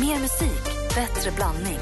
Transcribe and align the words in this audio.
Mer 0.00 0.20
musik, 0.20 0.64
bättre 0.94 1.30
blandning. 1.30 1.78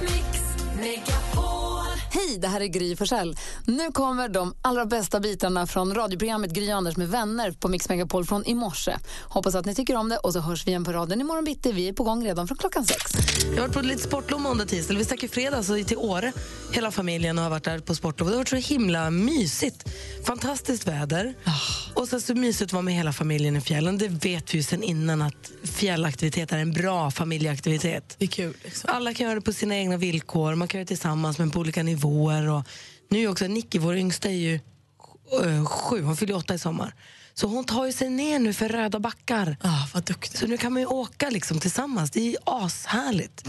Hej, 2.17 2.39
det 2.39 2.49
här 2.49 2.61
är 2.61 2.67
Gry 2.67 2.97
Forssell. 2.97 3.37
Nu 3.67 3.93
kommer 3.93 4.29
de 4.29 4.55
allra 4.63 4.87
bästa 4.87 5.21
bitarna 5.21 5.67
från 5.67 5.95
radioprogrammet 5.95 6.51
Gry 6.51 6.71
Anders 6.71 6.97
med 6.97 7.09
vänner 7.09 7.53
på 7.53 7.69
Mix 7.69 7.89
Megapol 7.89 8.25
från 8.25 8.45
i 8.47 8.55
morse. 8.55 8.97
Hoppas 9.23 9.55
att 9.55 9.67
ni 9.67 9.75
tycker 9.75 9.97
om 9.97 10.09
det 10.09 10.17
och 10.17 10.33
så 10.33 10.41
hörs 10.41 10.67
vi 10.67 10.71
igen 10.71 10.85
på 10.85 10.93
raden 10.93 11.21
imorgon 11.21 11.45
bitti. 11.45 11.73
Vi 11.73 11.89
är 11.89 11.93
på 11.93 12.05
gång 12.05 12.25
redan 12.25 12.49
från 12.49 12.59
klockan 12.59 12.85
sex. 12.85 13.13
Jag 13.45 13.51
har 13.51 13.61
varit 13.61 13.73
på 13.73 13.81
lite 13.81 14.03
sportlov 14.03 14.41
måndag, 14.41 14.67
tisdag. 14.67 14.95
Vi 14.95 15.05
stack 15.05 15.23
i 15.23 15.29
fredags 15.29 15.67
till 15.87 15.97
Åre, 15.97 16.33
hela 16.73 16.91
familjen, 16.91 17.39
och 17.39 17.45
har 17.45 17.51
varit 17.51 17.65
där 17.65 17.79
på 17.79 17.95
sportlov. 17.95 18.29
Det 18.29 18.35
har 18.35 18.39
varit 18.39 18.49
så 18.49 18.57
himla 18.57 19.11
mysigt. 19.11 19.85
Fantastiskt 20.27 20.89
väder. 20.89 21.35
Och 21.95 22.09
sen 22.09 22.21
så 22.21 22.35
mysigt 22.35 22.69
att 22.69 22.73
vara 22.73 22.83
med 22.83 22.95
hela 22.95 23.13
familjen 23.13 23.57
i 23.57 23.61
fjällen. 23.61 23.99
Det 23.99 24.09
vet 24.09 24.55
vi 24.55 24.59
ju 24.59 24.63
sen 24.63 24.83
innan 24.83 25.23
att 25.23 25.51
fjällaktivitet 25.63 26.53
är 26.53 26.59
en 26.59 26.73
bra 26.73 27.11
familjeaktivitet. 27.11 28.17
Det 28.19 28.25
är 28.25 28.29
kul. 28.29 28.55
Liksom. 28.65 28.91
Alla 28.93 29.15
kan 29.15 29.27
göra 29.27 29.35
det 29.35 29.41
på 29.41 29.53
sina 29.53 29.77
egna 29.77 29.97
villkor, 29.97 30.55
man 30.55 30.69
kan 30.69 30.79
göra 30.79 30.85
det 30.85 30.89
tillsammans 30.89 31.39
men 31.39 31.51
på 31.51 31.61
olika 31.61 31.83
nivåer. 31.83 32.06
Och 32.07 32.65
nu 33.09 33.29
också 33.29 33.47
Nicky, 33.47 33.79
vår 33.79 33.97
yngsta, 33.97 34.29
är 34.29 34.33
ju 34.33 34.55
eh, 35.45 35.65
sju, 35.67 36.03
hon 36.03 36.17
fyller 36.17 36.37
åtta 36.37 36.55
i 36.55 36.59
sommar. 36.59 36.95
Så 37.35 37.47
hon 37.47 37.65
tar 37.65 37.87
ju 37.87 37.93
sig 37.93 38.11
ner 38.11 38.39
nu 38.39 38.53
för 38.53 38.69
röda 38.69 38.99
backar. 38.99 39.57
Ah, 39.61 39.87
vad 39.95 40.05
duktig. 40.05 40.39
Så 40.39 40.47
nu 40.47 40.57
kan 40.57 40.73
man 40.73 40.83
ju 40.83 40.87
åka 40.87 41.31
liksom 41.31 41.61
tillsammans. 41.61 42.11
Det 42.11 42.21
är 42.21 42.31
ju 42.31 42.37
ashärligt. 42.45 43.45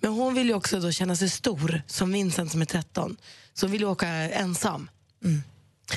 Men 0.00 0.12
hon 0.12 0.34
vill 0.34 0.48
ju 0.48 0.54
också 0.54 0.80
då 0.80 0.92
känna 0.92 1.16
sig 1.16 1.30
stor, 1.30 1.82
som 1.86 2.12
Vincent 2.12 2.52
som 2.52 2.60
är 2.60 2.64
13. 2.64 3.16
Så 3.54 3.66
hon 3.66 3.72
vill 3.72 3.80
ju 3.80 3.86
åka 3.86 4.08
ensam. 4.08 4.90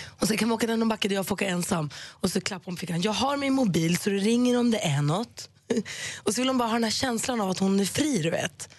Och 0.05 0.27
sen 0.27 0.37
kan 0.37 0.47
man 0.47 0.55
åka 0.55 0.67
den 0.67 0.89
backe 0.89 1.07
där 1.07 1.15
jag 1.15 1.27
får 1.27 1.35
åka 1.35 1.47
ensam. 1.47 1.89
Och 1.95 2.31
så 2.31 2.41
klappar 2.41 2.65
hon 2.65 2.75
på 2.75 2.79
fickan. 2.79 3.01
Jag 3.01 3.11
har 3.11 3.37
min 3.37 3.53
mobil 3.53 3.97
så 3.97 4.09
det 4.09 4.17
ringer 4.17 4.59
om 4.59 4.71
det 4.71 4.79
är 4.79 5.01
något. 5.01 5.49
Och 6.23 6.33
så 6.33 6.41
vill 6.41 6.47
hon 6.49 6.57
bara 6.57 6.67
ha 6.67 6.73
den 6.73 6.83
här 6.83 6.91
känslan 6.91 7.41
av 7.41 7.49
att 7.49 7.59
hon 7.59 7.79
är 7.79 7.85
fri, 7.85 8.21
du 8.21 8.29
vet. 8.29 8.69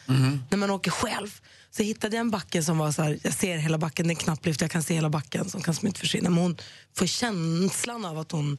När 0.51 0.57
man 0.57 0.71
åker 0.71 0.91
själv. 0.91 1.41
Så 1.77 1.83
hittade 1.83 2.17
jag 2.17 2.21
en 2.21 2.31
backe 2.31 2.63
som 2.63 2.79
var 2.79 2.93
så 2.93 3.03
här, 3.03 3.19
jag 3.23 3.35
ser 3.35 3.57
hela 3.57 3.79
backen, 3.79 4.07
det 4.07 4.11
är 4.11 4.15
en 4.15 4.17
knapplyft, 4.17 4.61
jag 4.61 4.71
kan 4.71 4.83
se 4.83 4.95
hela 4.95 5.11
backen 5.11 5.51
som 5.51 5.63
kan 5.63 5.75
smitt 5.75 5.99
försvinna. 5.99 6.31
Men 6.31 6.39
hon 6.39 6.57
får 6.97 7.07
känslan 7.07 8.05
av 8.05 8.19
att 8.19 8.33
hon 8.33 8.59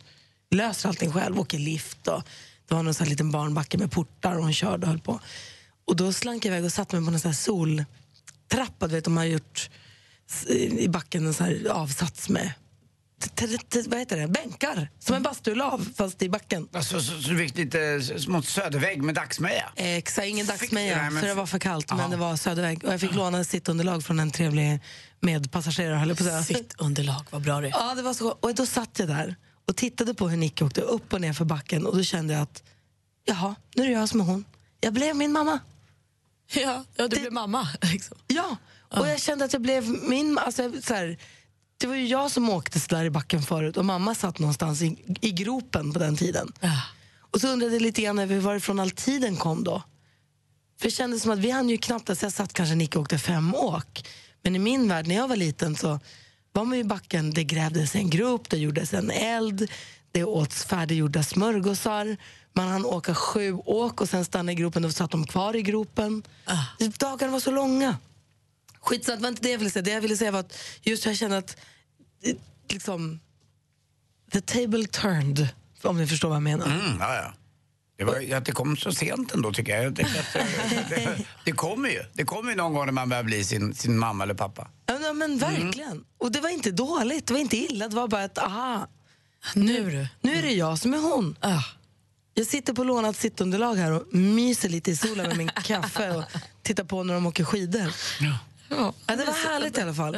löser 0.51 0.89
allting 0.89 1.11
själv, 1.11 1.39
åker 1.39 1.59
lift 1.59 2.07
och 2.07 2.23
det 2.67 2.75
var 2.75 2.83
någon 2.83 2.93
så 2.93 3.03
här 3.03 3.09
liten 3.09 3.31
barnbacke 3.31 3.77
med 3.77 3.91
portar 3.91 4.35
och 4.35 4.43
hon 4.43 4.53
körde 4.53 4.85
och 4.85 4.87
höll 4.87 4.99
på. 4.99 5.19
Och 5.85 5.95
då 5.95 6.13
slank 6.13 6.45
jag 6.45 6.51
iväg 6.51 6.65
och 6.65 6.73
satte 6.73 6.95
mig 6.95 7.05
på 7.05 7.13
en 7.13 7.19
sån 7.19 7.31
här 7.31 7.35
soltrappa, 7.35 8.87
du 8.87 8.95
vet 8.95 9.03
de 9.03 9.17
har 9.17 9.25
gjort 9.25 9.69
i 10.49 10.87
backen 10.87 11.27
en 11.27 11.33
sån 11.33 11.45
här 11.45 11.67
avsats 11.69 12.29
med 12.29 12.51
vad 13.87 13.99
heter 13.99 14.17
det? 14.17 14.27
bänkar, 14.27 14.89
som 14.99 15.15
en 15.15 15.23
bastulav 15.23 15.87
fast 15.95 16.21
i 16.21 16.29
backen. 16.29 16.67
Alltså, 16.73 17.01
så, 17.01 17.21
så 17.21 17.29
du 17.29 17.37
fick 17.37 17.57
lite 17.57 18.01
smått 18.19 18.45
södervägg 18.45 19.03
med 19.03 19.15
dagsmeja? 19.15 19.69
Exakt, 19.75 20.27
ingen 20.27 20.45
dagsmeja 20.45 21.11
för 21.11 21.27
det 21.27 21.33
var 21.33 21.45
för 21.45 21.59
kallt 21.59 21.91
Aha. 21.91 22.01
men 22.01 22.11
det 22.11 22.17
var 22.17 22.35
Söderväg 22.35 22.83
och 22.83 22.93
jag 22.93 22.99
fick 22.99 23.15
låna 23.15 23.43
sittunderlag 23.43 24.03
från 24.03 24.19
en 24.19 24.31
trevlig 24.31 24.79
medpassagerare 25.19 25.95
höll 25.95 26.07
jag 26.07 26.17
på 26.17 26.23
att 26.23 26.45
säga. 26.45 26.59
Sitt 26.59 26.75
underlag, 26.77 27.25
vad 27.29 27.41
bra 27.41 27.61
det 27.61 27.67
är. 27.67 27.71
Ja, 27.71 27.95
det 27.95 28.01
var 28.01 28.13
så. 28.13 28.29
Och 28.29 28.55
då 28.55 28.65
satt 28.65 28.99
jag 28.99 29.07
där 29.07 29.35
och 29.67 29.75
tittade 29.75 30.13
på 30.13 30.29
hur 30.29 30.37
Nicky 30.37 30.65
åkte 30.65 30.81
upp 30.81 31.13
och 31.13 31.21
ner 31.21 31.33
för 31.33 31.45
backen 31.45 31.85
och 31.85 31.97
då 31.97 32.03
kände 32.03 32.33
jag 32.33 32.41
att 32.41 32.63
jaha, 33.25 33.55
nu 33.75 33.83
är 33.83 33.87
det 33.87 33.93
jag 33.93 34.09
som 34.09 34.21
är 34.21 34.25
hon. 34.25 34.45
Jag 34.81 34.93
blev 34.93 35.15
min 35.15 35.31
mamma. 35.31 35.59
Ja, 36.53 36.83
ja 36.95 37.07
du 37.07 37.19
blev 37.19 37.33
mamma. 37.33 37.67
Liksom. 37.81 38.17
Ja, 38.27 38.57
och 38.89 39.07
jag 39.07 39.21
kände 39.21 39.45
att 39.45 39.53
jag 39.53 39.61
blev 39.61 39.89
min... 39.89 40.37
Alltså, 40.37 40.71
så 40.81 40.93
här, 40.93 41.17
det 41.85 41.89
var 41.89 41.95
ju 41.95 42.07
jag 42.07 42.31
som 42.31 42.49
åkte 42.49 42.79
så 42.79 42.95
där 42.95 43.05
i 43.05 43.09
backen 43.09 43.41
förut 43.41 43.77
och 43.77 43.85
mamma 43.85 44.15
satt 44.15 44.39
någonstans 44.39 44.81
i, 44.81 44.97
i 45.21 45.31
gropen 45.31 45.93
på 45.93 45.99
den 45.99 46.17
tiden. 46.17 46.51
Ja. 46.59 46.81
Och 47.19 47.41
så 47.41 47.47
undrade 47.47 47.73
jag 47.73 47.81
lite 47.81 48.01
grann 48.01 48.19
över 48.19 48.39
varifrån 48.39 48.79
all 48.79 48.91
tiden 48.91 49.35
kom 49.35 49.63
då. 49.63 49.83
För 50.79 50.87
det 50.87 50.91
kändes 50.91 51.21
som 51.21 51.31
att 51.31 51.39
vi 51.39 51.51
hann 51.51 51.69
ju 51.69 51.77
knappt, 51.77 52.09
alltså 52.09 52.25
jag 52.25 52.33
satt 52.33 52.53
kanske 52.53 52.75
Nicky 52.75 52.97
och 52.97 53.01
åkte 53.01 53.17
fem 53.17 53.55
åk. 53.55 54.07
Men 54.41 54.55
i 54.55 54.59
min 54.59 54.87
värld, 54.87 55.07
när 55.07 55.15
jag 55.15 55.27
var 55.27 55.35
liten 55.35 55.75
så 55.75 55.99
var 56.51 56.65
man 56.65 56.77
ju 56.77 56.81
i 56.81 56.83
backen, 56.83 57.33
det 57.33 57.43
grävdes 57.43 57.95
en 57.95 58.09
grop, 58.09 58.49
det 58.49 58.57
gjordes 58.57 58.93
en 58.93 59.11
eld, 59.11 59.71
det 60.11 60.23
åts 60.23 60.65
färdiggjorda 60.65 61.23
smörgåsar, 61.23 62.17
man 62.53 62.67
hann 62.67 62.85
åka 62.85 63.15
sju 63.15 63.53
åk 63.53 64.01
och 64.01 64.09
sen 64.09 64.25
stanna 64.25 64.51
i 64.51 64.55
gropen, 64.55 64.81
då 64.81 64.91
satt 64.91 65.11
de 65.11 65.27
kvar 65.27 65.55
i 65.55 65.61
gropen. 65.61 66.23
Dagarna 66.99 67.31
var 67.31 67.39
så 67.39 67.51
långa. 67.51 67.97
Skitsamma, 68.79 69.15
det 69.15 69.21
var 69.21 69.29
inte 69.29 69.41
det 69.41 69.51
jag 69.51 69.57
ville 69.57 69.69
säga. 69.69 69.83
Det 69.83 69.91
jag 69.91 70.01
ville 70.01 70.17
säga 70.17 70.31
var 70.31 70.39
att 70.39 70.57
just 70.81 71.05
jag 71.05 71.17
kände 71.17 71.37
att 71.37 71.57
liksom, 72.69 73.19
the 74.31 74.41
table 74.41 74.85
turned, 74.87 75.47
om 75.83 75.97
ni 75.97 76.07
förstår 76.07 76.29
vad 76.29 76.35
jag 76.35 76.43
menar. 76.43 76.65
Mm, 76.65 76.97
ja, 76.99 77.15
ja. 77.15 77.33
Det, 77.97 78.03
var, 78.03 78.33
att 78.35 78.45
det 78.45 78.51
kom 78.51 78.77
så 78.77 78.91
sent 78.91 79.33
ändå 79.33 79.53
tycker 79.53 79.75
jag. 79.75 79.83
jag 79.83 79.91
att, 79.91 80.35
eh, 80.35 80.45
det, 80.89 81.17
det 81.45 81.51
kommer 81.51 81.89
ju. 81.89 82.03
Det 82.13 82.23
kommer 82.25 82.51
ju 82.51 82.57
någon 82.57 82.73
gång 82.73 82.85
när 82.85 82.91
man 82.93 83.09
börjar 83.09 83.23
bli 83.23 83.43
sin, 83.43 83.75
sin 83.75 83.97
mamma 83.97 84.23
eller 84.23 84.33
pappa. 84.33 84.67
Ja, 84.85 85.13
men- 85.13 85.37
verkligen. 85.37 86.03
Och 86.17 86.31
det 86.31 86.41
var 86.41 86.49
inte 86.49 86.71
dåligt, 86.71 87.27
det 87.27 87.33
var 87.33 87.39
inte 87.41 87.57
illa, 87.57 87.87
det 87.87 87.95
var 87.95 88.07
bara 88.07 88.23
att 88.23 88.37
aha, 88.37 88.87
Nu 89.55 89.89
du. 89.91 90.07
nu 90.29 90.35
är 90.37 90.41
det 90.41 90.51
jag 90.51 90.79
som 90.79 90.93
är 90.93 90.97
hon. 90.97 91.35
Ah. 91.41 91.61
Jag 92.33 92.47
sitter 92.47 92.73
på 92.73 92.83
lånat 92.83 93.15
sittunderlag 93.15 93.75
här 93.75 93.91
och 93.91 94.13
myser 94.13 94.69
lite 94.69 94.91
i 94.91 94.95
solen 94.95 95.27
med 95.27 95.37
min 95.37 95.49
kaffe 95.49 96.11
och 96.15 96.23
tittar 96.63 96.83
på 96.83 97.03
när 97.03 97.13
de 97.13 97.25
åker 97.25 97.43
skidor. 97.43 97.93
Ja, 98.21 98.37
Ja, 98.69 99.15
det 99.15 99.25
var 99.25 99.33
härligt 99.49 99.77
i 99.77 99.81
alla 99.81 99.93
fall. 99.93 100.15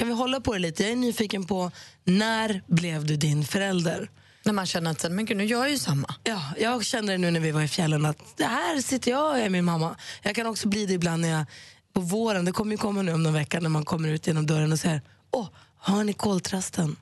Kan 0.00 0.08
vi 0.08 0.14
hålla 0.14 0.40
på 0.40 0.52
det 0.52 0.58
lite? 0.58 0.82
Jag 0.82 0.92
är 0.92 0.96
nyfiken 0.96 1.46
på, 1.46 1.70
när 2.04 2.62
blev 2.66 3.06
du 3.06 3.16
din 3.16 3.44
förälder? 3.44 4.10
När 4.44 4.52
man 4.52 4.66
känner 4.66 4.90
att 4.90 5.12
men 5.12 5.24
gud, 5.24 5.36
nu 5.36 5.44
gör 5.44 5.58
jag 5.58 5.70
ju 5.70 5.78
samma. 5.78 6.14
Ja, 6.24 6.42
jag 6.58 6.84
kände 6.84 7.12
det 7.12 7.18
nu 7.18 7.30
när 7.30 7.40
vi 7.40 7.50
var 7.50 7.62
i 7.62 7.68
fjällen 7.68 8.04
att 8.04 8.18
det 8.36 8.44
här 8.44 8.80
sitter 8.80 9.10
jag 9.10 9.30
och 9.30 9.38
är 9.38 9.48
min 9.48 9.64
mamma. 9.64 9.96
Jag 10.22 10.34
kan 10.34 10.46
också 10.46 10.68
bli 10.68 10.86
det 10.86 10.92
ibland 10.92 11.22
när 11.22 11.28
jag, 11.28 11.44
på 11.92 12.00
våren, 12.00 12.44
det 12.44 12.52
kommer 12.52 12.72
ju 12.72 12.78
komma 12.78 13.02
nu 13.02 13.12
om 13.12 13.22
någon 13.22 13.32
vecka 13.32 13.60
när 13.60 13.68
man 13.68 13.84
kommer 13.84 14.08
ut 14.08 14.26
genom 14.26 14.46
dörren 14.46 14.72
och 14.72 14.78
säger 14.78 15.02
Åh, 15.30 15.48
har 15.80 16.04
ni 16.04 16.12
koltrasten? 16.12 16.96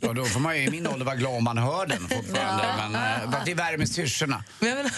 Ja, 0.00 0.12
då 0.12 0.24
får 0.24 0.40
man 0.40 0.56
ju 0.58 0.62
i 0.64 0.70
min 0.70 0.86
ålder 0.86 1.04
vara 1.06 1.16
glad 1.16 1.36
om 1.36 1.44
man 1.44 1.58
hör 1.58 1.86
den 1.86 1.98
fortfarande. 2.08 2.64
Men 2.76 2.94
eh, 2.94 3.30
för 3.30 3.38
att 3.38 3.46
det 3.46 3.54
värmer 3.54 3.86
syrsorna. 3.86 4.44
Men 4.60 4.90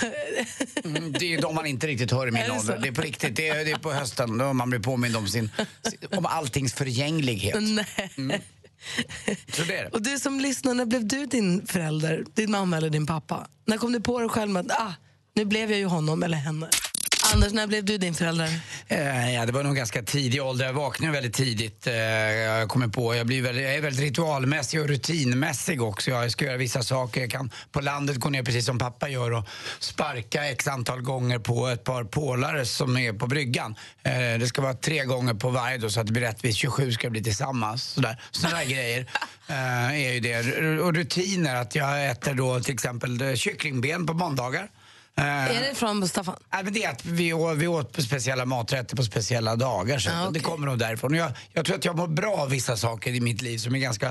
Mm, 0.84 1.12
det 1.12 1.34
är 1.34 1.42
de 1.42 1.54
man 1.54 1.66
inte 1.66 1.86
riktigt 1.86 2.10
hör 2.10 2.28
i 2.28 2.30
min 2.30 2.50
ålder. 2.50 2.78
Det 2.78 2.88
är 2.88 2.92
på 2.92 3.02
riktigt. 3.02 3.36
Det 3.36 3.48
är, 3.48 3.64
det 3.64 3.70
är 3.70 3.78
på 3.78 3.92
hösten 3.92 4.38
då 4.38 4.52
man 4.52 4.70
blir 4.70 4.80
påmind 4.80 5.16
om, 5.16 5.28
sin, 5.28 5.50
om 6.16 6.26
alltings 6.26 6.74
förgänglighet. 6.74 7.56
nej. 8.16 8.42
Så 9.52 9.62
det 9.62 9.76
är 9.76 9.84
det. 9.84 9.88
Och 9.92 10.02
du 10.02 10.18
som 10.18 10.40
lyssnar, 10.40 10.74
när 10.74 10.84
blev 10.84 11.06
du 11.06 11.26
din 11.26 11.66
förälder? 11.66 12.24
Din 12.34 12.50
mamma 12.50 12.76
eller 12.76 12.90
din 12.90 13.06
pappa? 13.06 13.46
När 13.64 13.76
kom 13.76 13.92
du 13.92 14.00
på 14.00 14.20
dig 14.20 14.28
själv 14.28 14.56
att 14.56 14.70
ah, 14.70 14.92
nu 15.34 15.44
blev 15.44 15.70
jag 15.70 15.78
ju 15.78 15.86
honom 15.86 16.22
eller 16.22 16.36
henne? 16.38 16.68
Anders, 17.34 17.52
när 17.52 17.66
blev 17.66 17.84
du 17.84 17.98
din 17.98 18.14
förälder? 18.14 18.60
Eh, 18.88 19.34
ja, 19.34 19.46
det 19.46 19.52
var 19.52 19.62
nog 19.62 19.76
ganska 19.76 20.02
tidig 20.02 20.42
ålder. 20.42 20.66
Jag 20.66 20.72
vaknade 20.72 21.12
väldigt 21.12 21.34
tidigt. 21.34 21.86
Eh, 21.86 21.94
jag 21.94 22.68
kommer 22.68 22.88
på. 22.88 23.14
Jag, 23.14 23.26
blir 23.26 23.42
väldigt, 23.42 23.64
jag 23.64 23.74
är 23.74 23.80
väldigt 23.80 24.02
ritualmässig 24.02 24.80
och 24.80 24.88
rutinmässig 24.88 25.82
också. 25.82 26.10
Jag 26.10 26.30
ska 26.30 26.44
göra 26.44 26.56
vissa 26.56 26.82
saker. 26.82 27.20
Jag 27.20 27.30
kan 27.30 27.50
på 27.72 27.80
landet 27.80 28.16
gå 28.16 28.28
ner 28.28 28.42
precis 28.42 28.66
som 28.66 28.78
pappa 28.78 29.08
gör 29.08 29.32
och 29.32 29.48
sparka 29.78 30.44
x 30.44 30.68
antal 30.68 31.00
gånger 31.00 31.38
på 31.38 31.68
ett 31.68 31.84
par 31.84 32.04
pålare 32.04 32.66
som 32.66 32.96
är 32.96 33.12
på 33.12 33.26
bryggan. 33.26 33.74
Eh, 34.02 34.12
det 34.12 34.46
ska 34.46 34.62
vara 34.62 34.74
tre 34.74 35.04
gånger 35.04 35.34
på 35.34 35.50
varje 35.50 35.78
då, 35.78 35.90
så 35.90 36.00
att 36.00 36.06
det 36.06 36.12
blir 36.12 36.22
rättvist. 36.22 36.58
27 36.58 36.92
ska 36.92 37.10
bli 37.10 37.22
tillsammans. 37.22 37.84
Sådär. 37.84 38.20
Sådana 38.30 38.64
grejer 38.64 39.06
eh, 39.48 40.06
är 40.08 40.12
ju 40.12 40.20
det. 40.20 40.80
Och 40.80 40.94
rutiner. 40.94 41.54
Att 41.54 41.74
jag 41.74 42.10
äter 42.10 42.34
då 42.34 42.60
till 42.60 42.74
exempel 42.74 43.20
eh, 43.22 43.34
kycklingben 43.34 44.06
på 44.06 44.12
måndagar. 44.12 44.68
Eh, 45.18 45.24
Är 45.56 45.68
det 45.68 45.74
från 45.74 46.08
Staffan? 46.08 46.36
Nej, 46.52 46.64
men 46.64 46.72
det 46.72 46.84
är 46.84 46.90
att 46.90 47.04
vi, 47.04 47.32
å- 47.32 47.54
vi 47.54 47.66
åt 47.66 47.92
på 47.92 48.02
speciella 48.02 48.44
maträtter 48.44 48.96
på 48.96 49.02
speciella 49.02 49.56
dagar. 49.56 49.98
Så 49.98 50.10
Ah, 50.10 50.22
okej. 50.22 50.32
Det 50.32 50.40
kommer 50.40 50.66
nog 50.66 50.78
därifrån. 50.78 51.14
Jag, 51.14 51.32
jag 51.52 51.64
tror 51.66 51.76
att 51.76 51.84
jag 51.84 51.96
mår 51.96 52.06
bra 52.08 52.32
av 52.36 52.50
vissa 52.50 52.76
saker 52.76 53.10
i 53.14 53.20
mitt 53.20 53.42
liv 53.42 53.58
som 53.58 53.74
är 53.74 53.78
ganska 53.78 54.06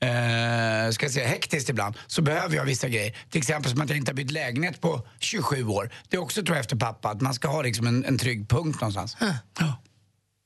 eh, 0.00 0.90
ska 0.92 1.04
jag 1.06 1.12
säga, 1.12 1.28
hektiskt 1.28 1.68
ibland. 1.68 1.94
Så 2.06 2.22
behöver 2.22 2.56
jag 2.56 2.64
vissa 2.64 2.88
grejer. 2.88 3.16
Till 3.30 3.38
exempel 3.38 3.70
som 3.70 3.80
att 3.80 3.88
jag 3.88 3.98
inte 3.98 4.10
har 4.10 4.16
bytt 4.16 4.30
lägenhet 4.30 4.80
på 4.80 5.06
27 5.18 5.66
år. 5.66 5.90
Det 6.08 6.16
är 6.16 6.20
också 6.20 6.42
tror 6.42 6.56
jag 6.56 6.60
efter 6.60 6.76
pappa, 6.76 7.08
att 7.08 7.20
man 7.20 7.34
ska 7.34 7.48
ha 7.48 7.62
liksom 7.62 7.86
en, 7.86 8.04
en 8.04 8.18
trygg 8.18 8.48
punkt 8.48 8.80
någonstans. 8.80 9.16
Ja. 9.58 9.76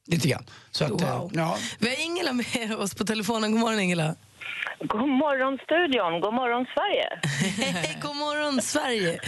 Lite 0.06 0.28
grann. 0.28 0.46
Så 0.70 0.84
att, 0.84 1.00
eh, 1.00 1.19
Wow. 1.19 1.31
ja. 1.34 1.58
Vi 1.78 1.88
har 1.88 1.96
Ingela 2.05 2.32
med 2.32 2.76
oss 2.78 2.94
på 2.94 3.05
telefonen. 3.05 3.52
God 3.52 3.60
morgon 3.60 3.81
Ingela. 3.81 4.14
God 4.81 5.08
morgon 5.08 5.58
studion, 5.64 6.20
god 6.20 6.35
morgon 6.35 6.67
Sverige. 6.75 7.08
God 8.02 8.17
morgon 8.17 8.61
Sverige. 8.62 9.20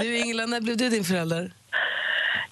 Du 0.00 0.18
Ingela, 0.18 0.46
när 0.46 0.60
blev 0.60 0.76
du 0.76 0.88
din 0.88 1.04
förälder? 1.04 1.52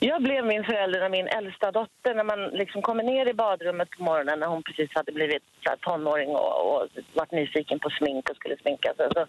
Jag 0.04 0.22
blev 0.22 0.46
min 0.46 0.64
förälder 0.64 1.00
när 1.00 1.08
min 1.08 1.26
äldsta 1.26 1.70
dotter, 1.70 2.14
när 2.14 2.24
man 2.24 2.40
liksom 2.48 2.82
kommer 2.82 3.02
ner 3.02 3.28
i 3.28 3.34
badrummet 3.34 3.90
på 3.90 4.02
morgonen 4.02 4.40
när 4.40 4.46
hon 4.46 4.62
precis 4.62 4.90
hade 4.94 5.12
blivit 5.12 5.42
så 5.64 5.74
tonåring 5.80 6.30
och, 6.30 6.54
och 6.72 6.88
varit 7.14 7.32
nyfiken 7.32 7.78
på 7.78 7.90
smink 7.90 8.30
och 8.30 8.36
skulle 8.36 8.56
sminka 8.56 8.94
sig. 8.94 9.08
Så 9.14 9.26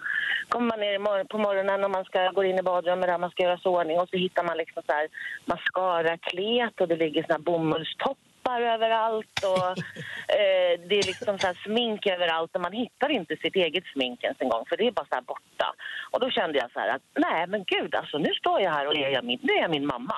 kommer 0.50 0.68
man 0.68 0.80
ner 0.80 1.24
på 1.24 1.38
morgonen 1.38 1.84
och 1.84 1.92
man 1.92 2.06
ska 2.06 2.32
gå 2.32 2.44
in 2.44 2.60
i 2.60 2.64
badrummet 2.64 3.08
där 3.08 3.18
man 3.18 3.30
ska 3.32 3.44
göra 3.44 3.60
i 3.66 3.68
ordning 3.68 4.00
och 4.00 4.10
så 4.10 4.18
hittar 4.18 4.44
man 4.44 4.58
liksom 4.58 4.84
så 4.86 4.92
här 4.94 5.08
mascara-klet 5.46 6.82
och 6.82 6.88
det 6.88 6.96
ligger 6.96 7.22
såna 7.24 7.34
här 7.34 7.42
bomullstoppar 7.50 8.33
läppar 8.44 8.62
överallt 8.62 9.44
och 9.44 9.70
eh, 10.38 10.74
det 10.90 11.00
är 11.00 11.08
liksom 11.08 11.40
så 11.40 11.48
här 11.48 11.58
smink 11.64 12.08
överallt 12.08 12.56
och 12.56 12.62
man 12.62 12.74
hittar 12.74 13.10
inte 13.10 13.36
sitt 13.36 13.56
eget 13.56 13.84
smink 13.94 14.24
ens 14.24 14.38
en 14.42 14.50
gång 14.50 14.66
för 14.70 14.78
det 14.78 14.88
är 14.88 14.92
bara 14.92 15.06
så 15.06 15.16
här 15.16 15.22
borta. 15.22 15.74
Och 16.12 16.20
då 16.20 16.30
kände 16.30 16.58
jag 16.58 16.72
så 16.72 16.80
här 16.80 16.96
att 16.96 17.02
nej 17.16 17.48
men 17.48 17.64
gud 17.64 17.96
alltså 17.96 18.18
nu 18.18 18.34
står 18.34 18.62
jag 18.62 18.72
här 18.72 18.88
och 18.88 18.96
är 18.96 19.10
jag 19.10 19.26
min, 19.26 19.40
nu 19.42 19.54
är 19.54 19.62
jag 19.62 19.72
min 19.72 19.86
mamma. 19.86 20.16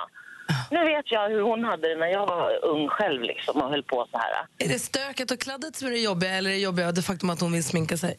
Nu 0.70 0.84
vet 0.84 1.12
jag 1.12 1.28
hur 1.28 1.40
hon 1.40 1.64
hade 1.64 1.88
det 1.88 1.96
när 1.96 2.06
jag 2.06 2.26
var 2.26 2.64
ung 2.64 2.88
själv 2.88 3.22
liksom 3.22 3.62
och 3.62 3.70
höll 3.70 3.82
på 3.82 4.08
så 4.10 4.18
här. 4.18 4.30
Är 4.58 4.68
det 4.68 4.78
stöket 4.78 5.30
och 5.30 5.40
kladdet 5.40 5.76
som 5.76 5.88
är 5.88 5.92
det 5.92 5.98
jobbiga 5.98 6.30
eller 6.30 6.50
är 6.50 6.54
det 6.54 6.60
jobbiga 6.60 6.92
det 6.92 7.02
faktum 7.02 7.30
att 7.30 7.40
hon 7.40 7.52
vill 7.52 7.64
sminka 7.64 7.96
sig? 7.96 8.16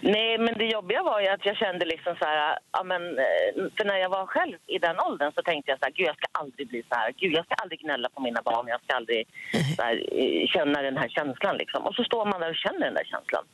Nej, 0.00 0.38
men 0.38 0.54
det 0.58 0.64
jobbiga 0.64 1.02
var 1.02 1.20
ju 1.20 1.28
att 1.28 1.46
jag 1.46 1.56
kände 1.56 1.84
liksom 1.84 2.16
så 2.20 2.24
här, 2.24 2.58
ja 2.72 2.82
men, 2.82 3.02
eh, 3.18 3.50
för 3.76 3.84
när 3.84 3.96
jag 3.96 4.10
var 4.10 4.26
själv 4.26 4.58
i 4.66 4.78
den 4.78 5.00
åldern 5.00 5.32
så 5.32 5.42
tänkte 5.42 5.70
jag 5.70 5.78
så 5.78 5.84
här, 5.84 5.92
gud 5.92 6.06
jag 6.06 6.16
ska 6.16 6.26
aldrig 6.32 6.68
bli 6.68 6.82
så 6.88 6.94
här, 6.94 7.12
gud 7.20 7.32
jag 7.32 7.44
ska 7.44 7.54
aldrig 7.54 7.80
gnälla 7.80 8.08
på 8.08 8.20
mina 8.20 8.42
barn, 8.42 8.68
jag 8.68 8.82
ska 8.82 8.96
aldrig 8.96 9.28
så 9.76 9.82
här, 9.82 9.94
eh, 10.12 10.46
känna 10.54 10.82
den 10.82 10.96
här 10.96 11.08
känslan 11.08 11.56
liksom. 11.56 11.86
Och 11.86 11.94
så 11.94 12.04
står 12.04 12.24
man 12.26 12.40
där 12.40 12.50
och 12.50 12.56
känner 12.56 12.84
den 12.88 12.94
där 12.94 13.04
känslan. 13.04 13.44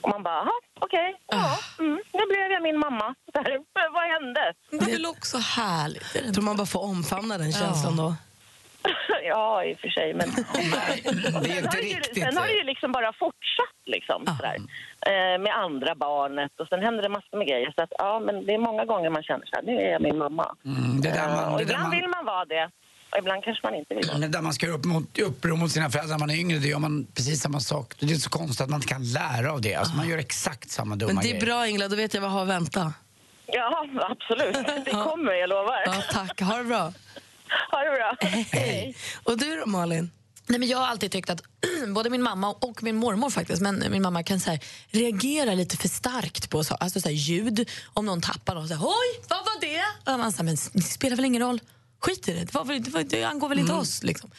Och 0.00 0.10
man 0.10 0.22
bara, 0.22 0.48
okej, 0.80 1.20
ja, 1.26 1.58
mm, 1.78 2.00
nu 2.12 2.22
blev 2.28 2.50
jag 2.52 2.62
min 2.62 2.78
mamma. 2.78 3.14
Så 3.32 3.38
här, 3.38 3.58
vad 3.96 4.04
hände? 4.14 4.54
Det 4.70 4.90
är 4.92 4.96
väl 4.96 5.06
också 5.06 5.36
härligt? 5.38 6.24
Jag 6.24 6.34
tror 6.34 6.44
man 6.44 6.56
bara 6.56 6.66
får 6.66 6.82
omfamna 6.82 7.38
den 7.38 7.52
känslan 7.52 7.96
då. 7.96 8.14
ja, 9.32 9.64
i 9.64 9.74
och 9.74 9.78
för 9.78 9.88
sig, 9.88 10.14
men... 10.14 10.28
Nej, 10.54 11.02
det 11.04 11.08
är 11.08 11.42
Sen 11.42 11.56
inte 11.56 11.76
har, 11.76 11.82
det 11.82 11.88
ju, 11.88 12.20
sen 12.24 12.36
har 12.36 12.46
det 12.46 12.52
ju 12.52 12.64
liksom 12.64 12.92
bara 12.92 13.12
fortsatt 13.12 13.78
liksom, 13.86 14.26
sådär, 14.26 14.56
eh, 15.10 15.38
med 15.44 15.52
andra 15.64 15.94
barnet 15.94 16.52
och 16.60 16.68
sen 16.68 16.82
händer 16.82 17.02
det 17.02 17.08
massor 17.08 17.36
med 17.38 17.46
grejer. 17.46 17.72
Så 17.76 17.82
att, 17.82 17.92
ja, 17.98 18.20
men 18.26 18.46
det 18.46 18.52
är 18.54 18.58
många 18.58 18.84
gånger 18.84 19.10
man 19.10 19.22
känner 19.22 19.46
så 19.46 19.56
här, 19.56 19.62
nu 19.62 19.74
är 19.86 19.90
jag 19.92 20.02
min 20.02 20.18
mamma. 20.18 20.46
Mm, 20.64 21.00
det 21.00 21.10
där 21.10 21.28
Eh, 21.28 21.34
man, 21.36 21.52
och 21.52 21.58
det 21.58 21.64
där 21.64 21.70
ibland 21.70 21.82
man, 21.82 21.90
vill 21.90 22.08
man 22.16 22.24
vara 22.24 22.44
det 22.44 22.70
och 23.10 23.18
ibland 23.18 23.44
kanske 23.44 23.66
man 23.66 23.74
inte 23.74 23.94
vill 23.94 24.06
vara 24.08 24.18
det. 24.18 24.28
där 24.28 24.42
man 24.42 24.52
ska 24.52 24.66
göra 24.66 24.76
upp 24.76 24.84
mot, 24.84 25.18
uppror 25.18 25.56
mot 25.56 25.70
sina 25.70 25.90
föräldrar 25.90 26.14
när 26.14 26.18
man 26.26 26.30
är 26.30 26.40
yngre, 26.40 26.58
det 26.58 26.68
gör 26.68 26.78
man 26.78 27.06
precis 27.14 27.40
samma 27.40 27.60
sak. 27.60 27.94
Det 28.00 28.06
är 28.12 28.16
så 28.16 28.30
konstigt 28.30 28.60
att 28.60 28.70
man 28.70 28.78
inte 28.78 28.88
kan 28.88 29.04
lära 29.12 29.52
av 29.52 29.60
det. 29.60 29.74
Alltså, 29.74 29.96
man 29.96 30.08
gör 30.08 30.18
exakt 30.18 30.70
samma 30.70 30.96
dumma 30.96 31.12
Men 31.12 31.22
det 31.22 31.28
är 31.28 31.30
grejer. 31.30 31.46
bra 31.46 31.68
Ingela, 31.68 31.88
då 31.88 31.96
vet 31.96 32.14
jag 32.14 32.20
vad 32.20 32.30
jag 32.30 32.34
har 32.34 32.42
att 32.42 32.48
vänta. 32.48 32.92
Ja, 33.46 33.86
absolut. 34.10 34.84
Det 34.84 34.90
kommer, 34.90 35.32
jag 35.32 35.48
lovar. 35.48 35.82
Ja, 35.86 36.02
tack, 36.12 36.40
ha 36.40 36.56
det 36.58 36.64
bra. 36.64 36.92
Ha 37.70 37.78
det 37.78 37.90
bra. 37.90 38.16
Hej. 38.50 38.96
Och 39.24 39.38
du 39.38 39.56
då 39.56 39.66
Malin? 39.66 40.10
Nej, 40.48 40.58
men 40.58 40.68
jag 40.68 40.78
har 40.78 40.86
alltid 40.86 41.12
tyckt 41.12 41.30
att 41.30 41.42
både 41.94 42.10
min 42.10 42.22
mamma 42.22 42.52
och 42.52 42.82
min 42.82 42.96
mormor 42.96 43.30
faktiskt, 43.30 43.62
men 43.62 43.84
min 43.90 44.02
mamma 44.02 44.22
kan 44.22 44.40
så 44.40 44.50
här, 44.50 44.60
reagera 44.90 45.54
lite 45.54 45.76
för 45.76 45.88
starkt 45.88 46.50
på 46.50 46.64
så, 46.64 46.74
alltså 46.74 47.00
så 47.00 47.08
här, 47.08 47.16
ljud. 47.16 47.70
Om 47.94 48.06
någon 48.06 48.20
tappar 48.20 48.54
något, 48.54 48.68
så 48.68 48.74
här, 48.74 48.84
oj, 48.86 49.24
vad 49.28 49.38
var 49.38 49.60
det? 49.60 50.12
Och 50.12 50.18
man 50.18 50.32
säger, 50.32 50.44
men 50.44 50.56
det 50.72 50.82
spelar 50.82 51.16
väl 51.16 51.24
ingen 51.24 51.42
roll, 51.42 51.60
skit 52.00 52.28
i 52.28 52.32
det, 52.32 52.44
det, 52.44 52.54
var 52.54 52.64
väl, 52.64 52.82
det, 52.82 52.90
var, 52.90 53.02
det 53.02 53.24
angår 53.24 53.48
väl 53.48 53.58
inte 53.58 53.72
oss. 53.72 54.02
Liksom. 54.02 54.30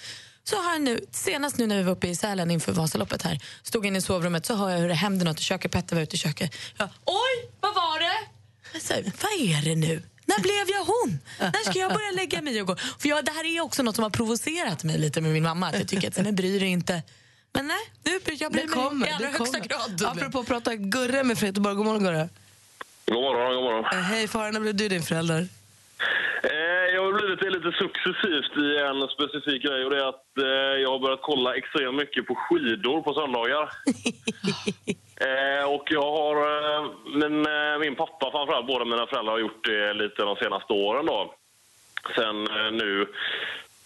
Så 0.44 0.62
här 0.62 0.80
nu, 0.80 1.06
senast 1.12 1.58
nu 1.58 1.68
när 1.68 1.78
vi 1.78 1.84
var 1.84 1.92
uppe 1.92 2.08
i 2.08 2.16
Sälen 2.16 2.52
inför 2.52 2.72
Vasaloppet 2.72 3.22
här, 3.22 3.40
stod 3.64 3.86
inne 3.86 3.98
i 3.98 4.02
sovrummet 4.02 4.46
så 4.46 4.56
hör 4.56 4.70
jag 4.70 4.78
hur 4.80 4.88
det 4.88 4.94
händer 4.94 5.26
något 5.26 5.40
i 5.40 5.44
köket, 5.44 5.72
Petter 5.72 5.96
var 5.96 6.04
ute 6.04 6.16
i 6.16 6.20
köket. 6.20 6.56
Jag, 6.78 6.90
oj, 7.06 7.52
vad 7.60 7.76
var 7.76 8.00
det? 8.00 8.07
Säger, 8.82 9.04
vad 9.04 9.32
är 9.32 9.66
det 9.70 9.76
nu? 9.76 10.02
När 10.26 10.40
blev 10.42 10.76
jag 10.78 10.84
hon? 10.86 11.20
När 11.40 11.70
ska 11.72 11.80
jag 11.80 11.94
börja 11.94 12.12
lägga 12.12 12.42
mig 12.42 12.62
och 12.62 12.68
gå? 12.68 12.76
För 12.76 13.10
jag, 13.10 13.26
det 13.26 13.32
här 13.32 13.44
är 13.58 13.62
också 13.62 13.84
något 13.84 13.96
som 13.96 14.04
har 14.04 14.10
provocerat 14.10 14.84
mig 14.84 14.98
lite 14.98 15.22
med 15.22 15.32
min 15.32 15.44
mamma. 15.44 15.68
Att 15.68 15.80
jag 15.80 15.88
tycker 15.88 16.08
att, 16.08 16.18
men 16.18 16.36
bryr 16.36 16.60
dig 16.60 16.70
inte. 16.70 17.02
Men 17.54 17.68
nej, 17.68 17.78
nu, 18.04 18.12
jag 18.40 18.52
bryr 18.52 18.62
Det 18.62 18.68
mig 18.68 18.76
kommer. 18.84 19.08
i 19.08 19.12
allra 19.12 19.26
det 19.32 19.38
högsta 19.38 19.60
kommer. 19.60 19.68
grad. 19.98 20.04
Apropå 20.18 20.40
att 20.40 20.48
prata 20.48 20.76
Gurre 20.76 21.24
med 21.24 21.38
från 21.38 21.48
Göteborg. 21.48 21.76
God 21.76 21.86
morgon 21.86 22.04
Gurre. 22.04 22.30
God 23.06 23.22
morgon, 23.22 23.54
god 23.56 23.64
morgon. 23.64 23.86
Eh, 23.94 24.00
Hej 24.00 24.28
Farah, 24.28 24.52
när 24.52 24.60
blev 24.60 24.76
du 24.76 24.88
din 24.88 25.04
förälder? 25.04 25.48
Eh, 26.44 26.50
jag 26.96 27.02
har 27.06 27.14
blivit 27.20 27.40
det 27.40 27.50
lite 27.50 27.72
successivt 27.84 28.54
i 28.66 28.68
en 28.90 29.00
specifik 29.16 29.64
grej 29.64 29.84
och 29.86 29.92
det 29.92 29.98
är 30.04 30.10
att 30.10 30.28
eh, 30.38 30.82
jag 30.84 30.90
har 30.92 31.00
börjat 31.00 31.20
kolla 31.24 31.56
extremt 31.56 31.96
mycket 31.96 32.28
på 32.28 32.36
skidor 32.36 33.02
på 33.02 33.14
söndagar. 33.14 33.66
eh, 35.22 35.74
och 35.74 35.88
jag 35.92 36.12
har, 36.12 36.36
eh, 36.36 36.92
min, 37.06 37.46
eh, 37.46 37.80
min 37.80 37.96
pappa 37.96 38.32
framförallt, 38.32 38.68
båda 38.68 38.86
mina 38.86 39.08
föräldrar 39.08 39.34
har 39.34 39.40
gjort 39.40 39.66
det 39.66 39.94
lite 39.94 40.24
de 40.24 40.36
senaste 40.36 40.74
åren 40.74 41.06
då. 41.06 41.34
Sen 42.16 42.48
eh, 42.48 42.72
nu 42.72 43.08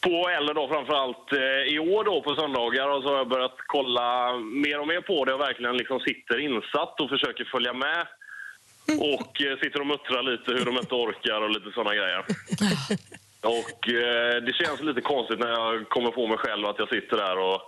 på 0.02 0.30
eller 0.30 0.54
då 0.54 0.68
framförallt 0.68 1.34
eh, 1.34 1.74
i 1.74 1.80
år 1.80 2.04
då 2.04 2.22
på 2.22 2.36
söndagar 2.36 2.90
och 2.90 3.04
så 3.04 3.10
har 3.10 3.18
jag 3.18 3.28
börjat 3.28 3.56
kolla 3.68 4.38
mer 4.38 4.80
och 4.80 4.88
mer 4.88 5.02
på 5.02 5.26
det 5.26 5.34
och 5.34 5.40
verkligen 5.40 5.78
liksom 5.78 6.00
sitter 6.00 6.40
insatt 6.40 7.02
och 7.02 7.10
försöker 7.10 7.46
följa 7.46 7.74
med. 7.74 8.08
Och 9.00 9.42
eh, 9.42 9.58
sitter 9.60 9.80
och 9.80 9.88
muttrar 9.88 10.24
lite 10.24 10.52
hur 10.52 10.66
de 10.66 10.78
inte 10.78 10.96
orkar 10.96 11.42
och 11.42 11.50
lite 11.50 11.72
såna 11.74 11.96
grejer. 11.96 12.26
Och 13.44 13.90
eh, 13.90 14.36
det 14.42 14.54
känns 14.54 14.82
lite 14.82 15.02
konstigt 15.02 15.40
när 15.40 15.50
jag 15.50 15.90
kommer 15.90 16.12
på 16.12 16.28
mig 16.28 16.38
själv 16.38 16.66
att 16.68 16.80
jag 16.80 16.90
sitter 16.90 17.18
där 17.18 17.38
och 17.38 17.62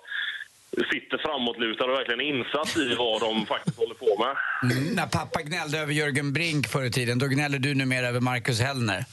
sitter 0.91 1.17
framåtlutad 1.17 1.85
och 1.85 1.97
verkligen 1.99 2.21
insatt 2.21 2.77
i 2.77 2.95
vad 2.95 3.21
de 3.21 3.45
faktiskt 3.45 3.77
håller 3.77 3.95
på 3.95 4.11
med. 4.23 4.33
Mm, 4.71 4.93
när 4.95 5.07
pappa 5.07 5.41
gnällde 5.41 5.79
över 5.79 5.93
Jörgen 5.93 6.33
Brink 6.33 6.67
förr 6.67 6.83
i 6.83 6.91
tiden, 6.91 7.19
då 7.19 7.27
gnäller 7.27 7.59
du 7.59 7.75
numera 7.75 8.07
över 8.07 8.19
Marcus 8.19 8.59
Hellner. 8.61 9.05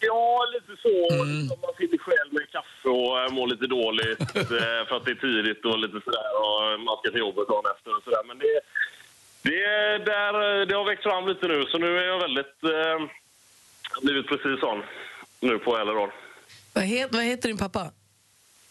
Ja, 0.00 0.46
lite 0.54 0.82
så. 0.82 0.96
Liksom 1.24 1.58
man 1.66 1.74
sitter 1.78 1.98
själv 1.98 2.30
med 2.32 2.50
kaffe 2.56 2.88
och 2.88 3.20
eh, 3.20 3.32
mår 3.32 3.46
lite 3.46 3.66
dåligt 3.66 4.20
eh, 4.36 4.80
för 4.88 4.96
att 4.96 5.04
det 5.04 5.10
är 5.10 5.20
tidigt 5.28 5.64
och 5.64 5.78
lite 5.78 5.98
sådär 6.04 6.30
och 6.44 6.80
man 6.80 6.96
ska 6.98 7.10
till 7.10 7.24
jobbet 7.26 7.48
dagen 7.48 7.66
efter 7.74 7.90
och 7.96 8.02
sådär. 8.04 8.24
Men 8.28 8.38
det, 8.38 8.60
det, 9.42 9.60
där, 10.12 10.66
det 10.66 10.74
har 10.74 10.84
växt 10.84 11.02
fram 11.02 11.28
lite 11.28 11.48
nu 11.48 11.64
så 11.70 11.78
nu 11.78 11.98
är 11.98 12.06
jag 12.06 12.18
väldigt... 12.18 12.56
Eh, 12.64 12.98
blivit 14.02 14.28
precis 14.28 14.60
sån 14.60 14.82
nu 15.40 15.58
på 15.58 15.78
äldre 15.78 15.96
år. 15.96 16.14
Vad, 16.74 16.84
het, 16.84 17.08
vad 17.12 17.22
heter 17.24 17.48
din 17.48 17.58
pappa? 17.58 17.90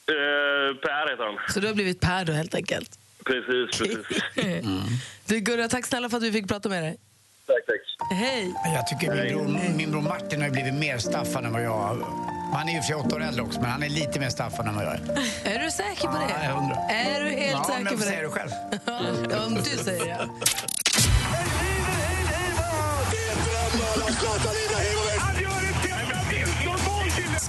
Eh, 0.07 0.75
per 0.81 1.09
heter 1.11 1.23
han. 1.23 1.53
Så 1.53 1.59
du 1.59 1.67
har 1.67 1.73
blivit 1.73 1.99
Per 2.01 2.25
då 2.25 2.33
helt 2.33 2.55
enkelt. 2.55 2.99
Precis, 3.25 3.79
precis. 3.79 4.23
Du 5.25 5.39
Gurra, 5.39 5.67
tack 5.67 5.85
snälla 5.85 6.09
för 6.09 6.17
att 6.17 6.23
vi 6.23 6.31
fick 6.31 6.47
prata 6.47 6.69
med 6.69 6.83
dig. 6.83 6.97
tack, 7.47 7.65
tack. 7.67 8.17
Hej. 8.17 8.53
Jag 8.75 8.87
tycker 8.87 9.15
min 9.15 9.33
bror, 9.33 9.77
min 9.77 9.91
bror 9.91 10.01
Martin 10.01 10.41
har 10.41 10.49
blivit 10.49 10.73
mer 10.73 10.97
Staffan 10.97 11.45
än 11.45 11.53
vad 11.53 11.63
jag 11.63 11.97
Han 12.53 12.69
är 12.69 12.73
ju 12.73 12.77
för 12.79 12.85
sig 12.87 12.95
åtta 12.95 13.15
år 13.15 13.23
äldre 13.23 13.41
också, 13.43 13.61
men 13.61 13.69
han 13.71 13.83
är 13.83 13.89
lite 13.89 14.19
mer 14.19 14.29
Staffan 14.29 14.67
än 14.67 14.75
vad 14.75 14.85
jag 14.85 14.93
är. 14.93 15.01
Är 15.45 15.63
du 15.63 15.71
säker 15.71 16.07
på 16.07 16.17
det? 16.17 16.33
Ja, 16.41 16.49
jag 16.49 16.57
undrar. 16.57 16.77
Är 16.89 17.23
du 17.23 17.29
helt 17.29 17.51
ja, 17.51 17.63
säker 17.63 17.83
men 17.83 17.97
på 17.97 18.03
säger 18.03 18.21
det? 18.21 18.27
du 18.27 18.31
själv. 18.31 18.49
Ja, 18.85 19.45
om 19.45 19.55
du 19.55 19.61
säger 19.63 20.05
det. 20.05 20.29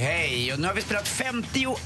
hej. 0.00 0.52
Och 0.52 0.58
nu 0.60 0.66
har 0.66 0.74
vi 0.74 0.82
spelat 0.82 1.08
51 1.08 1.78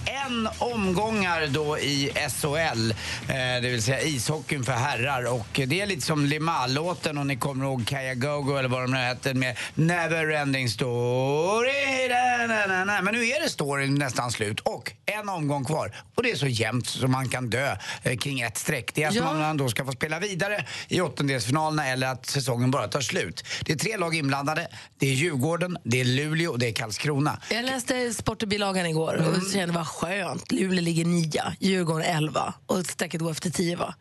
omgångar 0.58 1.46
då 1.46 1.78
i 1.78 2.10
SHL, 2.28 2.90
eh, 2.90 3.36
det 3.62 3.68
vill 3.70 3.82
säga 3.82 4.02
ishockeyn 4.02 4.64
för 4.64 4.72
herrar. 4.72 5.32
Och 5.34 5.60
det 5.66 5.80
är 5.80 5.86
lite 5.86 6.02
som 6.02 6.24
Limahl-låten, 6.26 7.18
om 7.18 7.26
ni 7.28 7.36
kommer 7.36 7.64
ihåg 7.64 7.86
Kaja 7.86 8.14
Gogo 8.14 8.56
eller 8.56 8.68
vad 8.68 8.82
de 8.82 8.90
nu 8.90 8.98
heter, 8.98 9.34
med 9.34 9.58
Never 9.74 10.28
Ending 10.30 10.68
Story. 10.68 12.08
Da, 12.08 12.46
da, 12.46 12.66
da, 12.66 12.84
da. 12.84 13.02
Men 13.02 13.14
nu 13.14 13.26
är 13.28 13.40
det 13.42 13.48
storyn 13.50 13.94
nästan 13.94 14.30
slut 14.32 14.60
och 14.60 14.92
en 15.06 15.28
omgång 15.28 15.64
kvar. 15.64 15.96
Och 16.14 16.22
det 16.22 16.30
är 16.30 16.36
så 16.36 16.46
jämnt 16.46 16.86
som 16.86 17.10
man 17.12 17.28
kan 17.28 17.50
dö 17.50 17.76
eh, 18.02 18.16
kring 18.16 18.40
ett 18.40 18.58
streck. 18.58 18.90
Det 18.94 19.02
är 19.02 19.12
Ja. 19.12 19.24
att 19.30 19.36
man 19.36 19.56
då 19.56 19.68
ska 19.68 19.84
få 19.84 19.92
spela 19.92 20.18
vidare 20.18 20.64
i 20.88 21.00
åttondelsfinalerna 21.00 21.86
eller 21.88 22.06
att 22.06 22.26
säsongen 22.26 22.70
bara 22.70 22.88
tar 22.88 23.00
slut. 23.00 23.44
Det 23.64 23.72
är 23.72 23.76
tre 23.76 23.96
lag 23.96 24.14
inblandade. 24.14 24.68
Det 24.98 25.06
är 25.06 25.12
Djurgården, 25.12 25.78
det 25.84 26.00
är 26.00 26.04
Luleå 26.04 26.50
och 26.52 26.58
det 26.58 26.68
är 26.68 26.72
Karlskrona. 26.72 27.38
Jag 27.50 27.64
läste 27.64 27.97
Sportbilagan 28.14 28.86
igår 28.86 29.14
och 29.14 29.52
kände 29.52 29.74
vad 29.74 29.86
skönt. 29.86 30.52
Luleå 30.52 30.80
ligger 30.80 31.04
nia, 31.04 31.52
Djurgården 31.60 32.06
elva 32.06 32.54
och 32.66 32.86
strecket 32.86 33.20
går 33.20 33.30
efter 33.30 33.50
tio 33.50 33.76
va? 33.76 33.94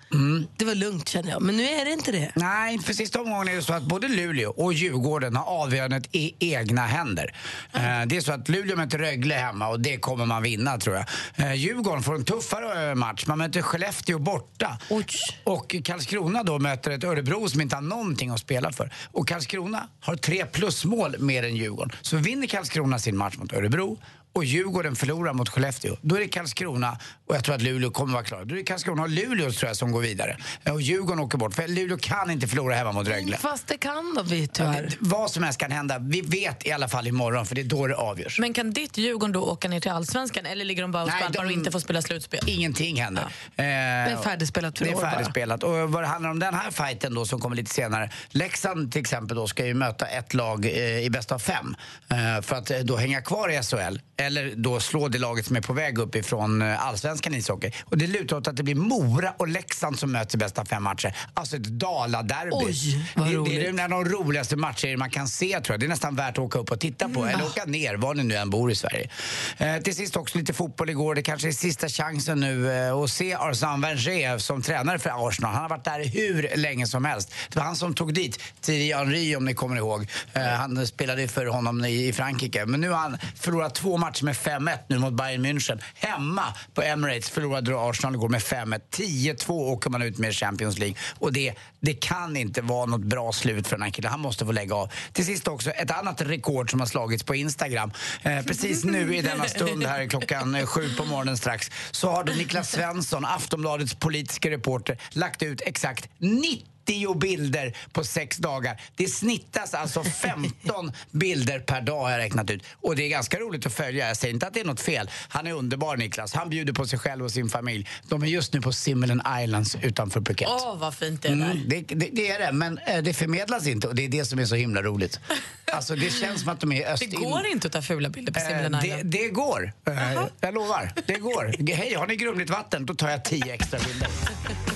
Det 0.57 0.65
var 0.65 0.75
lugnt 0.75 1.09
kände 1.09 1.29
jag, 1.31 1.41
men 1.41 1.57
nu 1.57 1.63
är 1.63 1.85
det 1.85 1.91
inte 1.91 2.11
det. 2.11 2.31
Nej, 2.35 2.79
för 2.79 2.93
sista 2.93 3.21
omgången 3.21 3.47
är 3.47 3.55
det 3.55 3.61
så 3.61 3.73
att 3.73 3.83
både 3.83 4.07
Luleå 4.07 4.49
och 4.51 4.73
Djurgården 4.73 5.35
har 5.35 5.45
avgörandet 5.45 6.03
i 6.11 6.33
egna 6.39 6.81
händer. 6.85 7.35
Eh, 7.73 7.81
Det 8.07 8.17
är 8.17 8.21
så 8.21 8.31
att 8.31 8.49
Luleå 8.49 8.75
möter 8.77 8.97
Rögle 8.97 9.35
hemma 9.35 9.67
och 9.67 9.79
det 9.79 9.97
kommer 9.97 10.25
man 10.25 10.43
vinna 10.43 10.77
tror 10.77 10.95
jag. 10.95 11.05
Eh, 11.35 11.53
Djurgården 11.53 12.03
får 12.03 12.15
en 12.15 12.25
tuffare 12.25 12.89
eh, 12.89 12.95
match. 12.95 13.23
Man 13.27 13.37
möter 13.37 13.61
Skellefteå 13.61 14.19
borta. 14.19 14.77
Oj. 14.89 15.05
Och 15.43 15.75
Karlskrona 15.83 16.43
då 16.43 16.59
möter 16.59 16.91
ett 16.91 17.03
Örebro 17.03 17.49
som 17.49 17.61
inte 17.61 17.75
har 17.75 17.81
någonting 17.81 18.29
att 18.29 18.39
spela 18.39 18.71
för. 18.71 18.91
Och 19.11 19.27
Karlskrona 19.27 19.87
har 20.01 20.15
tre 20.15 20.45
plusmål 20.45 21.15
mer 21.19 21.43
än 21.43 21.55
Djurgården. 21.55 21.91
Så 22.01 22.17
vinner 22.17 22.47
Karlskrona 22.47 22.99
sin 22.99 23.17
match 23.17 23.37
mot 23.37 23.53
Örebro 23.53 23.86
show 23.87 23.97
och 24.37 24.45
Djurgården 24.45 24.95
förlorar 24.95 25.33
mot 25.33 25.49
Skellefteå, 25.49 25.95
då 26.01 26.15
är 26.15 26.19
det 26.19 26.27
Karlskrona 26.27 26.97
och 27.27 27.35
jag 27.35 27.43
tror 27.43 27.55
att 27.55 27.61
Luleå 27.61 27.91
kommer 27.91 28.13
vara 28.13 28.23
klara. 28.23 28.45
Då 28.45 28.55
är 28.55 28.57
det 28.57 28.63
Karlskrona 28.63 29.01
och 29.03 29.09
Luleå 29.09 29.51
tror 29.51 29.67
jag 29.69 29.77
som 29.77 29.91
går 29.91 30.01
vidare. 30.01 30.37
Eh, 30.63 30.73
Och 30.73 30.81
Djurgården 30.81 31.19
åker 31.19 31.37
bort, 31.37 31.53
för 31.53 31.67
Luleå 31.67 31.97
kan 31.97 32.31
inte 32.31 32.47
förlora 32.47 32.75
hemma 32.75 32.91
mot 32.91 33.07
Rögle. 33.07 33.37
Fast 33.37 33.67
det 33.67 33.77
kan 33.77 34.13
de 34.15 34.27
vi 34.27 34.47
tyvärr. 34.47 34.89
Vad 34.99 35.31
som 35.31 35.43
helst 35.43 35.59
kan 35.59 35.71
hända. 35.71 35.99
Vi 35.99 36.21
vet 36.21 36.65
i 36.67 36.71
alla 36.71 36.87
fall 36.87 37.07
imorgon, 37.07 37.45
för 37.45 37.55
det 37.55 37.61
är 37.61 37.65
då 37.65 37.87
det 37.87 37.95
avgörs. 37.95 38.39
Men 38.39 38.53
kan 38.53 38.71
ditt 38.73 38.97
Djurgården 38.97 39.31
då 39.31 39.41
åka 39.41 39.67
ner 39.67 39.79
till 39.79 39.91
Allsvenskan 39.91 40.45
eller 40.45 40.65
ligger 40.65 40.81
de 40.81 40.91
bara 40.91 41.03
och 41.03 41.09
skvalpar 41.09 41.33
de- 41.33 41.45
och 41.45 41.51
inte 41.51 41.71
får 41.71 41.79
spela 41.79 42.01
slutspel? 42.01 42.39
Ingenting 42.47 43.01
händer. 43.01 43.23
Eh, 43.23 43.27
Det 43.55 43.63
är 43.63 44.21
färdigspelat 44.23 44.77
för 44.77 44.85
Det 44.85 44.91
är 44.91 44.95
år 44.95 45.01
bara. 45.01 45.11
färdigspelat. 45.11 45.63
Och 45.63 45.91
vad 45.91 46.03
det 46.03 46.07
handlar 46.07 46.29
om 46.29 46.39
den 46.39 46.53
här 46.53 46.71
fighten 46.71 47.13
då 47.15 47.25
som 47.25 47.39
kommer 47.39 47.55
lite 47.55 47.73
senare. 47.73 48.09
Leksand 48.29 48.91
till 48.91 49.01
exempel 49.01 49.37
då 49.37 49.47
ska 49.47 49.65
ju 49.65 49.73
möta 49.73 50.05
ett 50.07 50.33
lag 50.33 50.65
eh, 50.65 50.99
i 50.99 51.09
bästa 51.09 51.35
av 51.35 51.39
fem. 51.39 51.75
Eh, 52.11 52.41
för 52.41 52.55
att 52.55 52.71
eh, 52.71 52.77
då 52.79 52.95
hänga 52.97 53.21
kvar 53.21 53.49
i 53.49 53.63
SHL. 53.63 53.99
Eller 54.27 54.53
då 54.55 54.79
slå 54.79 55.07
det 55.07 55.17
laget 55.17 55.45
som 55.45 55.55
är 55.55 55.61
på 55.61 55.73
väg 55.73 55.97
upp 55.97 56.15
ifrån 56.15 56.61
eh, 56.61 56.87
allsvenskan 56.87 57.33
ishockey. 57.33 57.71
Och 57.85 57.97
det 57.97 58.07
lutar 58.07 58.37
åt 58.37 58.47
att 58.47 58.55
det 58.55 58.63
blir 58.63 58.75
Mora 58.75 59.33
och 59.37 59.47
Leksand 59.47 59.99
som 59.99 60.11
möts 60.11 60.35
i 60.35 60.37
bästa 60.37 60.65
fem 60.65 60.83
matcher. 60.83 61.15
Alltså 61.33 61.55
ett 61.55 61.63
Dala-derby. 61.63 62.51
Oj, 62.51 63.09
vad 63.15 63.27
det, 63.27 63.49
det 63.49 63.65
är 63.65 63.69
en 63.69 63.79
av 63.79 63.89
de 63.89 64.05
roligaste 64.05 64.55
matcher 64.55 64.97
man 64.97 65.09
kan 65.09 65.27
se 65.27 65.59
tror 65.59 65.73
jag. 65.73 65.79
Det 65.79 65.85
är 65.85 65.87
nästan 65.87 66.15
värt 66.15 66.31
att 66.31 66.39
åka 66.39 66.59
upp 66.59 66.71
och 66.71 66.79
titta 66.79 67.09
på. 67.09 67.25
Eller 67.25 67.45
åka 67.45 67.65
ner, 67.65 67.95
var 67.95 68.13
ni 68.13 68.23
nu 68.23 68.35
än 68.35 68.49
bor 68.49 68.71
i 68.71 68.75
Sverige. 68.75 69.09
Eh, 69.57 69.77
till 69.77 69.95
sist 69.95 70.15
också 70.15 70.37
lite 70.37 70.53
fotboll 70.53 70.89
igår. 70.89 71.15
Det 71.15 71.21
kanske 71.21 71.47
är 71.47 71.51
sista 71.51 71.89
chansen 71.89 72.39
nu 72.39 72.71
eh, 72.71 72.97
att 72.97 73.09
se 73.09 73.33
Arsene 73.33 73.87
Wenger 73.87 74.37
som 74.37 74.61
tränare 74.61 74.99
för 74.99 75.27
Arsenal. 75.27 75.53
Han 75.53 75.61
har 75.61 75.69
varit 75.69 75.85
där 75.85 76.05
hur 76.05 76.57
länge 76.57 76.87
som 76.87 77.05
helst. 77.05 77.33
Det 77.49 77.59
var 77.59 77.65
han 77.65 77.75
som 77.75 77.93
tog 77.93 78.13
dit 78.13 78.39
Thierry 78.61 78.93
Henry 78.93 79.35
om 79.35 79.45
ni 79.45 79.53
kommer 79.53 79.75
ihåg. 79.75 80.07
Eh, 80.33 80.43
han 80.43 80.87
spelade 80.87 81.27
för 81.27 81.45
honom 81.45 81.85
i, 81.85 82.07
i 82.07 82.13
Frankrike. 82.13 82.65
Men 82.65 82.81
nu 82.81 82.89
har 82.89 82.97
han 82.97 83.17
förlorat 83.35 83.75
två 83.75 83.97
matcher 83.97 84.16
med 84.23 84.35
5-1 84.35 84.77
nu 84.87 84.99
mot 84.99 85.13
Bayern 85.13 85.45
München. 85.45 85.81
Hemma 85.93 86.53
på 86.73 86.81
Emirates 86.81 87.29
förlorade 87.29 87.71
då 87.71 87.79
Arsenal 87.79 88.15
igår 88.15 88.29
med 88.29 88.41
5-1. 88.41 88.81
10-2 88.91 89.51
åker 89.51 89.89
man 89.89 90.01
ut 90.01 90.17
med 90.17 90.29
i 90.29 90.33
Champions 90.33 90.79
League. 90.79 90.95
Och 91.19 91.33
det, 91.33 91.53
det 91.79 91.93
kan 91.93 92.37
inte 92.37 92.61
vara 92.61 92.85
något 92.85 93.01
bra 93.01 93.31
slut 93.31 93.67
för 93.67 93.75
den 93.75 93.83
här 93.83 93.89
killen. 93.89 94.11
Han 94.11 94.19
måste 94.19 94.45
få 94.45 94.51
lägga 94.51 94.75
av. 94.75 94.91
Till 95.13 95.25
sist 95.25 95.47
också 95.47 95.69
ett 95.69 95.91
annat 95.91 96.21
rekord 96.21 96.71
som 96.71 96.79
har 96.79 96.87
slagits 96.87 97.23
på 97.23 97.35
Instagram. 97.35 97.91
Eh, 98.23 98.41
precis 98.45 98.83
nu 98.83 99.15
i 99.15 99.21
denna 99.21 99.45
stund 99.45 99.83
här 99.83 100.07
klockan 100.07 100.55
eh, 100.55 100.65
sju 100.65 100.95
på 100.97 101.05
morgonen 101.05 101.37
strax 101.37 101.71
så 101.91 102.09
har 102.09 102.23
då 102.23 102.33
Niklas 102.33 102.71
Svensson, 102.71 103.25
Aftonbladets 103.25 103.95
politiska 103.95 104.49
reporter, 104.49 104.97
lagt 105.11 105.43
ut 105.43 105.61
exakt 105.61 106.09
90 106.19 106.76
bilder 107.19 107.73
på 107.91 108.03
sex 108.03 108.37
dagar. 108.37 108.81
Det 108.95 109.07
snittas 109.07 109.73
alltså 109.73 110.03
15 110.21 110.91
bilder 111.11 111.59
per 111.59 111.81
dag 111.81 111.99
har 112.01 112.11
jag 112.11 112.17
räknat 112.17 112.49
ut. 112.49 112.63
Och 112.81 112.95
det 112.95 113.03
är 113.03 113.09
ganska 113.09 113.39
roligt 113.39 113.65
att 113.65 113.73
följa. 113.73 114.07
Jag 114.07 114.17
säger 114.17 114.33
inte 114.33 114.47
att 114.47 114.53
det 114.53 114.59
är 114.59 114.65
något 114.65 114.81
fel. 114.81 115.09
Han 115.27 115.47
är 115.47 115.53
underbar 115.53 115.97
Niklas. 115.97 116.33
Han 116.33 116.49
bjuder 116.49 116.73
på 116.73 116.87
sig 116.87 116.99
själv 116.99 117.25
och 117.25 117.31
sin 117.31 117.49
familj. 117.49 117.87
De 118.09 118.23
är 118.23 118.27
just 118.27 118.53
nu 118.53 118.61
på 118.61 118.71
Simelen 118.71 119.21
Islands 119.43 119.75
utanför 119.81 120.21
Phuket. 120.21 120.47
Åh, 120.51 120.77
vad 120.77 120.95
fint 120.95 121.21
det 121.21 121.27
är 121.27 121.35
där. 121.35 121.51
Mm, 121.51 121.69
det, 121.69 121.81
det, 121.81 122.09
det 122.13 122.31
är 122.31 122.39
det, 122.39 122.51
men 122.51 122.77
eh, 122.77 122.97
det 123.03 123.13
förmedlas 123.13 123.67
inte 123.67 123.87
och 123.87 123.95
det 123.95 124.05
är 124.05 124.09
det 124.09 124.25
som 124.25 124.39
är 124.39 124.45
så 124.45 124.55
himla 124.55 124.81
roligt. 124.81 125.19
Alltså 125.71 125.95
det 125.95 126.09
känns 126.09 126.39
som 126.41 126.49
att 126.49 126.59
de 126.59 126.71
är 126.71 126.77
Det 126.79 126.85
öst 126.85 127.13
går 127.15 127.45
inte 127.47 127.67
att 127.67 127.73
ta 127.73 127.81
fula 127.81 128.09
bilder 128.09 128.33
på 128.33 128.39
Eh, 128.39 128.45
Simlen 128.45 128.71
det, 128.71 128.87
Island. 128.87 129.05
det 129.05 129.27
går. 129.29 129.73
Eh, 129.87 130.21
jag 130.39 130.53
lovar. 130.53 130.93
Det 131.05 131.13
går. 131.13 131.73
Hej, 131.73 131.93
har 131.93 132.07
ni 132.07 132.15
grumligt 132.15 132.49
vatten? 132.49 132.85
Då 132.85 132.93
tar 132.95 133.09
jag 133.09 133.25
tio 133.25 133.53
extra 133.53 133.79
bilder. 133.79 134.07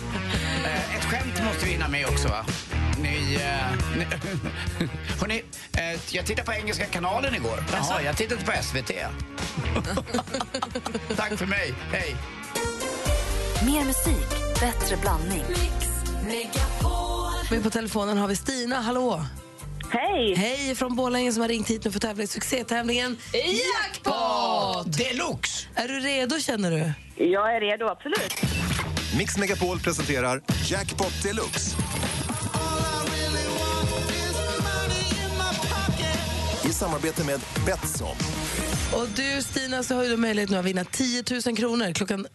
Skämt 1.41 1.53
måste 1.53 1.65
vi 1.65 1.71
hinna 1.71 1.88
med 1.88 2.05
också, 2.05 2.27
va? 2.27 2.45
Ni, 3.01 3.36
eh, 3.36 3.98
ni, 3.98 4.05
hörni, 5.19 5.43
eh, 5.77 6.00
jag 6.12 6.25
tittade 6.25 6.45
på 6.45 6.53
Engelska 6.53 6.86
kanalen 6.86 7.36
igår. 7.36 7.63
Jaha, 7.74 8.01
jag 8.01 8.17
tittade 8.17 8.41
på 8.41 8.51
SVT. 8.62 8.91
Tack 11.17 11.38
för 11.38 11.45
mig. 11.45 11.74
Hej. 11.91 12.15
Mer 13.65 13.86
musik, 13.86 14.29
bättre 14.60 14.98
blandning. 15.01 15.43
Med 17.51 17.63
på 17.63 17.69
telefonen 17.69 18.17
har 18.17 18.27
vi 18.27 18.36
Stina, 18.36 18.75
hallå. 18.75 19.25
Hej! 19.89 20.36
Hej 20.36 20.75
från 20.75 20.95
Borlänge 20.95 21.31
som 21.31 21.41
har 21.41 21.50
ringt 21.50 21.69
hit 21.69 21.86
nu 21.86 21.91
för 21.91 21.98
att 21.98 22.01
tävla 22.01 22.24
i 22.24 22.27
succétävlingen 22.27 23.17
Jackpot! 23.33 24.98
Deluxe! 24.98 25.67
Är 25.75 25.88
du 25.88 26.00
redo 26.00 26.39
känner 26.39 26.71
du? 26.71 26.93
Jag 27.24 27.55
är 27.55 27.62
redo, 27.62 27.88
absolut. 27.88 28.41
Mix 29.18 29.38
Megapol 29.38 29.80
presenterar 29.80 30.41
Jackpot 30.65 31.24
Deluxe. 31.24 31.75
I 36.65 36.74
samarbete 36.74 37.24
med 37.24 37.39
Betsson. 37.65 38.15
Och 38.94 39.08
du 39.15 39.41
Stina 39.41 39.84
så 39.84 39.96
har 39.96 40.03
du 40.03 40.18
möjlighet 40.18 40.50
nu 40.50 40.58
att 40.58 40.65
vinna 40.65 40.86
10 40.86 41.24
000 41.46 41.58
kronor 41.58 41.94
klockan 41.94 42.27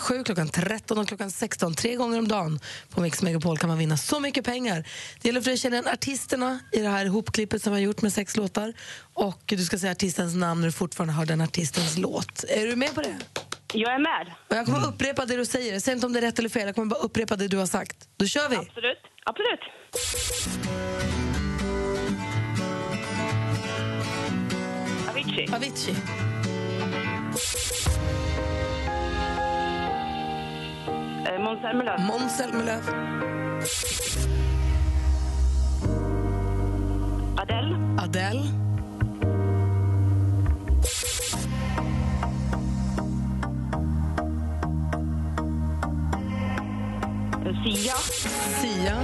07, 0.00 0.24
klockan 0.24 0.48
13 0.48 0.98
och 0.98 1.08
klockan 1.08 1.30
16. 1.30 1.74
Tre 1.74 1.94
gånger 1.94 2.18
om 2.18 2.28
dagen 2.28 2.60
på 2.90 3.00
Mix 3.00 3.22
Megapol 3.22 3.58
kan 3.58 3.68
man 3.68 3.78
vinna 3.78 3.96
så 3.96 4.20
mycket 4.20 4.44
pengar. 4.44 4.88
Det 5.22 5.28
gäller 5.28 5.40
för 5.40 5.46
dig 5.46 5.54
att 5.54 5.60
känna 5.60 5.76
igen 5.76 5.88
artisterna 5.92 6.58
i 6.72 6.80
det 6.80 6.88
här 6.88 7.06
hopklippet 7.06 7.62
som 7.62 7.72
vi 7.72 7.78
har 7.78 7.84
gjort 7.84 8.02
med 8.02 8.12
sex 8.12 8.36
låtar. 8.36 8.72
Och 9.14 9.42
du 9.46 9.64
ska 9.64 9.78
säga 9.78 9.92
artistens 9.92 10.34
namn 10.34 10.60
när 10.60 10.68
du 10.68 10.72
fortfarande 10.72 11.14
hör 11.14 11.26
den 11.26 11.40
artistens 11.40 11.98
låt. 11.98 12.44
Är 12.48 12.66
du 12.66 12.76
med 12.76 12.94
på 12.94 13.00
det? 13.00 13.16
Jag 13.76 13.94
är 13.94 13.98
med. 13.98 14.32
Och 14.50 14.56
jag 14.56 14.66
kommer 14.66 14.86
upprepa 14.88 15.26
det 15.26 15.36
du 15.36 15.44
säger. 15.46 15.80
Säg 15.80 15.94
inte 15.94 16.06
om 16.06 16.12
det 16.12 16.18
är 16.18 16.20
rätt 16.20 16.38
eller 16.38 16.48
fel. 16.48 16.66
Jag 16.66 16.74
kommer 16.74 16.86
bara 16.90 17.00
upprepa 17.00 17.36
det 17.36 17.48
du 17.48 17.56
har 17.56 17.66
sagt. 17.66 18.08
Då 18.16 18.26
kör 18.26 18.48
vi! 18.48 18.56
Absolut. 18.56 18.98
Absolut. 19.24 19.60
Avicii. 25.10 25.48
Avicii. 25.54 25.94
Eh, 31.26 31.38
Måns 31.44 31.60
Zelmerlöw. 31.60 31.98
Måns 32.06 32.36
Zelmerlöw. 32.36 32.80
Adele. 37.36 37.76
Adele. 37.98 38.63
Sia. 47.64 47.94
Sia. 48.60 48.96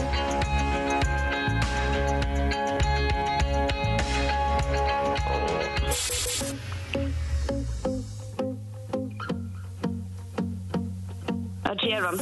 Ed 11.64 11.81
Sheeran. 11.81 12.21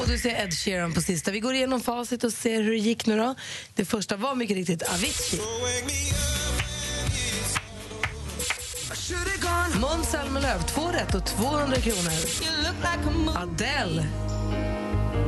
Och 0.00 0.08
du 0.08 0.18
ser 0.18 0.44
Ed 0.44 0.54
Sheeran 0.54 0.92
på 0.92 1.00
sista. 1.00 1.30
Vi 1.30 1.40
går 1.40 1.54
igenom 1.54 1.80
facit 1.80 2.24
och 2.24 2.32
ser 2.32 2.62
hur 2.62 2.70
det 2.70 2.76
gick 2.76 3.06
nu 3.06 3.16
då. 3.16 3.34
Det 3.74 3.84
första 3.84 4.16
var 4.16 4.34
mycket 4.34 4.56
riktigt 4.56 4.82
Avicii. 4.82 5.40
Måns 9.80 10.10
Zelmerlöw, 10.10 10.62
två 10.62 10.88
rätt 10.88 11.14
och 11.14 11.26
200 11.26 11.76
kronor. 11.76 12.12
Adele. 13.36 14.06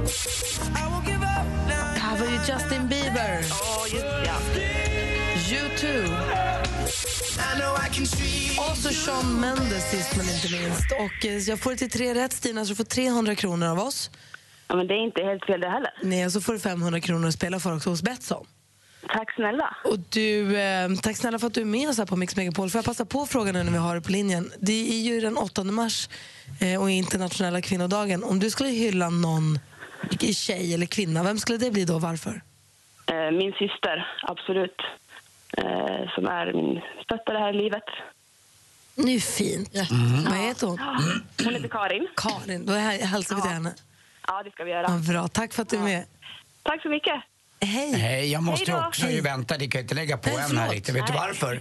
Det 0.09 2.00
här 2.00 2.19
var 2.19 2.27
ju 2.27 2.33
Justin 2.33 2.88
Bieber. 2.88 3.41
Åh, 3.50 3.87
just 3.93 4.05
ja. 4.27 4.35
U2. 5.50 6.09
Och 8.71 8.77
så 8.77 8.88
Shawn 8.88 9.41
Mendes 9.41 9.91
sist 9.91 10.17
men 10.17 10.27
inte 10.29 10.53
minst. 10.53 10.93
Och 10.93 11.27
eh, 11.27 11.37
jag 11.38 11.61
får 11.61 11.71
det 11.71 11.77
till 11.77 11.91
tre 11.91 12.15
rätt 12.15 12.33
Stina, 12.33 12.65
så 12.65 12.69
du 12.69 12.75
får 12.77 12.85
300 12.85 13.35
kronor 13.35 13.67
av 13.69 13.79
oss. 13.79 14.11
ja. 14.69 14.77
Men 14.77 14.87
det 14.87 14.95
är 14.95 15.05
inte 15.07 15.23
helt 15.23 15.45
fel 15.45 15.61
det 15.61 15.69
heller. 15.71 15.91
Nej, 16.03 16.27
och 16.27 16.33
så 16.33 16.41
får 16.41 16.53
du 16.53 16.59
500 16.59 17.00
kronor 17.00 17.29
att 17.29 17.35
spela 17.35 17.61
för 17.61 17.77
också 17.77 17.91
hos 17.91 18.03
Betsson. 18.03 18.47
Tack 19.09 19.35
snälla. 19.35 19.77
Och 19.85 19.99
du, 19.99 20.57
eh, 20.61 20.88
tack 21.03 21.17
snälla 21.17 21.38
för 21.38 21.47
att 21.47 21.55
du 21.55 21.61
är 21.61 21.65
med 21.65 21.88
oss 21.88 21.99
här 21.99 22.07
på 22.07 22.17
Mix 22.17 22.37
Megapol. 22.37 22.71
Får 22.71 22.79
jag 22.79 22.85
passa 22.85 23.05
på 23.05 23.27
frågan 23.27 23.55
nu 23.55 23.62
när 23.62 23.73
vi 23.73 23.79
har 23.79 23.95
det 23.95 24.00
på 24.00 24.12
linjen? 24.12 24.53
Det 24.61 24.91
är 24.91 25.00
ju 25.03 25.21
den 25.21 25.37
8 25.37 25.65
mars 25.65 26.09
eh, 26.61 26.81
och 26.83 26.91
internationella 26.91 27.61
kvinnodagen. 27.61 28.25
Om 28.25 28.38
du 28.38 28.50
skulle 28.50 28.69
hylla 28.71 29.11
någon 29.11 29.59
tjej 30.35 30.75
eller 30.75 30.87
kvinna, 30.87 31.23
vem 31.23 31.38
skulle 31.38 31.59
det 31.59 31.71
bli 31.71 31.85
då? 31.85 31.99
Varför? 31.99 32.43
Eh, 33.07 33.31
Min 33.31 33.52
syster, 33.52 34.07
absolut. 34.23 34.76
Eh, 35.57 36.14
Som 36.14 36.26
är 36.26 36.52
min 36.52 36.81
stöttare 37.05 37.38
här 37.38 37.55
i 37.55 37.57
livet. 37.62 37.85
Ju 38.97 39.21
fint. 39.21 39.71
Vad 40.28 40.38
heter 40.38 40.67
hon? 40.67 40.78
Hon 41.45 41.55
heter 41.55 41.69
Karin. 41.69 42.09
Karin. 42.17 42.67
Då 42.67 42.73
hä- 42.73 43.05
hälsar 43.05 43.37
vi 43.37 43.43
till 43.43 43.50
Ja. 43.50 43.55
henne. 43.55 43.75
Ja, 44.26 44.43
det 44.43 44.50
ska 44.50 44.64
vi 44.64 44.71
Ja, 44.71 44.76
göra. 44.76 44.99
bra. 45.12 45.28
Tack 45.28 45.52
för 45.52 45.62
att 45.62 45.69
du 45.69 45.76
är 45.76 45.81
med. 45.81 46.05
Tack 46.62 46.83
så 46.83 46.88
mycket. 46.88 47.14
Hej. 47.61 47.93
Hej, 47.93 48.33
jag 48.33 48.43
måste 48.43 48.73
Hej 48.73 48.81
också 48.87 49.07
ju 49.07 49.21
vänta. 49.21 49.57
Det 49.59 49.69
kan 49.69 49.81
inte 49.81 49.95
lägga 49.95 50.17
på 50.19 50.28
Nej, 50.31 50.45
än 50.50 50.59
här 50.59 50.71
riktigt. 50.71 50.95
Vet 50.95 51.07
du 51.07 51.12
Nej. 51.12 51.23
varför? 51.26 51.61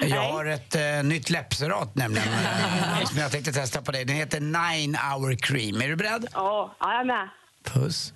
Jag 0.00 0.22
har 0.32 0.44
ett 0.44 0.74
eh, 0.74 1.02
nytt 1.04 1.30
läppserat 1.30 1.94
nämligen 1.94 2.28
som 3.06 3.18
jag 3.18 3.32
tänkte 3.32 3.52
testa 3.52 3.82
på 3.82 3.92
dig. 3.92 4.04
Den 4.04 4.16
heter 4.16 4.40
Nine 4.40 4.94
Hour 4.96 5.34
Cream. 5.36 5.80
Är 5.82 5.88
du 5.88 5.96
beredd? 5.96 6.26
Ja, 6.32 6.74
ja, 6.80 6.92
jag 6.92 7.00
är 7.00 7.04
med. 7.04 7.28
Puss. 7.64 8.12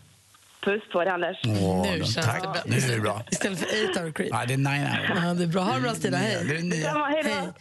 Puss 0.64 0.82
på 0.92 1.04
dig, 1.04 1.12
Anders. 1.12 1.36
Åh, 1.44 1.82
Nu 1.82 1.98
känns 1.98 2.14
tack. 2.14 2.42
det 2.42 2.48
bra. 2.48 2.62
Nu 2.66 2.76
är 2.76 2.94
det 2.94 3.00
bra. 3.00 3.24
Istället 3.30 3.58
för 3.58 3.66
8 3.90 4.00
hour 4.00 4.12
creep. 4.12 4.28
Ja, 4.32 4.44
det 4.46 4.54
är 4.54 4.58
Nine 4.58 4.86
Hour. 4.86 5.26
Ja, 5.26 5.34
det 5.34 5.42
är 5.42 5.46
bra. 5.46 5.62
Ha 5.62 5.74
det 5.74 5.80
bra 5.80 5.94
Stina. 5.94 6.18
Det 6.18 6.24
är 6.24 6.44
Hej. 6.44 6.56
det 6.56 6.62
nya. 6.62 6.76
Detsamma, 6.76 7.06
hej 7.08 7.22
då. 7.24 7.52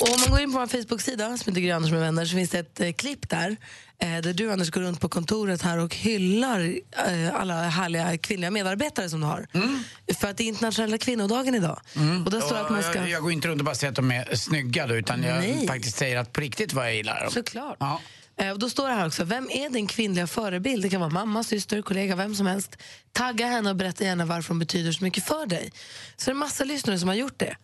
Och 0.00 0.08
om 0.14 0.20
man 0.20 0.30
går 0.30 0.40
in 0.40 0.52
på 0.52 0.58
vår 0.58 0.66
Facebook-sida 0.66 1.36
som 1.38 1.50
heter 1.52 1.60
Gry 1.60 1.70
Anders 1.70 1.90
med 1.92 2.00
vänner 2.00 2.24
så 2.24 2.36
finns 2.36 2.50
det 2.50 2.58
ett 2.58 2.80
eh, 2.80 2.92
klipp 2.92 3.28
där 3.28 3.56
eh, 3.98 4.08
där 4.18 4.32
du 4.32 4.52
Anders 4.52 4.70
går 4.70 4.80
runt 4.80 5.00
på 5.00 5.08
kontoret 5.08 5.62
här 5.62 5.78
och 5.78 5.94
hyllar 5.94 6.60
eh, 7.06 7.34
alla 7.34 7.62
härliga 7.62 8.18
kvinnliga 8.18 8.50
medarbetare 8.50 9.08
som 9.08 9.20
du 9.20 9.26
har. 9.26 9.46
För 10.20 10.28
att 10.28 10.36
det 10.36 10.44
är 10.44 10.48
internationella 10.48 10.98
kvinnodagen 10.98 11.54
idag. 11.54 11.80
Och 12.24 12.30
där 12.30 12.40
står 12.40 12.54
det 12.54 12.60
att 12.60 12.70
man 12.70 12.82
ska... 12.82 12.94
jag, 12.98 13.08
jag 13.08 13.22
går 13.22 13.32
inte 13.32 13.48
runt 13.48 13.60
och 13.60 13.64
bara 13.64 13.74
säger 13.74 13.90
att 13.90 13.96
de 13.96 14.10
är 14.10 14.34
snygga 14.36 14.86
då, 14.86 14.94
utan 14.96 15.22
jag 15.22 15.38
Nej. 15.38 15.66
faktiskt 15.66 15.96
säger 15.96 16.18
att 16.18 16.32
på 16.32 16.40
riktigt 16.40 16.72
vad 16.72 16.86
jag 16.86 16.94
gillar 16.94 17.20
dem. 17.20 17.30
Såklart. 17.30 17.76
Ja. 17.80 18.00
Eh, 18.40 18.50
Och 18.50 18.58
då 18.58 18.70
står 18.70 18.88
det 18.88 18.94
här 18.94 19.06
också, 19.06 19.24
vem 19.24 19.50
är 19.50 19.70
din 19.70 19.86
kvinnliga 19.86 20.26
förebild? 20.26 20.82
Det 20.82 20.88
kan 20.90 21.00
vara 21.00 21.10
mamma, 21.10 21.42
syster, 21.44 21.82
kollega, 21.82 22.16
vem 22.16 22.34
som 22.34 22.46
helst. 22.46 22.76
Tagga 23.12 23.46
henne 23.46 23.70
och 23.70 23.76
berätta 23.76 24.04
gärna 24.04 24.24
varför 24.24 24.48
hon 24.48 24.58
betyder 24.58 24.92
så 24.92 25.04
mycket 25.04 25.24
för 25.24 25.46
dig. 25.46 25.72
Så 26.16 26.30
det 26.30 26.32
är 26.32 26.34
massa 26.34 26.64
lyssnare 26.64 26.98
som 26.98 27.08
har 27.08 27.16
gjort 27.16 27.38
det. 27.38 27.56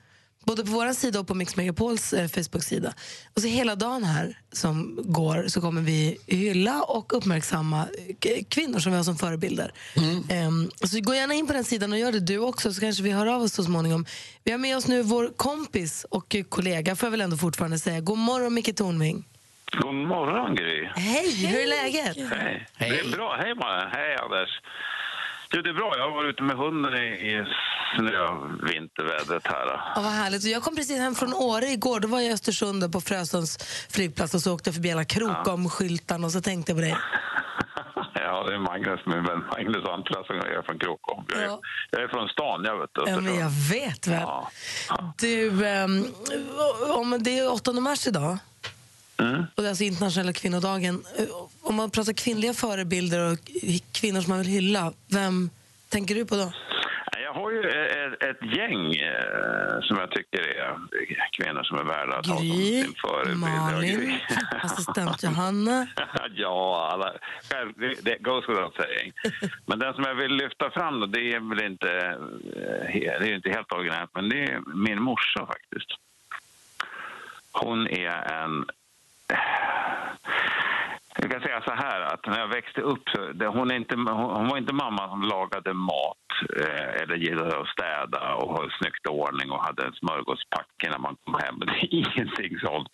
Både 0.45 0.65
på 0.65 0.71
vår 0.71 0.93
sida 0.93 1.21
och 1.21 1.27
på 1.27 1.35
Mix 1.35 1.57
Megapols 1.57 2.13
eh, 2.13 2.29
Facebook-sida. 2.29 2.95
Och 3.35 3.43
så 3.43 3.49
hela 3.49 3.75
dagen 3.77 4.05
här 4.05 4.39
som 4.53 4.99
går 5.05 5.49
så 5.49 5.61
kommer 5.61 5.83
vi 5.83 6.19
hylla 6.27 6.83
och 6.83 7.17
uppmärksamma 7.17 7.87
eh, 8.21 8.45
kvinnor 8.49 8.79
som 8.79 8.93
vi 8.93 8.97
har 8.99 9.05
som 9.05 9.17
förebilder. 9.19 9.73
Ehm, 10.29 10.71
så 10.85 11.01
gå 11.01 11.15
gärna 11.15 11.35
in 11.35 11.47
på 11.47 11.53
den 11.53 11.65
sidan 11.65 11.93
och 11.93 11.99
gör 11.99 12.13
det 12.13 12.21
du 12.21 12.39
också 12.39 12.73
så 12.73 12.81
kanske 12.81 13.03
vi 13.03 13.11
hör 13.11 13.27
av 13.27 13.43
oss 13.43 13.53
så 13.55 13.65
småningom. 13.65 14.07
Vi 14.45 14.51
har 14.51 14.59
med 14.59 14.77
oss 14.77 14.87
nu 14.87 15.03
vår 15.03 15.33
kompis 15.37 16.07
och 16.11 16.37
kollega, 16.49 16.97
får 16.97 17.07
jag 17.07 17.11
väl 17.11 17.21
ändå 17.21 17.37
fortfarande 17.37 17.79
säga. 17.79 18.01
God 18.01 18.19
morgon 18.19 18.55
Micke 18.55 18.77
Tornving. 18.77 19.25
God 19.81 19.95
morgon, 19.95 20.55
Gry. 20.55 20.89
Hej, 20.97 21.47
hur 21.47 21.59
är 21.63 21.67
läget? 21.67 22.17
Hej. 22.17 22.67
Hej. 22.77 22.91
Det 22.91 22.99
är 23.01 23.17
bra. 23.17 23.37
Hej, 23.37 23.55
man. 23.55 23.91
Hej, 23.93 24.17
Anders. 24.17 24.51
Jo, 25.55 25.63
det 25.63 25.71
är 25.71 25.75
bra. 25.75 25.93
Jag 25.97 26.05
har 26.05 26.11
varit 26.17 26.35
ute 26.35 26.43
med 26.43 26.57
hunden 26.57 26.95
i, 26.95 27.07
i 27.07 27.45
snövintervädret 27.97 29.47
här. 29.47 29.67
Ja, 29.67 29.93
vad 30.03 30.13
härligt. 30.13 30.45
Jag 30.45 30.63
kom 30.63 30.77
precis 30.77 30.99
hem 30.99 31.15
från 31.15 31.35
Åre 31.35 31.67
igår. 31.67 32.01
Då 32.01 32.09
var 32.09 32.21
jag 32.21 32.31
i 32.31 32.33
Östersund 32.33 32.93
på 32.93 33.01
Frösunds 33.01 33.59
flygplats 33.91 34.35
och 34.35 34.41
så 34.41 34.55
åkte 34.55 34.69
jag 34.69 34.75
förbi 34.75 34.93
alla 34.93 35.05
Krokom-skyltarna 35.05 36.27
och 36.27 36.33
så 36.33 36.41
tänkte 36.41 36.73
jag 36.73 36.77
på 36.79 36.83
dig. 36.83 36.97
Ja, 38.15 38.45
det 38.49 38.55
är 38.55 38.59
Magnus, 38.59 39.01
min 39.07 39.25
vän 39.25 39.45
Magnus 39.53 39.85
Antla 39.89 40.25
som 40.25 40.37
jag 40.37 40.47
är 40.53 40.63
från 40.63 40.79
Krokom. 40.79 41.25
Jag 41.29 41.39
är, 41.43 41.47
Ja. 41.47 41.61
jag 41.91 42.03
är 42.03 42.09
från 42.09 42.29
stan, 42.29 42.65
jag 42.65 42.79
vet. 42.79 42.91
Ja, 42.95 43.21
men 43.21 43.39
jag 43.39 43.51
vet 43.51 44.07
väl. 44.07 44.21
Ja. 44.23 44.51
Ja. 44.89 45.15
Du, 45.19 45.67
ehm, 45.67 46.07
om 46.89 47.17
det 47.23 47.39
är 47.39 47.53
8 47.53 47.73
mars 47.73 48.07
idag 48.07 48.39
Mm. 49.21 49.41
och 49.55 49.63
det 49.63 49.65
är 49.65 49.69
alltså 49.69 49.85
internationella 49.85 50.33
kvinnodagen. 50.33 51.05
Eh, 51.19 51.25
Om 51.63 51.75
man 51.75 51.91
pratar 51.91 52.13
kvinnliga 52.13 52.53
förebilder 52.55 53.33
och 53.33 53.39
kvinnor 53.93 54.21
som 54.21 54.31
man 54.31 54.39
vill 54.39 54.49
hylla, 54.49 54.93
vem 55.11 55.51
tänker 55.89 56.15
du 56.15 56.25
på 56.27 56.37
då? 56.37 56.53
Jag 57.23 57.33
har 57.41 57.51
ju 57.51 57.61
ett, 57.71 58.23
ett 58.23 58.57
gäng 58.57 58.95
eh, 58.95 59.81
som 59.83 59.97
jag 59.97 60.11
tycker 60.11 60.39
är 60.41 60.77
kvinnor 61.33 61.63
som 61.63 61.79
är 61.79 61.85
värda 61.85 62.17
att 62.19 62.27
ha 62.27 62.37
som 62.37 62.47
sin 62.47 62.95
förebild. 63.07 63.39
Malin, 63.39 64.19
assistent 64.63 65.23
Johanna. 65.23 65.87
ja, 66.35 66.89
alla, 66.93 67.13
själv, 67.51 67.73
det, 68.03 68.17
goes 68.21 68.49
without 68.49 68.75
saying. 68.77 69.13
Men 69.67 69.79
den 69.79 69.95
som 69.95 70.05
jag 70.05 70.15
vill 70.15 70.35
lyfta 70.35 70.71
fram 70.71 71.01
då, 71.01 71.07
det 71.07 71.33
är 71.33 71.49
väl 71.55 71.65
inte, 71.73 71.91
eh, 71.91 73.21
det 73.21 73.29
är 73.29 73.35
inte 73.35 73.51
helt 73.51 73.73
originellt, 73.73 74.11
men 74.15 74.29
det 74.29 74.43
är 74.45 74.61
min 74.75 75.03
morsa 75.03 75.47
faktiskt. 75.47 75.91
Hon 77.53 77.87
är 77.89 78.43
en... 78.43 78.67
Jag 81.19 81.31
kan 81.31 81.41
säga 81.41 81.63
så 81.67 81.73
här 81.75 82.01
att 82.01 82.27
när 82.27 82.39
jag 82.39 82.49
växte 82.49 82.81
upp, 82.81 83.09
så- 83.09 83.33
det, 83.33 83.47
hon, 83.47 83.71
är 83.71 83.75
inte, 83.77 83.97
hon, 83.97 84.07
hon 84.37 84.49
var 84.49 84.59
inte 84.59 84.75
mamma 84.75 85.09
som 85.09 85.23
lagade 85.23 85.75
mat 85.75 86.29
eh, 86.61 87.03
eller 87.03 87.17
gillade 87.17 87.61
att 87.61 87.69
städa 87.69 88.35
och 88.35 88.49
ha 88.57 88.69
snyggt 88.79 89.07
ordning 89.07 89.51
och 89.51 89.65
hade 89.65 89.87
en 89.87 89.93
smörgåspacke 89.93 90.91
när 90.91 90.99
man 90.99 91.17
kom 91.25 91.35
hem. 91.35 91.59
Det 91.67 91.73
är 91.73 91.95
ingenting 91.95 92.59
sånt. 92.59 92.89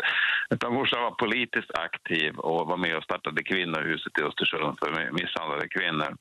Utan 0.51 0.75
morsan 0.75 1.03
var 1.03 1.11
politiskt 1.11 1.79
aktiv 1.79 2.35
och 2.39 2.67
var 2.69 2.77
med 2.77 2.97
och 2.97 3.05
startade 3.05 3.43
kvinnohuset 3.43 4.19
i 4.21 4.23
Östersund 4.23 4.79
för 4.79 5.13
misshandlade 5.13 5.69
kvinnor. 5.69 6.17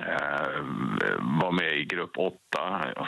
Eh, 0.00 0.60
var 1.40 1.52
med 1.52 1.78
i 1.78 1.84
grupp 1.84 2.18
8, 2.18 2.38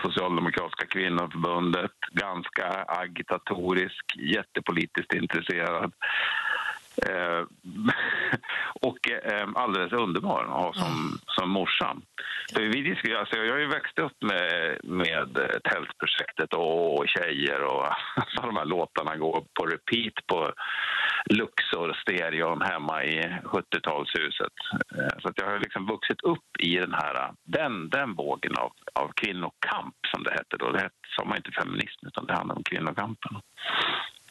Socialdemokratiska 0.03 0.87
kvinnoförbundet. 0.87 1.93
Ganska 2.11 2.85
agitatorisk, 2.87 4.17
jättepolitiskt 4.17 5.15
intresserad. 5.15 5.93
Eh, 6.97 7.43
och 8.81 9.11
eh, 9.11 9.49
alldeles 9.55 9.93
underbar 9.93 10.45
att 10.45 10.51
ha 10.51 10.73
som, 10.73 11.19
som 11.27 11.51
morsa. 11.51 11.97
För 12.55 12.61
vi 12.61 12.83
diskuterar, 12.83 13.21
alltså 13.21 13.37
jag 13.37 13.53
har 13.53 13.61
ju 13.61 13.69
växt 13.69 13.99
upp 13.99 14.23
med, 14.23 14.79
med 14.85 15.35
Tältprojektet 15.65 16.55
och, 16.55 16.99
och 16.99 17.09
Tjejer 17.09 17.63
och 17.63 17.87
alla 18.37 18.47
de 18.47 18.57
här 18.57 18.65
låtarna 18.65 19.17
går 19.17 19.45
på 19.55 19.67
repeat 19.67 20.27
på 20.27 20.53
Luxor 21.31 21.97
stereon 22.03 22.63
hemma 22.63 23.05
i 23.05 23.21
70-talshuset. 23.45 24.57
Eh, 24.99 25.19
så 25.23 25.29
att 25.29 25.39
jag 25.39 25.47
har 25.47 25.59
liksom 25.59 25.87
vuxit 25.87 26.21
upp 26.23 26.49
i 26.59 26.77
den 26.77 26.95
här 26.95 27.33
den, 27.45 27.89
den 27.89 28.15
vågen 28.15 28.55
av, 28.59 28.73
av 28.93 29.13
kvinnokamp 29.17 29.97
som 30.15 30.23
det 30.23 30.31
hette 30.31 30.57
då. 30.59 30.71
Det 30.71 30.91
sa 31.17 31.25
man 31.25 31.37
inte 31.37 31.51
feminism 31.51 32.07
utan 32.07 32.27
det 32.27 32.35
handlade 32.35 32.59
om 32.59 32.65
kvinnokampen. 32.65 33.37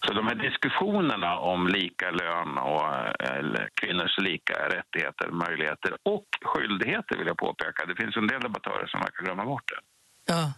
Så 0.06 0.14
de 0.14 0.28
här 0.28 0.36
diskussionerna 0.36 1.38
om 1.38 1.68
lika 1.68 2.12
lön 2.12 2.58
och 2.58 2.96
eh, 2.96 3.38
eller 3.38 3.70
kvinnors 3.82 4.18
lika 4.18 4.54
rättigheter, 4.54 5.28
möjligheter 5.32 5.98
och 6.04 6.28
skyldigheter 6.42 7.18
vill 7.18 7.28
jag 7.28 7.38
påpeka. 7.38 7.86
Det 7.86 7.96
finns 7.96 8.18
en 8.18 8.28
del 8.28 8.42
debattörer 8.42 8.88
som 8.88 9.00
verkar 9.00 9.24
glömma 9.24 9.46
bort 9.46 9.72
det. 9.72 9.82
Ja. 10.34 10.54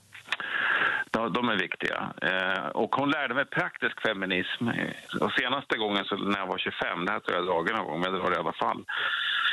De, 1.14 1.50
är 1.50 1.58
viktiga. 1.58 2.14
Eh, 2.22 2.66
och 2.66 2.96
hon 2.96 3.12
lärde 3.12 3.34
mig 3.34 3.46
praktisk 3.46 4.02
feminism. 4.02 4.68
Eh, 4.68 5.22
och 5.22 5.32
senaste 5.32 5.78
gången 5.78 6.06
så 6.06 6.16
när 6.16 6.40
jag 6.40 6.48
var 6.48 6.58
25, 6.58 7.06
det 7.06 7.12
här 7.12 7.20
tror 7.20 7.38
jag 7.38 7.46
jag 7.46 7.54
dragit 7.54 7.76
någon 7.76 7.86
gång, 7.86 8.00
men 8.02 8.14
jag 8.14 8.22
drar 8.22 8.30
det 8.30 8.36
i 8.36 8.40
alla 8.40 8.54
fall. 8.54 8.84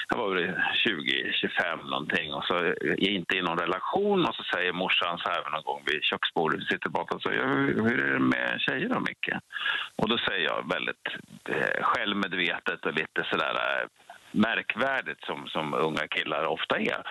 Jag 0.08 0.18
var 0.18 0.34
väl 0.34 0.54
20, 0.74 1.32
25 1.32 1.78
någonting 1.78 2.34
och 2.34 2.44
så 2.44 2.56
eh, 2.56 2.72
är 3.06 3.10
inte 3.10 3.36
i 3.36 3.42
någon 3.42 3.58
relation 3.58 4.26
och 4.26 4.34
så 4.34 4.42
säger 4.42 4.72
morsan 4.72 5.18
så 5.18 5.28
här 5.28 5.50
någon 5.50 5.62
gång 5.62 5.82
vid 5.86 6.02
köksbordet, 6.02 6.60
vi 6.60 6.64
sitter 6.64 7.00
och 7.00 7.14
och 7.14 7.22
säger 7.22 7.46
hur, 7.46 7.82
hur 7.84 8.04
är 8.04 8.12
det 8.12 8.18
med 8.18 8.60
tjejer 8.60 8.88
då 8.88 9.00
Micke? 9.00 9.30
Och 9.96 10.08
då 10.08 10.18
säger 10.18 10.44
jag 10.44 10.72
väldigt 10.74 11.06
eh, 11.48 11.82
självmedvetet 11.82 12.86
och 12.86 12.94
lite 12.94 13.24
sådär 13.30 13.86
märkvärdigt 14.32 15.24
som, 15.24 15.48
som 15.48 15.74
unga 15.74 16.06
killar 16.08 16.44
ofta 16.44 16.78
är. 16.78 17.02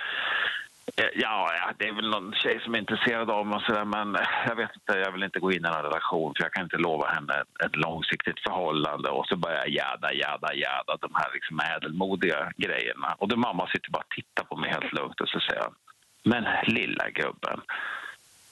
Eh, 0.96 1.06
ja, 1.16 1.52
ja, 1.60 1.74
det 1.78 1.88
är 1.88 1.94
väl 1.94 2.10
någon 2.10 2.34
tjej 2.34 2.60
som 2.64 2.76
är 2.76 2.80
intresserad 2.80 3.30
av 3.30 3.48
mig 3.48 3.56
och 3.56 3.62
sådär, 3.62 3.86
men 3.86 4.16
eh, 4.16 4.22
jag 4.48 4.56
vet 4.56 4.76
inte, 4.76 5.00
jag 5.00 5.12
vill 5.12 5.24
inte 5.24 5.40
gå 5.40 5.52
in 5.52 5.66
i 5.66 5.68
en 5.68 5.84
relation 5.84 6.34
för 6.36 6.44
jag 6.44 6.54
kan 6.54 6.64
inte 6.64 6.78
lova 6.78 7.08
henne 7.08 7.34
ett, 7.34 7.66
ett 7.66 7.76
långsiktigt 7.76 8.40
förhållande 8.40 9.10
och 9.10 9.26
så 9.28 9.36
börjar 9.36 9.58
jag 9.58 9.70
jäda, 9.70 10.14
jäda, 10.14 10.54
jäda 10.54 10.98
de 11.02 11.10
här 11.14 11.30
liksom 11.34 11.60
ädelmodiga 11.76 12.52
grejerna. 12.58 13.16
Och 13.18 13.28
då 13.28 13.36
mamma 13.36 13.68
sitter 13.68 13.92
bara 13.92 14.04
och 14.08 14.16
tittar 14.16 14.44
på 14.44 14.56
mig 14.56 14.70
helt 14.70 14.94
lugnt 14.94 15.22
och 15.22 15.30
så 15.30 15.40
säger 15.40 15.62
hon, 15.62 15.76
men 16.24 16.44
lilla 16.68 17.10
gubben, 17.10 17.62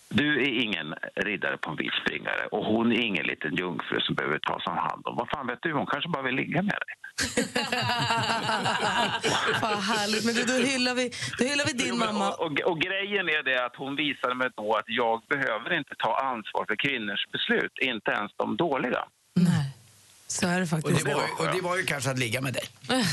du 0.09 0.41
är 0.41 0.63
ingen 0.63 0.95
riddare 1.15 1.57
på 1.57 1.69
en 1.69 1.75
vit 1.75 1.93
springare 1.93 2.47
och 2.51 2.65
hon 2.65 2.91
är 2.91 3.01
ingen 3.01 3.25
liten 3.25 3.55
jungfru 3.55 4.01
som 4.01 4.15
behöver 4.15 4.39
tas 4.39 4.67
om 4.67 4.77
hand 4.77 5.07
om. 5.07 5.15
Vad 5.15 5.29
fan 5.29 5.47
vet 5.47 5.61
du, 5.61 5.73
hon 5.73 5.85
kanske 5.85 6.09
bara 6.09 6.23
vill 6.23 6.35
ligga 6.35 6.61
med 6.61 6.79
dig. 6.87 6.96
Vad 9.61 9.77
härligt. 9.91 10.25
Men 10.25 10.35
du, 10.35 10.43
då, 10.43 10.53
hyllar 10.53 10.95
vi, 10.95 11.11
då 11.37 11.43
hyllar 11.45 11.65
vi 11.65 11.73
din 11.73 11.87
Jo, 11.89 11.95
men- 11.95 12.07
mamma. 12.15 12.31
Och, 12.33 12.45
och, 12.45 12.59
och 12.71 12.79
grejen 12.81 13.29
är 13.29 13.43
det 13.43 13.65
att 13.65 13.75
hon 13.75 13.95
visade 13.95 14.35
mig 14.35 14.49
då 14.55 14.73
att 14.75 14.85
jag 14.87 15.21
behöver 15.29 15.77
inte 15.77 15.95
ta 15.99 16.11
ansvar 16.17 16.65
för 16.67 16.75
kvinnors 16.75 17.27
beslut, 17.31 17.71
inte 17.81 18.11
ens 18.11 18.31
de 18.37 18.57
dåliga. 18.57 19.03
Nej, 19.35 19.71
så 20.27 20.47
är 20.47 20.55
det 20.57 20.63
Och, 20.63 20.69
faktiskt. 20.69 21.05
det 21.05 21.13
var, 21.13 21.21
ju- 21.21 21.45
och 21.47 21.55
det 21.55 21.61
var 21.61 21.77
ju 21.77 21.83
kanske 21.83 22.09
att 22.11 22.19
ligga 22.19 22.41
med 22.41 22.53
dig. 22.53 22.63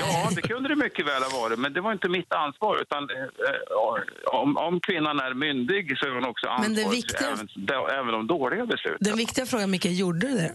Ja, 0.00 0.30
det 0.34 0.42
kunde 0.42 0.68
det 0.68 0.76
mycket 0.76 1.06
väl 1.06 1.22
ha 1.22 1.40
varit, 1.40 1.58
men 1.58 1.72
det 1.72 1.80
var 1.80 1.92
inte 1.92 2.08
mitt 2.08 2.32
ansvar. 2.32 2.82
Utan, 2.82 3.10
eh, 3.10 3.16
eh, 3.16 4.34
om, 4.40 4.56
om 4.56 4.80
kvinnan 4.80 5.20
är 5.20 5.34
myndig 5.34 5.98
så 5.98 6.06
är 6.06 6.10
hon 6.10 6.24
också 6.24 6.46
ansvarig 6.48 6.90
viktiga- 6.90 7.28
även, 7.32 7.48
de- 7.54 7.88
även 7.90 8.06
de 8.12 8.26
dåliga 8.26 8.66
besluten. 8.66 8.98
Den 9.00 9.16
viktiga 9.16 9.46
frågan, 9.46 9.70
Micke, 9.70 9.84
gjorde 9.84 10.18
du 10.26 10.34
det? 10.34 10.54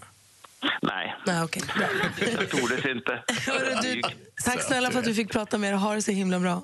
Nej, 0.62 0.72
Nej. 0.84 1.14
Bra. 1.26 1.48
det 2.18 2.46
tordes 2.46 2.86
inte. 2.86 3.24
Hörru, 3.52 3.76
du, 3.82 4.02
tack 4.46 4.64
snälla 4.64 4.92
för 4.92 5.00
att 5.00 5.06
du 5.06 5.14
fick 5.14 5.32
prata 5.32 5.58
med 5.58 5.70
er. 5.70 5.74
Ha 5.74 5.96
det 5.96 6.02
så 6.02 6.12
himla 6.12 6.40
bra. 6.40 6.64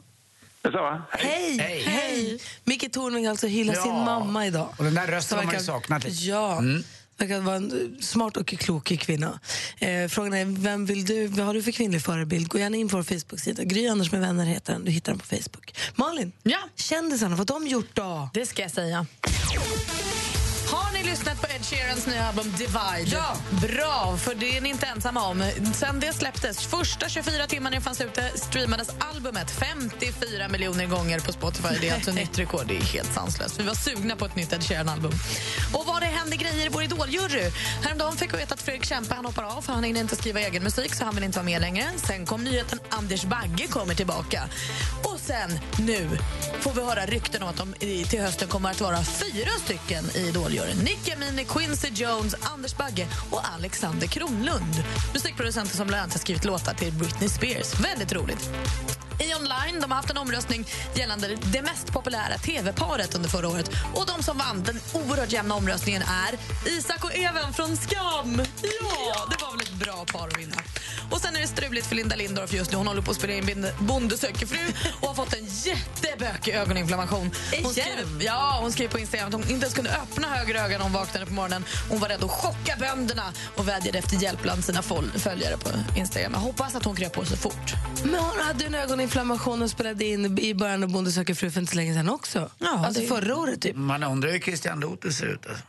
Det 0.62 0.72
sa 0.72 0.78
jag. 0.78 1.02
Hej! 1.20 1.58
Hej. 1.58 1.82
Hej! 1.84 2.40
Micke 2.64 2.92
Tornving 2.94 3.28
alltså 3.28 3.48
hyllar 3.48 3.74
Ja. 3.76 3.82
sin 3.84 3.92
mamma 3.94 4.46
idag. 4.48 4.70
Och 4.78 4.84
den 4.84 4.94
där 4.94 5.08
rösten 5.08 5.38
har 5.38 5.46
man 5.46 5.54
ju 5.54 5.60
saknat 5.60 6.04
lite. 6.04 6.24
Ja. 6.24 6.62
Verkar 7.18 7.40
vara 7.40 7.56
en 7.56 7.72
eh, 7.72 8.00
smart 8.02 8.38
och 8.38 8.48
klok 8.48 8.86
kvinna. 9.00 9.40
Eh, 9.80 10.08
frågan 10.10 10.34
är, 10.34 10.46
vem 10.46 10.86
vill 10.86 11.06
du, 11.06 11.28
vad 11.28 11.46
har 11.46 11.54
du 11.54 11.64
för 11.64 11.72
kvinnlig 11.72 12.02
förebild? 12.02 12.48
Gå 12.48 12.60
gärna 12.60 12.78
in 12.78 12.90
på 12.90 12.98
vår 12.98 13.04
Facebook-sida. 13.04 13.64
Gry 13.64 13.88
Anders 13.88 14.12
med 14.12 14.22
vänner 14.22 14.46
heter 14.46 14.74
den. 14.74 14.86
Du 14.86 14.92
hittar 14.92 15.12
den 15.12 15.20
på 15.20 15.26
Facebook. 15.26 15.76
Malin, 15.96 16.32
Ja. 16.44 16.58
kändisarna, 16.76 17.36
vad 17.36 17.50
har 17.52 17.60
de 17.60 17.68
gjort 17.68 17.90
då? 17.94 18.30
Det 18.34 18.46
ska 18.46 18.62
jag 18.62 18.72
säga. 18.72 19.06
Lyssnat 21.06 21.42
på 21.42 21.48
Ed 21.48 21.66
Sheerans 21.66 22.08
nya 22.08 22.26
album 22.26 22.52
Divide? 22.58 23.12
Ja! 23.12 23.36
Bra, 23.62 24.18
för 24.18 24.36
det 24.36 24.58
är 24.58 24.62
ni 24.62 24.70
inte 24.70 24.86
ensamma 24.86 25.28
om. 25.28 25.44
Sen 25.74 26.00
det 26.00 26.14
släpptes, 26.14 26.66
första 26.68 27.10
24 27.10 27.48
timmarna 27.48 27.76
det 27.76 27.82
fanns 27.82 28.02
ute 28.02 28.32
streamades 28.36 28.90
albumet 29.00 29.52
54 29.52 30.48
miljoner 30.48 30.86
gånger 30.86 31.20
på 31.20 31.32
Spotify. 31.32 31.76
Det 31.82 31.90
är 31.90 31.96
alltså 31.96 32.12
nytt 32.22 32.40
rekord. 32.40 32.64
Det 32.68 32.78
är 32.78 32.82
helt 32.82 33.14
sanslöst. 33.14 33.60
Vi 33.60 33.64
var 33.64 33.74
sugna 33.74 34.16
på 34.16 34.26
ett 34.26 34.36
nytt 34.36 34.54
Ed 34.54 34.64
Sheeran-album. 34.64 35.12
Och 35.74 35.86
vad 35.86 36.02
det 36.02 36.06
händer 36.06 36.38
grejer 36.38 36.66
i 36.66 36.70
vår 36.70 36.84
idoljury. 36.84 37.52
Häromdagen 37.84 38.18
fick 38.18 38.34
vi 38.34 38.38
veta 38.38 38.54
att 38.54 38.62
Fredrik 38.62 38.86
Kempe 38.86 39.16
han 39.16 39.26
hoppar 39.26 39.44
av 39.44 39.62
för 39.62 39.74
han 39.74 39.84
hinner 39.84 40.02
inte 40.02 40.16
skriva 40.16 40.40
egen 40.40 40.64
musik 40.64 40.96
så 40.96 41.06
han 41.06 41.16
vill 41.16 41.24
inte 41.24 41.38
vara 41.38 41.46
med 41.46 41.62
längre. 41.62 41.86
Sen 41.96 42.26
kom 42.26 42.44
nyheten 42.44 42.80
Anders 42.90 43.24
Bagge 43.26 43.68
kommer 43.68 43.96
tillbaka. 43.96 44.44
Och 45.04 45.20
sen, 45.20 45.60
nu, 45.80 46.10
får 46.60 46.74
vi 46.74 46.82
höra 46.82 47.06
rykten 47.06 47.44
om 47.44 47.50
att 47.50 47.58
de 47.58 47.74
till 48.10 48.22
hösten 48.22 48.48
kommer 48.48 48.72
att 48.72 48.82
vara 48.82 49.04
fyra 49.04 49.52
stycken 49.64 50.06
i 50.16 50.28
Idoljuryn. 50.28 50.78
Benjamin, 51.04 51.28
Amini, 51.30 51.46
Quincy 51.46 51.88
Jones, 52.04 52.36
Anders 52.42 52.78
Bagge 52.78 53.08
och 53.32 53.42
Alexander 53.56 54.08
Kronlund. 54.08 54.84
Musikproducenter 55.14 55.76
som 55.76 55.88
bland 55.88 56.02
annat 56.02 56.14
har 56.14 56.20
skrivit 56.20 56.46
låtar 56.46 56.74
till 56.74 56.94
Britney 56.94 57.30
Spears. 57.30 57.80
Väldigt 57.80 58.14
roligt. 58.14 58.50
I 59.20 59.34
online 59.34 59.82
de 59.82 59.92
har 59.92 59.96
haft 59.96 60.10
en 60.10 60.18
omröstning 60.18 60.66
gällande 60.96 61.38
det 61.54 61.62
mest 61.62 61.94
populära 61.94 62.38
tv-paret 62.38 63.16
under 63.16 63.30
förra 63.30 63.48
året. 63.48 63.70
Och 63.94 64.06
De 64.06 64.24
som 64.24 64.38
vann 64.38 64.64
den 64.64 64.80
oerhört 64.94 65.32
jämna 65.32 65.56
omröstningen 65.56 66.02
är 66.02 66.38
Isak 66.70 67.04
och 67.04 67.14
Even 67.16 67.54
från 67.54 67.78
Skam. 67.78 68.42
Ja, 68.62 69.28
det 69.30 69.44
var 69.44 69.52
väl 69.52 69.62
ett 69.62 69.74
bra 69.74 70.06
par 70.06 70.28
att 70.28 70.40
vinna. 70.40 70.56
Och 71.12 71.22
Sen 71.22 71.36
är 71.36 71.40
det 71.42 71.48
struligt 71.48 71.88
för 71.88 71.96
Linda 71.96 72.16
Lindorff 72.16 72.54
just 72.54 72.72
nu. 72.72 72.78
Hon 72.78 72.88
håller 72.88 73.02
på 73.02 73.12
att 73.12 73.18
spela 73.18 73.34
in 73.34 73.68
Bonde 73.80 74.18
söker 74.18 74.46
fru 74.46 74.58
och 75.02 75.08
har 75.08 75.16
fått 75.16 75.34
en 75.34 75.46
jättebökig 75.46 76.52
ögoninflammation. 76.56 77.32
Hon 77.64 77.72
skriver, 77.74 78.26
ja, 78.26 78.58
hon 78.62 78.72
skriver 78.72 78.92
på 78.92 79.00
Instagram 79.00 79.28
att 79.28 79.34
hon 79.34 79.42
inte 79.42 79.54
ens 79.66 79.74
kunde 79.74 79.92
öppna 79.92 80.28
höger 80.28 80.56
öga 80.56 80.78
när 80.78 80.84
hon 80.84 80.94
vaknade 80.94 81.26
på 81.26 81.34
morgonen. 81.34 81.66
Hon 81.90 82.00
var 82.00 82.10
rädd 82.10 82.24
att 82.24 82.32
chocka 82.32 82.76
bönderna 82.80 83.34
och 83.56 83.68
vädjade 83.68 83.98
efter 83.98 84.16
hjälp 84.24 84.42
bland 84.42 84.66
sina 84.66 84.82
följare 85.16 85.58
på 85.58 85.70
Instagram. 86.00 86.32
Jag 86.34 86.40
hoppas 86.40 86.76
att 86.76 86.86
hon 86.86 86.96
kröp 86.96 87.14
på 87.14 87.26
sig 87.26 87.38
fort. 87.38 87.74
Men 88.04 88.16
hon 88.16 88.40
hade 88.40 88.66
en 88.66 88.76
ögoninflammation 88.76 89.62
och 89.62 89.70
spelade 89.70 90.06
in 90.06 90.40
i 90.40 90.54
början 90.54 90.84
av 90.84 90.90
Bonde 90.92 91.12
söker 91.12 91.34
fru 91.34 91.52
för 91.52 91.60
inte 91.62 91.72
så 91.72 91.76
länge 91.78 91.94
sedan 91.94 92.10
också. 92.10 92.50
Ja, 92.60 92.86
alltså 92.86 93.02
det- 93.02 93.08
förra 93.08 93.36
året 93.38 93.62
typ. 93.62 93.76
Man 93.76 94.04
undrar 94.04 94.32
hur 94.32 94.40
Christian 94.40 94.80
Lother 94.80 95.10
ser 95.10 95.26
ut. 95.26 95.46
Alltså. 95.48 95.64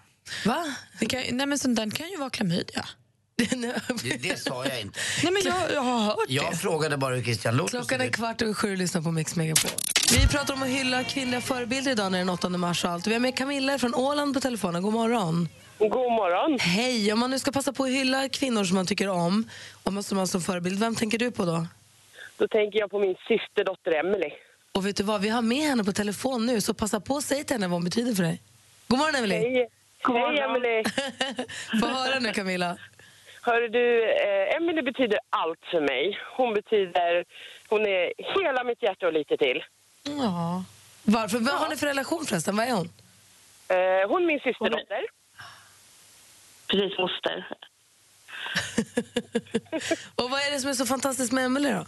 Va? 0.44 0.64
Det 1.00 1.06
kan, 1.06 1.22
nej, 1.32 1.46
men 1.46 1.58
sånt 1.58 1.76
där 1.76 1.90
kan 1.90 2.10
ju 2.10 2.16
vara 2.16 2.30
klamydia. 2.30 2.88
Det, 3.36 4.16
det 4.22 4.38
sa 4.38 4.64
jag 4.66 4.80
inte. 4.80 5.00
Nej, 5.22 5.32
men 5.32 5.42
jag, 5.44 5.72
jag 5.74 5.80
har 5.80 6.00
hört 6.00 6.16
Jag 6.28 6.52
det. 6.52 6.56
frågade 6.56 6.96
bara 6.96 7.14
hur 7.14 7.22
Christian 7.22 7.56
Lother 7.56 7.70
Klockan 7.70 8.00
är 8.00 8.08
kvart 8.08 8.42
över 8.42 8.54
sju 8.54 8.72
och 8.72 8.78
lyssnar 8.78 9.02
på 9.02 9.10
Mix 9.10 9.36
Megapol. 9.36 9.70
Vi 10.12 10.28
pratar 10.28 10.54
om 10.54 10.62
att 10.62 10.68
hylla 10.68 11.04
kvinnliga 11.04 11.40
förebilder 11.40 11.92
idag 11.92 12.12
när 12.12 12.18
den 12.18 12.28
8 12.28 12.48
mars 12.48 12.84
och 12.84 12.90
allt. 12.90 13.06
Vi 13.06 13.12
har 13.12 13.20
med 13.20 13.36
Camilla 13.36 13.78
från 13.78 13.94
Åland 13.94 14.34
på 14.34 14.40
telefonen. 14.40 14.82
God 14.82 14.92
morgon. 14.92 15.48
God 15.78 15.92
morgon. 15.92 16.58
Hej! 16.60 17.12
Om 17.12 17.18
man 17.18 17.30
nu 17.30 17.38
ska 17.38 17.52
passa 17.52 17.72
på 17.72 17.84
att 17.84 17.90
hylla 17.90 18.28
kvinnor 18.28 18.64
som 18.64 18.76
man 18.76 18.86
tycker 18.86 19.08
om 19.08 19.48
och 19.82 19.92
man 19.92 20.02
som 20.02 20.16
man 20.16 20.28
som 20.28 20.40
förebild, 20.40 20.80
vem 20.80 20.94
tänker 20.94 21.18
du 21.18 21.30
på 21.30 21.44
då? 21.44 21.66
Då 22.36 22.48
tänker 22.48 22.78
jag 22.78 22.90
på 22.90 22.98
min 22.98 23.14
systerdotter 23.28 23.92
Emily. 23.92 24.30
Och 24.72 24.86
vet 24.86 24.96
du 24.96 25.02
vad, 25.02 25.20
vi 25.20 25.28
har 25.28 25.42
med 25.42 25.62
henne 25.68 25.84
på 25.84 25.92
telefon 25.92 26.46
nu 26.46 26.60
så 26.60 26.74
passa 26.74 27.00
på 27.00 27.14
och 27.14 27.22
säg 27.24 27.44
till 27.44 27.54
henne 27.54 27.66
vad 27.66 27.72
hon 27.74 27.84
betyder 27.84 28.14
för 28.14 28.22
dig. 28.22 28.42
God 28.88 28.98
morgon 28.98 29.14
Emily! 29.14 29.34
Hej, 29.34 29.68
Hej 30.06 30.38
Emily. 30.40 30.84
Få 31.80 31.86
höra 31.86 32.18
nu 32.18 32.32
Camilla. 32.32 32.76
Hör 33.46 33.68
du, 33.68 34.02
eh, 34.04 34.56
Emily 34.56 34.82
betyder 34.82 35.18
allt 35.30 35.64
för 35.70 35.80
mig. 35.80 36.18
Hon 36.36 36.54
betyder, 36.54 37.24
hon 37.68 37.86
är 37.86 38.12
hela 38.18 38.64
mitt 38.64 38.82
hjärta 38.82 39.06
och 39.06 39.12
lite 39.12 39.36
till. 39.36 39.64
Ja. 40.04 40.64
Varför? 41.02 41.38
Vad 41.38 41.54
har 41.54 41.68
ni 41.68 41.76
för 41.76 41.86
relation 41.86 42.24
förresten? 42.24 42.56
Vad 42.56 42.66
är 42.66 42.72
hon? 42.72 42.88
Eh, 43.68 44.08
hon 44.08 44.22
är 44.22 44.26
min 44.26 44.40
systerdotter. 44.40 45.06
Precis, 46.66 46.98
moster. 46.98 47.48
och 50.16 50.30
vad 50.30 50.40
är 50.40 50.52
det 50.52 50.60
som 50.60 50.70
är 50.70 50.74
så 50.74 50.86
fantastiskt 50.86 51.32
med 51.32 51.44
Emily 51.44 51.70
då? 51.70 51.84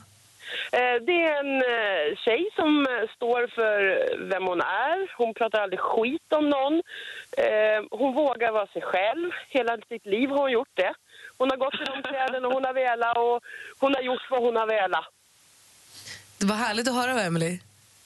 Eh, 0.73 0.97
det 1.07 1.23
är 1.23 1.41
en 1.45 1.57
eh, 1.57 2.17
tjej 2.25 2.51
som 2.57 2.87
eh, 2.87 3.09
står 3.17 3.47
för 3.47 3.81
vem 4.29 4.47
hon 4.47 4.61
är. 4.61 5.17
Hon 5.17 5.35
pratar 5.35 5.61
aldrig 5.61 5.81
skit 5.81 6.33
om 6.33 6.49
någon. 6.49 6.75
Eh, 7.37 7.85
hon 7.91 8.15
vågar 8.15 8.53
vara 8.53 8.67
sig 8.67 8.83
själv. 8.83 9.31
Hela 9.49 9.79
sitt 9.89 10.07
liv 10.07 10.29
har 10.29 10.39
hon 10.39 10.53
gjort 10.53 10.75
det. 10.75 10.95
Hon 11.39 11.51
har 11.51 11.57
gått 11.57 11.75
i 11.75 11.85
de 11.85 12.03
kläderna 12.09 12.49
hon 12.49 12.65
har 12.65 12.75
velat 12.75 13.17
och 13.17 13.41
hon 13.79 13.95
har 13.95 14.03
gjort 14.03 14.27
vad 14.31 14.43
hon 14.43 14.57
har 14.57 14.67
velat. 14.67 15.05
Det 16.39 16.47
var 16.47 16.57
härligt 16.57 16.89
att 16.89 16.95
höra 16.95 17.13
av 17.13 17.19
Emily. 17.19 17.59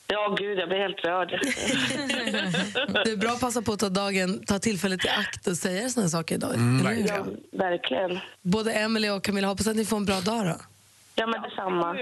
Ja, 0.06 0.36
gud, 0.38 0.58
jag 0.58 0.68
blir 0.68 0.78
helt 0.78 1.04
rörd. 1.04 1.28
Det 3.04 3.10
är 3.10 3.16
bra 3.16 3.30
att 3.30 3.40
passa 3.40 3.62
på 3.62 3.72
att 3.72 3.80
ta, 3.80 3.88
dagen, 3.88 4.46
ta 4.46 4.58
tillfället 4.58 5.04
i 5.04 5.08
akt 5.08 5.46
och 5.46 5.56
säga 5.56 5.88
såna 5.88 6.08
saker 6.08 6.34
idag. 6.34 6.54
Mm, 6.54 6.86
hur? 6.86 7.08
ja, 7.08 7.24
verkligen. 7.52 8.18
Både 8.42 8.72
Emily 8.72 9.08
och 9.08 9.24
Camilla, 9.24 9.48
hoppas 9.48 9.66
att 9.66 9.76
ni 9.76 9.84
får 9.84 9.96
en 9.96 10.04
bra 10.04 10.20
dag 10.20 10.46
då. 10.46 10.56
Ja, 11.14 11.26
men 11.26 11.42
detsamma. 11.42 11.96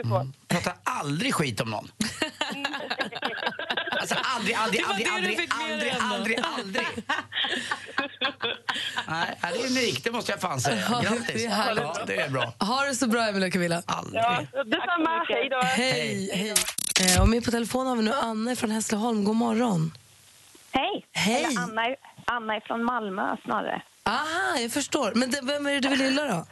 Prata 0.49 0.73
aldrig 0.85 1.35
skit 1.35 1.61
om 1.61 1.71
någon. 1.71 1.89
Alltså 4.01 4.15
aldrig, 4.23 4.55
aldrig, 4.55 4.83
aldrig, 4.85 5.09
aldrig, 5.09 5.49
aldrig, 5.51 5.93
ändå. 5.93 6.15
aldrig, 6.15 6.39
aldrig. 6.59 6.87
Nej, 9.09 9.39
det 9.43 9.49
är 9.61 9.67
unikt, 9.71 10.05
det 10.05 10.11
måste 10.13 10.33
jag 10.33 10.41
fan 10.41 10.61
säga. 10.61 10.83
Ja, 10.91 11.01
Grattis. 11.01 11.27
det 11.35 11.45
är. 11.47 11.77
Ja, 11.77 11.97
det 12.07 12.17
är 12.21 12.29
bra. 12.31 12.53
Ha 12.59 12.85
det 12.85 12.95
så 12.95 13.07
bra 13.07 13.29
Emily 13.29 13.49
och 13.49 13.53
Camilla. 13.53 13.83
Aldrig. 13.87 14.23
Ja, 14.23 14.43
detsamma. 14.65 15.25
Hej 15.29 15.49
då. 15.51 15.61
Hej, 15.63 16.31
hej. 16.35 16.55
Eh, 17.17 17.23
Och 17.23 17.29
med 17.29 17.45
på 17.45 17.51
telefon 17.51 17.87
har 17.87 17.97
vi 17.97 18.03
nu 18.03 18.13
Anne 18.13 18.57
från 18.57 18.71
Hässleholm. 18.71 19.25
God 19.25 19.37
morgon. 19.37 19.93
Hej. 20.73 21.07
Hej. 21.13 21.45
Eller 21.45 21.61
Anna, 21.63 21.87
är- 21.87 21.97
Anna 22.25 22.57
är 22.57 22.61
från 22.61 22.85
Malmö 22.85 23.37
snarare. 23.45 23.83
Aha, 24.03 24.59
jag 24.59 24.73
förstår. 24.73 25.13
Men 25.15 25.31
det, 25.31 25.41
vem 25.43 25.67
är 25.67 25.73
det 25.73 25.81
du 25.81 25.89
vill 25.89 26.01
hylla 26.01 26.25
då? 26.25 26.47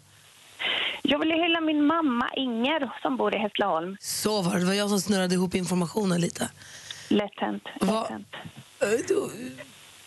Jag 1.03 1.19
vill 1.19 1.31
hylla 1.31 1.61
min 1.61 1.87
mamma 1.87 2.31
Inger 2.37 2.93
som 3.03 3.17
bor 3.17 3.35
i 3.35 3.39
Hässleholm. 3.39 3.97
Så 4.01 4.43
var 4.43 4.53
det. 4.55 4.59
Det 4.61 4.67
var 4.67 4.75
jag 4.75 4.89
som 4.89 5.01
snurrade 5.01 5.35
ihop 5.35 5.55
informationen 5.55 6.21
lite. 6.21 6.49
Lätt 7.09 7.31
hänt. 7.41 7.63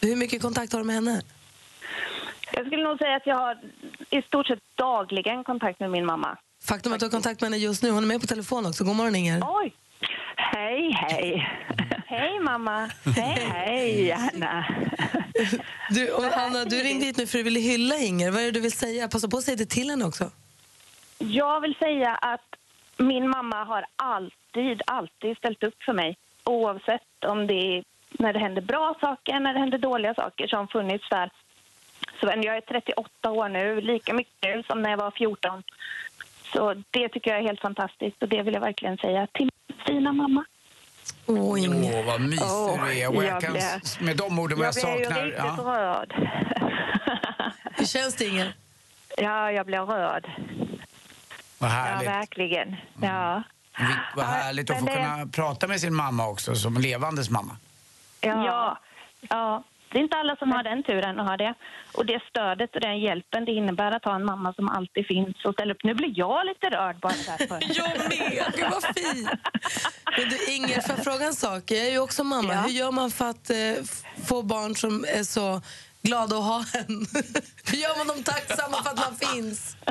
Hur 0.02 0.16
mycket 0.16 0.42
kontakt 0.42 0.74
har 0.74 0.80
du 0.80 0.86
med 0.86 0.96
henne? 0.96 1.22
Jag 2.54 2.66
skulle 2.66 2.84
nog 2.84 2.98
säga 2.98 3.16
att 3.16 3.28
jag 3.28 3.36
har 3.36 3.58
i 4.10 4.22
stort 4.22 4.48
sett 4.48 4.60
dagligen 4.76 5.44
kontakt 5.44 5.80
med 5.80 5.92
min 5.92 6.06
mamma. 6.06 6.38
Faktum 6.64 6.94
att 6.94 7.00
du 7.00 7.06
har 7.06 7.12
kontakt 7.12 7.42
med 7.42 7.52
henne 7.52 7.58
just 7.64 7.84
nu. 7.84 7.90
Hon 7.90 8.04
är 8.04 8.08
med 8.08 8.22
på 8.22 8.28
telefon 8.28 8.66
också. 8.66 8.84
God 8.84 8.96
morgon 8.96 9.16
Inger. 9.16 9.42
Oj! 9.44 9.74
Hej, 10.36 10.92
hej. 10.92 11.48
hej, 12.06 12.40
mamma. 12.40 12.90
Hej, 13.16 13.48
hej, 13.52 14.12
Anna. 14.12 14.66
Du, 15.90 16.12
och 16.12 16.26
Anna, 16.38 16.66
du 16.66 16.76
ringde 16.76 17.06
hit 17.06 17.18
nu 17.18 17.28
för 17.28 17.38
att 17.38 17.40
du 17.40 17.44
ville 17.44 17.60
hylla 17.60 17.96
Inger. 17.98 18.32
Vad 18.32 18.42
är 18.42 18.46
det 18.46 18.52
du 18.52 18.60
vill 18.60 18.72
säga? 18.72 19.08
Passa 19.08 19.28
på 19.28 19.38
att 19.38 19.44
säga 19.44 19.58
det 19.58 19.66
till 19.66 19.90
henne 19.90 20.06
också. 20.06 20.32
Jag 21.18 21.62
vill 21.62 21.76
säga 21.80 22.16
att 22.16 22.56
min 22.98 23.30
mamma 23.30 23.64
har 23.64 23.86
alltid, 23.96 24.82
alltid 24.88 25.38
ställt 25.38 25.64
upp 25.64 25.84
för 25.86 25.94
mig. 25.94 26.18
Oavsett 26.44 27.26
om 27.28 27.48
det 27.48 27.54
är 27.54 27.84
när 28.20 28.34
det 28.34 28.40
händer 28.40 28.62
bra 28.62 28.96
saker, 29.02 29.40
när 29.40 29.54
det 29.54 29.60
händer 29.60 29.78
dåliga 29.78 30.14
saker 30.14 30.48
som 30.48 30.68
funnits 30.68 31.10
där. 31.10 31.30
Så 32.20 32.26
men 32.26 32.42
jag 32.44 32.58
är 32.58 32.62
38 32.62 33.32
år 33.32 33.50
nu, 33.50 33.82
lika 33.82 34.14
mycket 34.14 34.34
nu 34.42 34.64
som 34.68 34.82
när 34.82 34.90
jag 34.90 34.98
var 34.98 35.12
14. 35.12 35.64
Så 36.54 36.74
det 36.92 37.10
tycker 37.10 37.32
jag 37.32 37.40
är 37.40 37.44
helt 37.48 37.62
fantastiskt 37.62 38.22
och 38.24 38.28
det 38.30 38.42
vill 38.44 38.54
jag 38.54 38.62
verkligen 38.62 38.98
säga 38.98 39.28
till 39.28 39.50
min 39.68 39.78
fina 39.88 40.14
mamma. 40.14 40.46
Åh. 41.26 41.38
Åh, 41.40 42.06
vad 42.06 42.22
mysig 42.22 42.46
Åh, 42.48 42.86
du 42.86 43.02
är. 43.02 43.08
Och 43.10 43.16
jag 43.16 43.26
jag 43.26 43.42
kan, 43.42 43.52
blir- 43.54 44.04
med 44.04 44.18
de 44.18 44.40
orden 44.40 44.58
vad 44.60 44.68
jag 44.68 44.74
jag 44.78 44.98
blir 44.98 45.00
ju 45.00 45.06
saknar... 45.06 45.26
riktigt 45.26 45.44
Ja. 45.44 45.64
rörd. 45.66 46.14
Hur 47.78 47.86
känns 47.86 48.16
det 48.16 48.26
Inger? 48.26 48.54
ja, 49.18 49.52
jag 49.52 49.66
blir 49.66 49.80
rörd. 49.80 50.32
Vad 51.60 51.70
Ja, 51.70 51.74
härligt. 51.74 52.10
verkligen. 52.10 52.76
Ja. 53.02 53.44
Vi- 53.78 53.86
Vad 54.16 54.26
härligt 54.26 54.70
att 54.70 54.80
få 54.80 54.86
det- 54.86 54.92
kunna 54.94 55.28
prata 55.34 55.68
med 55.68 55.82
sin 55.82 55.96
mamma 55.96 56.28
också, 56.28 56.56
som 56.56 56.78
levandes 56.78 57.30
mamma. 57.30 57.58
Ja. 58.22 58.78
ja. 59.30 59.64
Det 59.92 59.98
är 59.98 60.04
inte 60.04 60.18
alla 60.18 60.36
som 60.36 60.52
har 60.52 60.64
den 60.64 60.84
turen 60.84 61.20
att 61.20 61.28
ha 61.28 61.38
det. 61.38 61.54
Och 61.94 62.06
det 62.06 62.22
stödet 62.30 62.76
och 62.76 62.82
den 62.82 63.00
hjälpen 63.00 63.46
det 63.46 63.52
innebär 63.52 63.92
att 63.92 64.06
ha 64.06 64.16
en 64.16 64.26
mamma 64.26 64.54
som 64.54 64.70
alltid 64.70 65.06
finns 65.08 65.46
och 65.46 65.54
ställer 65.54 65.74
upp. 65.74 65.84
Nu 65.84 65.94
blir 65.94 66.14
jag 66.16 66.46
lite 66.46 66.70
rörd 66.70 67.00
bara 67.00 67.14
så 67.14 67.32
här. 67.32 67.38
För. 67.38 67.60
Jag 67.78 67.98
med! 67.98 68.54
Gud 68.56 68.66
vad 68.72 68.84
fint! 68.84 69.30
Men 70.18 70.30
du 70.30 70.54
Inger, 70.54 70.82
får 70.82 70.96
jag 70.96 71.04
fråga 71.04 71.26
en 71.26 71.34
sak? 71.34 71.64
Jag 71.66 71.88
är 71.88 71.92
ju 71.92 72.00
också 72.00 72.24
mamma. 72.24 72.54
Ja. 72.54 72.62
Hur 72.62 72.70
gör 72.70 72.92
man 72.92 73.12
för 73.12 73.30
att 73.30 73.50
eh, 73.50 73.58
få 74.28 74.44
barn 74.44 74.76
som 74.76 75.06
är 75.08 75.24
så 75.24 75.62
glada 76.02 76.36
att 76.36 76.44
ha 76.44 76.58
en? 76.58 76.88
Hur 77.72 77.78
gör 77.78 77.98
man 77.98 78.08
dem 78.08 78.24
tacksamma 78.24 78.84
för 78.84 78.90
att 78.90 78.98
man 78.98 79.16
finns? 79.16 79.78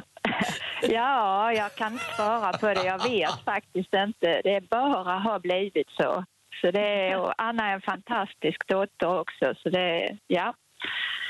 Ja, 0.82 1.52
jag 1.52 1.74
kan 1.74 1.92
inte 1.92 2.04
svara 2.16 2.58
på 2.58 2.66
det. 2.66 2.84
Jag 2.84 3.02
vet 3.02 3.44
faktiskt 3.44 3.94
inte. 3.94 4.40
Det 4.44 4.70
bara 4.70 5.18
har 5.18 5.38
blivit 5.38 5.90
så. 5.90 6.24
Så 6.60 6.70
det 6.70 7.08
är, 7.10 7.16
och 7.18 7.32
Anna 7.38 7.66
är 7.70 7.74
en 7.74 7.80
fantastisk 7.80 8.68
dotter 8.68 9.18
också. 9.20 9.54
Så 9.62 9.68
det, 9.70 10.16
ja. 10.26 10.54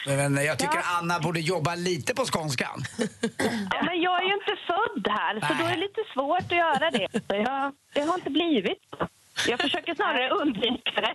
Men 0.07 0.45
jag 0.45 0.59
tycker 0.59 0.77
Ja. 0.77 0.99
Anna 0.99 1.21
borde 1.21 1.41
jobba 1.41 1.75
lite 1.75 2.15
på 2.15 2.25
skånskan. 2.25 2.83
ja, 3.75 3.83
men 3.83 4.01
jag 4.01 4.19
är 4.23 4.27
ju 4.27 4.35
inte 4.35 4.57
född 4.67 5.09
här, 5.19 5.41
så 5.41 5.55
då 5.55 5.65
är 5.65 5.71
det 5.71 5.77
lite 5.81 6.01
svårt 6.15 6.41
att 6.53 6.59
göra 6.59 6.91
det. 6.91 7.09
Jag, 7.37 7.73
det 7.95 8.01
har 8.01 8.15
inte 8.15 8.31
blivit. 8.31 8.79
Jag 9.49 9.61
försöker 9.61 9.95
snarare 9.95 10.29
undvika 10.31 11.01
det. 11.01 11.15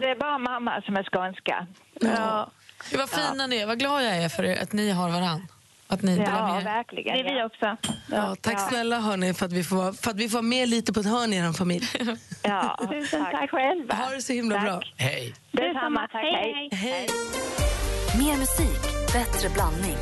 Det 0.00 0.10
är 0.10 0.16
bara 0.20 0.38
mamma 0.38 0.82
som 0.82 0.96
är 0.96 1.02
skånska. 1.04 1.66
Ja, 2.00 2.50
Gud, 2.90 3.00
vad 3.00 3.10
fina 3.10 3.46
ni 3.46 3.56
är. 3.56 3.66
Vad 3.66 3.78
glad 3.78 4.04
jag 4.04 4.16
är 4.16 4.28
för 4.28 4.44
er, 4.44 4.62
att 4.62 4.72
ni 4.72 4.90
har 4.90 5.08
varann. 5.10 5.48
Att 5.92 6.02
ni 6.02 6.16
delar 6.16 6.38
ja 6.38 6.52
med 6.52 6.60
er. 6.60 6.64
verkligen. 6.64 7.14
Det 7.16 7.20
är 7.30 7.34
vi 7.34 7.42
också. 7.42 7.76
Ja, 8.06 8.36
tack 8.40 8.68
snälla 8.68 9.00
hörni 9.00 9.34
för 9.34 9.46
att 9.46 9.52
vi 9.52 9.64
får, 9.64 9.76
vara- 9.76 9.92
för 9.92 10.10
att 10.10 10.16
vi 10.16 10.28
får 10.28 10.32
vara 10.38 10.42
med 10.42 10.68
lite 10.68 10.92
på 10.92 11.00
ett 11.00 11.06
hörn 11.06 11.32
i 11.32 11.36
er 11.36 11.52
familj. 11.52 11.86
Ja, 12.42 12.78
tusen 12.92 13.24
tack 13.32 13.50
själva. 13.50 13.94
Ha 13.94 14.10
det 14.10 14.22
så 14.22 14.32
himla 14.32 14.58
bra. 14.60 14.82
Hej. 14.96 15.34
Detsamma, 15.52 16.00
tack. 16.12 16.22
Hej. 16.22 16.68
Hej. 16.72 17.08
Mer 18.18 18.36
musik, 18.36 18.82
bättre 19.12 19.48
blandning. 19.48 19.96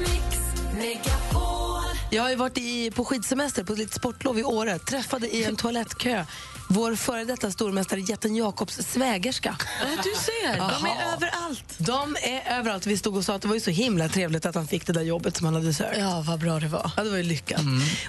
Jag 2.10 2.22
har 2.22 2.30
ju 2.30 2.36
varit 2.36 2.58
i, 2.58 2.90
på 2.90 3.04
skidsemester 3.04 3.64
på 3.64 3.72
ett 3.72 3.78
litet 3.78 3.94
sportlov 3.94 4.38
i 4.38 4.44
Åre. 4.44 4.78
Träffade 4.78 5.28
i 5.36 5.44
en 5.44 5.56
toalettkö 5.56 6.24
vår 6.70 6.94
före 6.94 7.24
detta 7.24 7.50
stormästare 7.50 8.00
Jätten 8.00 8.36
Jakobs 8.36 8.74
svägerska. 8.74 9.56
Du 9.80 10.10
ser, 10.20 10.56
de 10.56 10.86
är 10.86 11.12
överallt. 11.14 11.64
De 11.78 12.16
är 12.22 12.58
överallt. 12.58 12.86
Vi 12.86 12.98
stod 12.98 13.16
och 13.16 13.24
sa 13.24 13.34
att 13.34 13.42
det 13.42 13.48
var 13.48 13.54
ju 13.54 13.60
så 13.60 13.70
himla 13.70 14.08
trevligt 14.08 14.46
att 14.46 14.54
han 14.54 14.66
fick 14.66 14.86
det 14.86 14.92
där 14.92 15.02
jobbet 15.02 15.36
som 15.36 15.44
han 15.44 15.54
hade 15.54 15.74
sökt. 15.74 15.98
Ja, 15.98 16.24
vad 16.26 16.40
bra 16.40 16.60
det 16.60 16.68
var. 16.68 16.90
Ja, 16.96 17.04
det 17.04 17.10
var 17.10 17.16
ju 17.16 17.22
lyckat. 17.22 17.60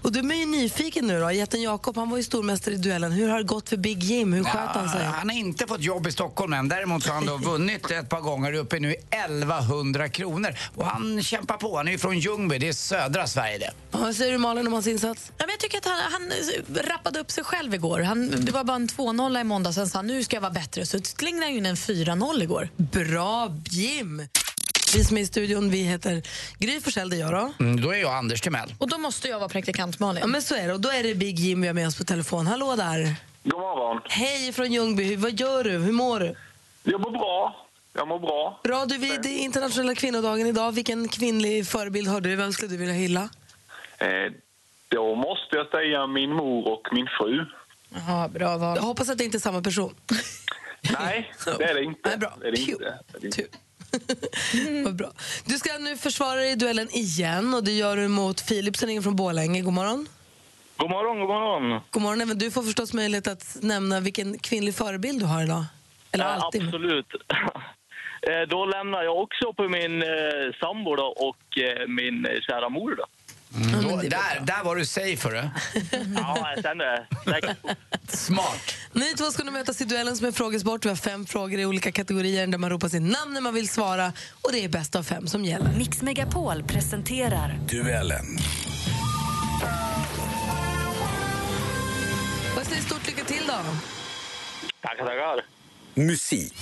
Och 0.02 0.12
du 0.12 0.20
är 0.20 0.40
ju 0.40 0.46
nyfiken 0.46 1.08
nu 1.08 1.20
då. 1.20 1.32
Jätten 1.32 1.62
Jakob, 1.62 1.98
han 1.98 2.10
var 2.10 2.18
ju 2.18 2.24
stormästare 2.24 2.76
i 2.76 2.78
duellen. 2.78 3.12
Hur 3.12 3.30
har 3.30 3.38
det 3.38 3.44
gått 3.44 3.70
för 3.70 3.78
Big 3.78 4.04
Jim? 4.04 4.34
Hur 4.34 4.44
sköt 4.44 4.54
han 4.54 4.90
sig? 4.90 5.02
Ja, 5.04 5.10
han 5.10 5.30
har 5.30 5.38
inte 5.38 5.68
fått 5.68 5.82
jobb 5.82 6.08
i 6.08 6.12
Stockholm 6.12 6.54
än. 6.54 6.68
Däremot 6.68 7.08
har 7.08 7.14
han 7.14 7.26
då 7.26 7.38
vunnit 7.38 7.92
ett 7.92 8.10
par 8.10 8.22
gånger 8.22 8.54
uppe 8.54 8.80
nu 8.80 8.92
i 8.92 8.96
1100 9.10 10.10
kronor. 10.10 10.56
Och 10.76 10.86
han 10.86 11.24
kämpar 11.24 11.58
på. 11.58 11.78
Han 11.78 11.88
är 11.88 11.92
ju 11.92 11.98
från 11.98 12.20
Ljungby, 12.20 12.58
det 12.58 12.68
är 12.68 12.74
södra 12.74 13.28
Sverige 13.28 13.58
det. 13.58 13.72
Ja, 13.92 13.98
vad 14.00 14.16
säger 14.16 14.32
du 14.32 14.38
Malin 14.38 14.68
om 14.68 14.74
hans 14.74 14.88
insats? 14.88 15.32
Ja, 15.38 15.46
men 15.46 15.50
jag 15.50 15.60
tycker 15.60 15.78
att 15.78 15.86
han, 15.86 16.00
han 16.12 16.32
rappade 16.84 17.20
upp 17.20 17.32
sig 17.32 17.44
själv 17.44 17.74
igår. 17.74 18.00
Han, 18.00 18.46
det 18.52 18.58
var 18.58 18.64
bara 18.64 18.76
en 18.76 18.88
2-0 18.88 19.42
i 19.42 19.44
måndag, 19.44 19.74
sen 19.74 19.88
sa 19.88 19.98
han 19.98 20.08
nu 20.08 20.24
ska 20.24 20.36
jag 20.36 20.42
vara 20.42 20.52
bättre. 20.52 20.86
Så 20.86 21.00
slängde 21.00 21.46
han 21.46 21.54
in 21.54 21.66
en 21.66 21.76
4-0 21.76 22.44
igår. 22.44 22.70
Bra 22.78 23.52
Jim! 23.70 24.22
Vi 24.96 25.04
som 25.04 25.18
är 25.18 25.22
i 25.22 25.26
studion, 25.26 25.70
vi 25.70 25.84
heter 25.84 26.22
Gry 26.60 26.82
Forssell, 26.82 27.10
det 27.10 27.16
är 27.16 27.20
jag 27.20 27.32
då. 27.32 27.54
Mm, 27.60 27.82
då 27.82 27.90
är 27.94 27.98
jag 27.98 28.14
Anders 28.14 28.42
Timell. 28.42 28.76
Och 28.78 28.90
då 28.90 28.98
måste 28.98 29.28
jag 29.28 29.40
vara 29.40 29.50
praktikant 29.50 30.00
Malin. 30.00 30.22
Ja, 30.22 30.28
men 30.28 30.42
så 30.42 30.56
är 30.56 30.68
det. 30.68 30.74
Och 30.74 30.80
då 30.82 30.90
är 30.90 31.04
det 31.04 31.16
Big 31.16 31.40
Jim 31.40 31.62
vi 31.62 31.68
har 31.68 31.74
med 31.74 31.88
oss 31.88 31.98
på 31.98 32.04
telefon. 32.04 32.48
Hallå 32.48 32.76
där! 32.76 33.16
God 33.44 33.60
morgon. 33.60 34.02
Hej 34.10 34.54
från 34.54 34.72
Ljungby. 34.74 35.04
Hur- 35.04 35.18
Vad 35.18 35.40
gör 35.40 35.64
du? 35.64 35.72
Hur 35.72 35.92
mår 35.92 36.20
du? 36.20 36.36
Jag 36.84 37.02
mår 37.02 37.12
bra. 37.12 37.66
Jag 37.94 38.08
mår 38.08 38.20
bra. 38.20 38.60
Bra, 38.64 38.86
du 38.86 38.98
vid 38.98 39.26
internationella 39.26 39.96
kvinnodagen 39.96 40.48
idag. 40.48 40.72
Vilken 40.72 41.08
kvinnlig 41.08 41.68
förebild 41.68 42.08
har 42.08 42.22
du? 42.22 42.36
Vem 42.36 42.54
skulle 42.54 42.72
du 42.72 42.78
vilja 42.78 42.94
hylla? 42.94 43.30
Eh, 43.98 44.08
då 44.90 45.16
måste 45.16 45.56
jag 45.56 45.68
säga 45.72 46.08
min 46.08 46.34
mor 46.34 46.68
och 46.68 46.88
min 46.92 47.08
fru. 47.20 47.46
Ja, 48.08 48.28
bra 48.34 48.58
val. 48.58 48.78
Jag 48.78 48.84
hoppas 48.84 49.10
att 49.10 49.18
det 49.18 49.24
inte 49.24 49.38
är 49.38 49.40
samma 49.40 49.62
person. 49.62 49.96
Nej, 51.00 51.34
det 51.46 51.64
är 51.64 51.74
det 51.74 51.84
inte. 51.84 52.10
Nej, 52.10 52.18
bra. 52.18 52.34
Det 52.42 52.48
är 52.48 52.52
det 52.52 52.60
inte. 52.60 52.84
Det 53.12 53.18
är 53.18 53.22
det 53.22 53.28
inte. 53.28 53.44
Vad 54.84 54.96
bra. 54.96 55.12
Du 55.46 55.58
ska 55.58 55.78
nu 55.78 55.98
försvara 55.98 56.36
dig 56.36 56.52
i 56.52 56.56
duellen 56.56 56.90
igen 56.92 57.54
och 57.54 57.64
det 57.64 57.72
gör 57.72 57.98
du 57.98 58.08
mot 58.08 58.42
Filip 58.42 58.78
som 58.78 58.88
ringer 58.88 59.02
från 59.02 59.16
Borlänge. 59.16 59.62
God 59.62 59.74
morgon. 59.74 60.08
God 60.78 60.90
morgon, 60.90 61.20
god 61.20 61.30
morgon. 61.30 61.82
God 61.92 62.02
morgon. 62.04 62.22
Även 62.22 62.38
du 62.38 62.52
får 62.52 62.64
förstås 62.64 62.94
möjlighet 62.94 63.28
att 63.28 63.58
nämna 63.62 64.00
vilken 64.00 64.40
kvinnlig 64.40 64.76
förebild 64.76 65.20
du 65.20 65.26
har 65.26 65.44
idag. 65.44 65.66
Eller 66.12 66.26
Ja, 66.26 66.30
alltid. 66.32 66.64
Absolut. 66.64 67.08
Eh, 68.28 68.48
Då 68.50 68.66
lämnar 68.66 69.04
jag 69.04 69.18
också 69.22 69.54
på 69.54 69.70
min 69.70 70.02
eh, 70.02 70.08
sambo 70.60 70.96
då, 70.96 71.04
och 71.06 71.58
eh, 71.58 71.88
min 71.88 72.26
eh, 72.26 72.40
kära 72.42 72.70
mor. 72.70 72.96
Då. 72.96 73.06
Mm, 73.56 73.82
då, 73.84 73.96
där, 73.96 74.40
där 74.46 74.64
var 74.64 74.76
du 74.76 74.86
safe, 74.86 75.28
hörru. 75.30 75.38
Ja, 76.16 76.52
jag 76.56 76.64
kände 76.64 76.86
det. 77.26 77.56
Smart. 78.08 78.76
Ni 78.94 79.14
två 79.14 79.32
ska 79.32 79.44
nu 79.44 79.52
mötas 79.52 79.82
i 79.82 79.86
duellen 79.86 80.18
som 80.18 80.28
är 80.28 80.32
frågesport. 80.32 80.86
Vi 80.86 80.90
har 80.90 80.96
fem 80.96 81.26
frågor 81.26 81.60
i 81.60 81.66
olika 81.66 81.92
kategorier 81.92 82.48
där 82.48 82.58
man 82.58 82.70
ropar 82.70 82.88
sitt 82.90 83.02
namn 83.02 83.34
när 83.34 83.42
man 83.42 83.54
vill 83.54 83.70
svara. 83.70 84.14
Och 84.42 84.52
det 84.52 84.64
är 84.64 84.70
bäst 84.70 84.96
av 84.96 85.04
fem 85.04 85.28
som 85.28 85.46
gäller. 85.46 85.74
Mix 85.78 86.02
Megapol 86.02 86.64
presenterar 86.64 87.60
Duellen. 87.70 88.38
Jag 92.58 92.66
säger 92.66 92.82
stort 92.82 93.08
lycka 93.08 93.24
till 93.24 93.44
då. 93.48 93.54
Tackar, 94.82 95.06
tackar. 95.06 95.46
Musik. 95.94 96.54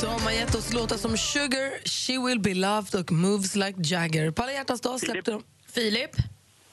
De 0.00 0.22
har 0.22 0.30
gett 0.30 0.54
oss 0.54 0.72
låtar 0.72 0.96
som 0.96 1.16
Sugar, 1.16 1.88
She 1.88 2.26
will 2.26 2.40
be 2.40 2.54
loved 2.54 2.94
och 3.00 3.12
Moves 3.12 3.56
like 3.56 3.74
Jagger. 3.78 4.30
På 4.30 4.42
alla 4.42 4.52
hjärtans 4.52 4.80
dag 4.80 5.00
släppte 5.00 5.30
de... 5.30 5.42
Filip? 5.74 6.10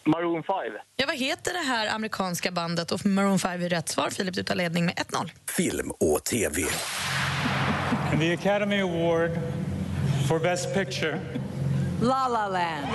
Maroon 0.06 0.44
5. 0.44 0.56
Ja, 0.96 1.06
vad 1.08 1.16
heter 1.16 1.54
det 1.54 1.60
här 1.60 1.88
amerikanska 1.88 2.52
bandet? 2.52 2.92
Och 2.92 3.06
Maroon 3.06 3.40
5 3.40 3.62
är 3.62 3.70
rätt 3.70 3.90
svar. 3.90 4.10
Filip, 4.10 4.36
du 4.36 4.44
tar 4.44 4.56
ledning 4.56 4.86
med 4.86 4.96
1-0. 4.96 5.30
Film 5.58 5.92
och 5.92 6.24
TV. 6.24 6.64
And 8.12 8.20
the 8.20 8.34
Academy 8.34 8.82
Award 8.82 9.32
for 10.28 10.40
Best 10.40 10.74
Picture 10.74 11.20
La 12.02 12.28
La 12.28 12.48
Land. 12.48 12.88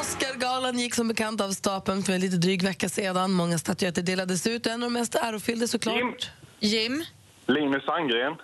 Oscargalan 0.00 0.78
gick 0.78 0.94
som 0.94 1.08
bekant 1.08 1.40
av 1.40 1.52
stapeln 1.52 2.02
för 2.02 2.12
en 2.12 2.20
lite 2.20 2.36
dryg 2.36 2.62
vecka 2.62 2.88
sedan. 2.88 3.32
Många 3.32 3.58
statyetter 3.58 4.02
delades 4.02 4.46
ut. 4.46 4.66
En 4.66 4.72
av 4.72 4.80
de 4.80 4.92
mest 4.92 5.14
ärofyllda 5.14 5.66
såklart. 5.66 6.30
Jim? 6.60 7.04
Linus 7.48 7.84
Sandgren. 7.84 8.34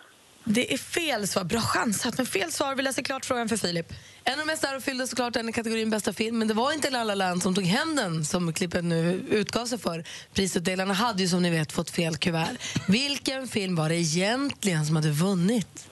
Det 0.45 0.73
är 0.73 0.79
fel 0.79 1.29
svar. 1.29 1.45
Bra 1.45 1.61
chansat, 1.61 2.17
men 2.17 2.27
fel 2.27 2.53
svar. 2.53 2.75
Vi 2.75 2.83
läser 2.83 3.03
klart 3.03 3.25
frågan 3.25 3.49
för 3.49 3.57
Filip. 3.57 3.93
En 4.25 4.33
av 4.33 4.39
de 4.39 4.45
mest 4.47 4.65
ärofyllda 4.65 5.07
såklart 5.07 5.35
den 5.35 5.49
i 5.49 5.53
kategorin 5.53 5.91
bästa 5.91 6.13
film. 6.13 6.39
Men 6.39 6.49
det 6.49 6.55
var 6.55 6.73
inte 6.73 6.91
La 6.91 7.05
La 7.05 7.15
Land 7.15 7.43
som 7.43 7.55
tog 7.55 7.65
hem 7.65 7.97
den 7.97 8.25
som 8.25 8.53
klippet 8.53 8.85
nu 8.85 9.25
utgav 9.31 9.67
sig 9.67 9.79
för. 9.79 10.05
Prisutdelarna 10.35 10.95
hade 10.95 11.23
ju 11.23 11.29
som 11.29 11.43
ni 11.43 11.51
vet 11.51 11.73
fått 11.73 11.91
fel 11.91 12.17
kuvert. 12.17 12.49
Vilken 12.89 13.49
film 13.49 13.77
var 13.77 13.89
det 13.89 13.95
egentligen 13.97 14.87
som 14.87 14.97
hade 14.97 15.11
vunnit? 15.11 15.89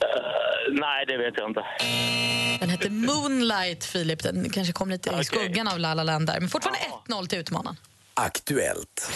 Eh, 0.00 0.06
nej, 0.72 1.06
det 1.06 1.16
vet 1.18 1.34
jag 1.36 1.50
inte. 1.50 1.64
Den 2.60 2.68
hette 2.70 2.90
Moonlight, 2.90 3.84
Filip. 3.84 4.22
Den 4.22 4.50
kanske 4.50 4.72
kom 4.72 4.90
lite 4.90 5.10
i 5.10 5.12
Okej. 5.12 5.24
skuggan 5.24 5.68
av 5.68 5.78
La 5.78 5.94
La 5.94 6.02
Land 6.02 6.26
där. 6.26 6.40
Men 6.40 6.48
fortfarande 6.48 6.80
1-0 7.08 7.26
till 7.26 7.38
utmanaren. 7.38 7.76
Aktuellt. 8.14 9.10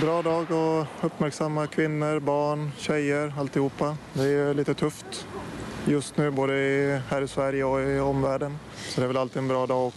Bra 0.00 0.22
dag 0.22 0.52
att 0.52 1.04
uppmärksamma 1.04 1.66
kvinnor, 1.66 2.20
barn, 2.20 2.72
tjejer, 2.78 3.34
alltihopa. 3.38 3.96
Det 4.12 4.24
är 4.24 4.54
lite 4.54 4.74
tufft 4.74 5.26
just 5.86 6.16
nu, 6.16 6.30
både 6.30 6.52
här 7.10 7.22
i 7.22 7.28
Sverige 7.28 7.64
och 7.64 7.80
i 7.80 7.98
omvärlden. 7.98 8.58
Så 8.88 9.00
det 9.00 9.04
är 9.04 9.08
väl 9.08 9.16
alltid 9.16 9.38
en 9.38 9.48
bra 9.48 9.66
dag 9.66 9.86
att 9.86 9.94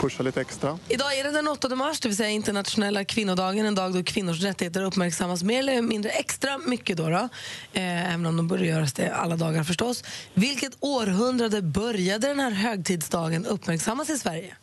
pusha 0.00 0.22
lite 0.22 0.40
extra. 0.40 0.78
Idag 0.88 1.18
är 1.18 1.24
det 1.24 1.30
den 1.30 1.48
8 1.48 1.76
mars, 1.76 2.00
det 2.00 2.08
vill 2.08 2.16
säga 2.16 2.28
internationella 2.28 3.04
kvinnodagen. 3.04 3.66
En 3.66 3.74
dag 3.74 3.94
då 3.94 4.04
kvinnors 4.04 4.42
rättigheter 4.42 4.82
uppmärksammas 4.82 5.42
mer 5.42 5.58
eller 5.58 5.82
mindre 5.82 6.10
extra 6.10 6.58
mycket. 6.58 6.96
Då, 6.96 7.08
då. 7.08 7.28
Eh, 7.72 8.14
även 8.14 8.26
om 8.26 8.36
de 8.36 8.48
borde 8.48 8.66
göras 8.66 8.92
det 8.92 9.14
alla 9.14 9.36
dagar 9.36 9.64
förstås. 9.64 10.04
Vilket 10.34 10.72
århundrade 10.80 11.62
började 11.62 12.26
den 12.26 12.40
här 12.40 12.50
högtidsdagen 12.50 13.46
uppmärksammas 13.46 14.10
i 14.10 14.18
Sverige? 14.18 14.56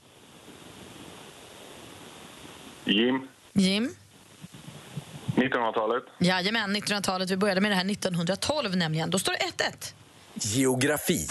Jim. 2.90 3.28
Jim? 3.54 3.96
1900-talet. 5.36 6.04
Jajamän, 6.20 6.76
1900-talet. 6.76 7.30
Vi 7.30 7.38
började 7.38 7.62
med 7.62 7.72
det 7.72 7.76
här 7.76 7.92
1912 7.92 8.76
nämligen. 8.78 9.10
Då 9.10 9.20
står 9.20 9.32
det 9.32 9.64
1-1. 9.64 9.94
Geografi. 10.34 11.28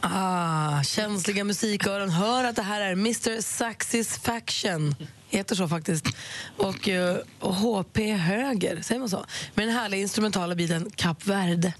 Ah, 0.00 0.82
känsliga 0.82 1.44
musiköron 1.44 2.10
hör 2.10 2.44
att 2.44 2.56
det 2.56 2.62
här 2.62 2.80
är 2.80 2.92
Mr 2.92 3.40
Saxisfaction. 3.40 4.94
Heter 5.34 5.56
så 5.56 5.68
faktiskt. 5.68 6.06
Och, 6.56 6.88
eh, 6.88 7.16
och 7.40 7.54
HP 7.54 8.12
Höger, 8.12 8.82
säger 8.82 8.98
man 8.98 9.08
så? 9.08 9.24
Med 9.54 9.66
den 9.66 9.74
härliga 9.76 10.00
instrumentala 10.00 10.54
biten 10.54 10.90
Kap 10.96 11.26
Verde. 11.26 11.72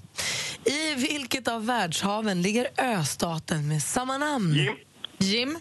I 0.63 0.93
vilket 0.95 1.47
av 1.47 1.65
världshaven 1.65 2.41
ligger 2.41 2.67
östaten 2.77 3.67
med 3.67 3.83
samma 3.83 4.17
namn? 4.17 4.53
Jim. 4.53 4.75
Jim? 5.17 5.59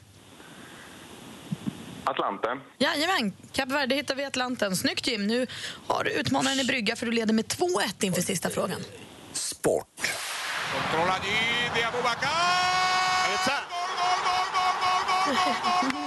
Atlanten. 2.04 2.60
Jajamän, 2.78 3.32
Kap 3.52 3.68
Verde 3.68 3.94
hittar 3.94 4.14
vi 4.14 4.22
i 4.22 4.26
Atlanten. 4.26 4.76
Snyggt 4.76 5.06
Jim. 5.06 5.26
Nu 5.26 5.46
har 5.86 6.04
du 6.04 6.10
utmanaren 6.10 6.60
i 6.60 6.64
brygga 6.64 6.96
för 6.96 7.06
du 7.06 7.12
leder 7.12 7.34
med 7.34 7.44
2-1 7.44 8.04
inför 8.04 8.22
sista 8.22 8.50
frågan. 8.50 8.80
Sport. 9.32 9.86
Controlla 10.72 11.12
allí 11.12 11.70
de 11.74 11.84
Abubakar. 11.84 12.74
Och 15.36 16.03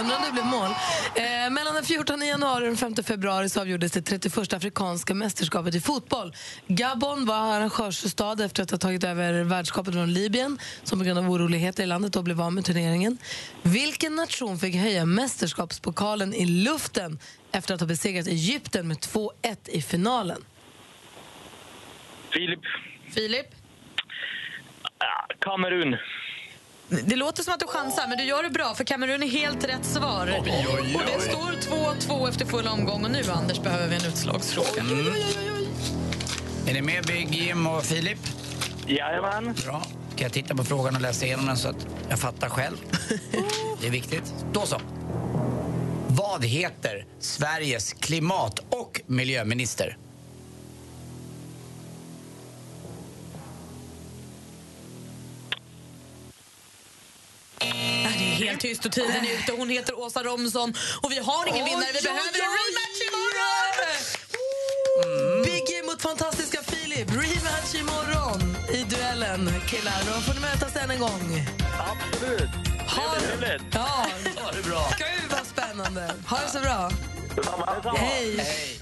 undrar 0.00 0.16
om 0.16 0.22
det 0.26 0.32
blev 0.32 0.46
mål. 0.46 0.70
Eh, 1.14 1.50
mellan 1.50 1.74
den 1.74 1.84
14 1.84 2.20
januari 2.26 2.64
och 2.64 2.68
den 2.68 2.76
5 2.76 2.94
februari 3.04 3.48
så 3.48 3.60
avgjordes 3.60 3.92
det 3.92 4.02
31 4.02 4.52
afrikanska 4.52 5.14
mästerskapet 5.14 5.74
i 5.74 5.80
fotboll. 5.80 6.34
Gabon 6.66 7.26
var 7.26 7.56
arrangörsstad 7.56 8.44
efter 8.44 8.62
att 8.62 8.70
ha 8.70 8.78
tagit 8.78 9.04
över 9.04 9.44
värdskapet 9.44 9.94
från 9.94 10.12
Libyen 10.12 10.58
som 10.84 10.98
på 10.98 11.04
grund 11.04 11.18
av 11.18 11.30
oroligheter 11.30 11.82
i 11.82 11.86
landet 11.86 12.12
då 12.12 12.22
blev 12.22 12.40
av 12.40 12.52
med 12.52 12.64
turneringen. 12.64 13.18
Vilken 13.62 14.14
nation 14.14 14.58
fick 14.58 14.74
höja 14.74 15.04
mästerskapspokalen 15.04 16.34
i 16.34 16.46
luften 16.46 17.18
efter 17.52 17.74
att 17.74 17.80
ha 17.80 17.86
besegrat 17.86 18.26
Egypten 18.26 18.88
med 18.88 18.96
2-1 18.96 19.30
i 19.66 19.82
finalen? 19.82 20.44
Filip. 22.30 22.60
Filip? 23.14 23.46
Kamerun. 25.40 25.96
Det 26.88 27.16
låter 27.16 27.42
som 27.42 27.54
att 27.54 27.60
du 27.60 27.66
chansar, 27.66 28.06
men 28.08 28.18
du 28.18 28.24
gör 28.24 28.42
det 28.42 28.50
bra 28.50 28.74
för 28.74 28.84
Kamerun 28.84 29.22
är 29.22 29.26
helt 29.28 29.64
rätt 29.64 29.84
svar. 29.84 30.34
Och 30.38 30.44
det 31.06 31.20
står 31.20 31.76
2-2 32.18 32.28
efter 32.28 32.46
full 32.46 32.66
omgång 32.66 33.04
och 33.04 33.10
nu, 33.10 33.22
Anders, 33.30 33.60
behöver 33.60 33.88
vi 33.88 33.96
en 33.96 34.04
utslagsfråga. 34.04 34.82
Är 36.66 36.74
ni 36.74 36.82
med 36.82 37.04
Big 37.06 37.34
Jim 37.34 37.66
och 37.66 37.84
Filip? 37.84 38.18
Jajamän. 38.86 39.54
Bra. 39.64 39.82
Kan 40.16 40.24
jag 40.24 40.32
titta 40.32 40.54
på 40.54 40.64
frågan 40.64 40.96
och 40.96 41.00
läsa 41.02 41.26
igenom 41.26 41.46
den 41.46 41.56
så 41.56 41.68
att 41.68 41.86
jag 42.08 42.18
fattar 42.18 42.48
själv? 42.48 42.76
Det 43.80 43.86
är 43.86 43.90
viktigt. 43.90 44.34
Då 44.52 44.66
så. 44.66 44.80
Vad 46.08 46.44
heter 46.44 47.06
Sveriges 47.18 47.92
klimat 47.92 48.58
och 48.70 49.00
miljöminister? 49.06 49.96
Det 57.60 58.24
är 58.24 58.46
helt 58.46 58.60
tyst 58.60 58.84
och 58.84 58.92
tiden 58.92 59.24
är 59.24 59.34
ute. 59.38 59.52
Hon 59.52 59.68
heter 59.68 59.98
Åsa 59.98 60.22
Romson 60.22 60.74
och 61.02 61.12
vi 61.12 61.18
har 61.18 61.46
ingen 61.46 61.64
vinnare. 61.64 61.92
Vi 61.92 62.02
behöver 62.02 62.40
en 62.46 62.52
rematch 62.60 63.00
imorgon! 63.08 63.74
Big 65.44 65.70
Jim 65.74 65.86
mot 65.86 66.02
fantastiska 66.02 66.62
Filip. 66.62 67.10
Rematch 67.10 67.74
imorgon 67.74 68.56
i 68.72 68.82
duellen. 68.82 69.52
Killar, 69.66 70.02
då 70.06 70.12
får 70.20 70.34
ni 70.34 70.40
mötas 70.40 70.76
än 70.76 70.90
en 70.90 70.98
gång. 71.00 71.46
Absolut. 71.90 72.50
Ha 72.96 73.14
Trevligt. 73.18 73.62
Ja, 73.74 74.06
Ha 74.36 74.52
det 74.52 74.62
bra. 74.68 74.90
Gud 74.98 75.30
vad 75.30 75.46
spännande. 75.46 76.14
Ha 76.28 76.38
det 76.38 76.50
så 76.50 76.60
bra. 76.60 76.90
Hej. 77.96 78.80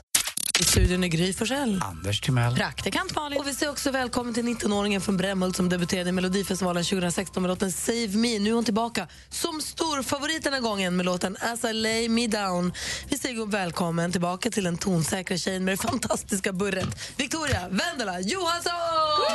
Studion 0.77 1.05
är 1.05 1.09
Gry 1.09 1.33
Forssell. 1.33 1.83
Anders 1.85 2.21
Timell. 2.21 2.57
Praktikant 2.57 3.15
Malin. 3.15 3.39
Och 3.39 3.47
vi 3.47 3.55
säger 3.55 3.73
också 3.73 3.91
välkommen 3.91 4.35
till 4.35 4.45
19-åringen 4.45 5.01
från 5.01 5.17
Brämhult 5.17 5.57
som 5.57 5.69
debuterade 5.69 6.09
i 6.09 6.13
Melodifestivalen 6.13 6.85
2016 6.85 7.43
med 7.43 7.49
låten 7.49 7.73
Save 7.73 8.09
Me. 8.09 8.39
Nu 8.39 8.51
är 8.51 8.55
hon 8.55 8.65
tillbaka 8.65 9.09
som 9.29 9.61
stor 9.61 10.03
favorit 10.03 10.45
den 10.45 10.53
här 10.53 10.61
gången 10.61 10.97
med 10.97 11.07
låten 11.07 11.37
As 11.41 11.65
I 11.65 11.73
Lay 11.73 12.09
Me 12.09 12.27
Down. 12.27 12.73
Vi 13.09 13.19
säger 13.19 13.47
välkommen 13.47 14.13
tillbaka 14.13 14.51
till 14.51 14.65
den 14.65 14.79
tonsäkra 14.79 15.37
tjejen 15.37 15.65
med 15.65 15.73
det 15.73 15.83
fantastiska 15.83 16.53
burret. 16.53 17.15
Victoria 17.17 17.69
Vendela 17.69 18.21
Johansson! 18.21 18.73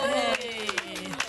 Hej! 0.03 0.71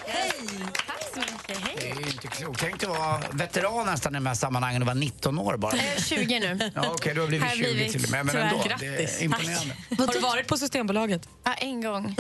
Hej! 0.06 1.01
Hej. 1.48 1.76
Det 1.80 1.90
är 1.90 1.94
ju 2.00 2.06
inte 2.06 2.26
klokt. 2.28 2.60
Tänk 2.60 2.82
att 2.82 2.88
vara 2.88 3.20
veteran 3.32 3.86
nästan 3.86 4.14
i 4.14 4.18
de 4.18 4.26
här 4.26 4.34
sammanhangen 4.34 4.82
och 4.82 4.86
vara 4.86 4.94
19 4.98 5.38
år 5.38 5.56
bara. 5.56 5.76
Jag 5.76 5.84
är 5.86 6.00
20 6.00 6.40
nu. 6.40 6.70
Ja, 6.74 6.90
Okej, 6.90 7.14
du 7.14 7.20
har 7.20 7.28
blivit 7.28 7.48
Har 7.48 7.56
20 7.56 7.62
blivit, 7.74 7.92
till 7.92 8.04
och 8.04 8.10
med. 8.10 8.26
Men 8.26 8.34
tyvärr. 8.34 8.46
ändå, 8.48 8.64
Grattis. 8.68 8.80
det 9.18 9.20
är 9.20 9.24
imponerande. 9.24 9.74
Har 9.98 10.06
du 10.12 10.18
varit 10.20 10.46
på 10.48 10.56
Systembolaget? 10.56 11.28
Ja, 11.44 11.54
en 11.54 11.80
gång. 11.82 12.16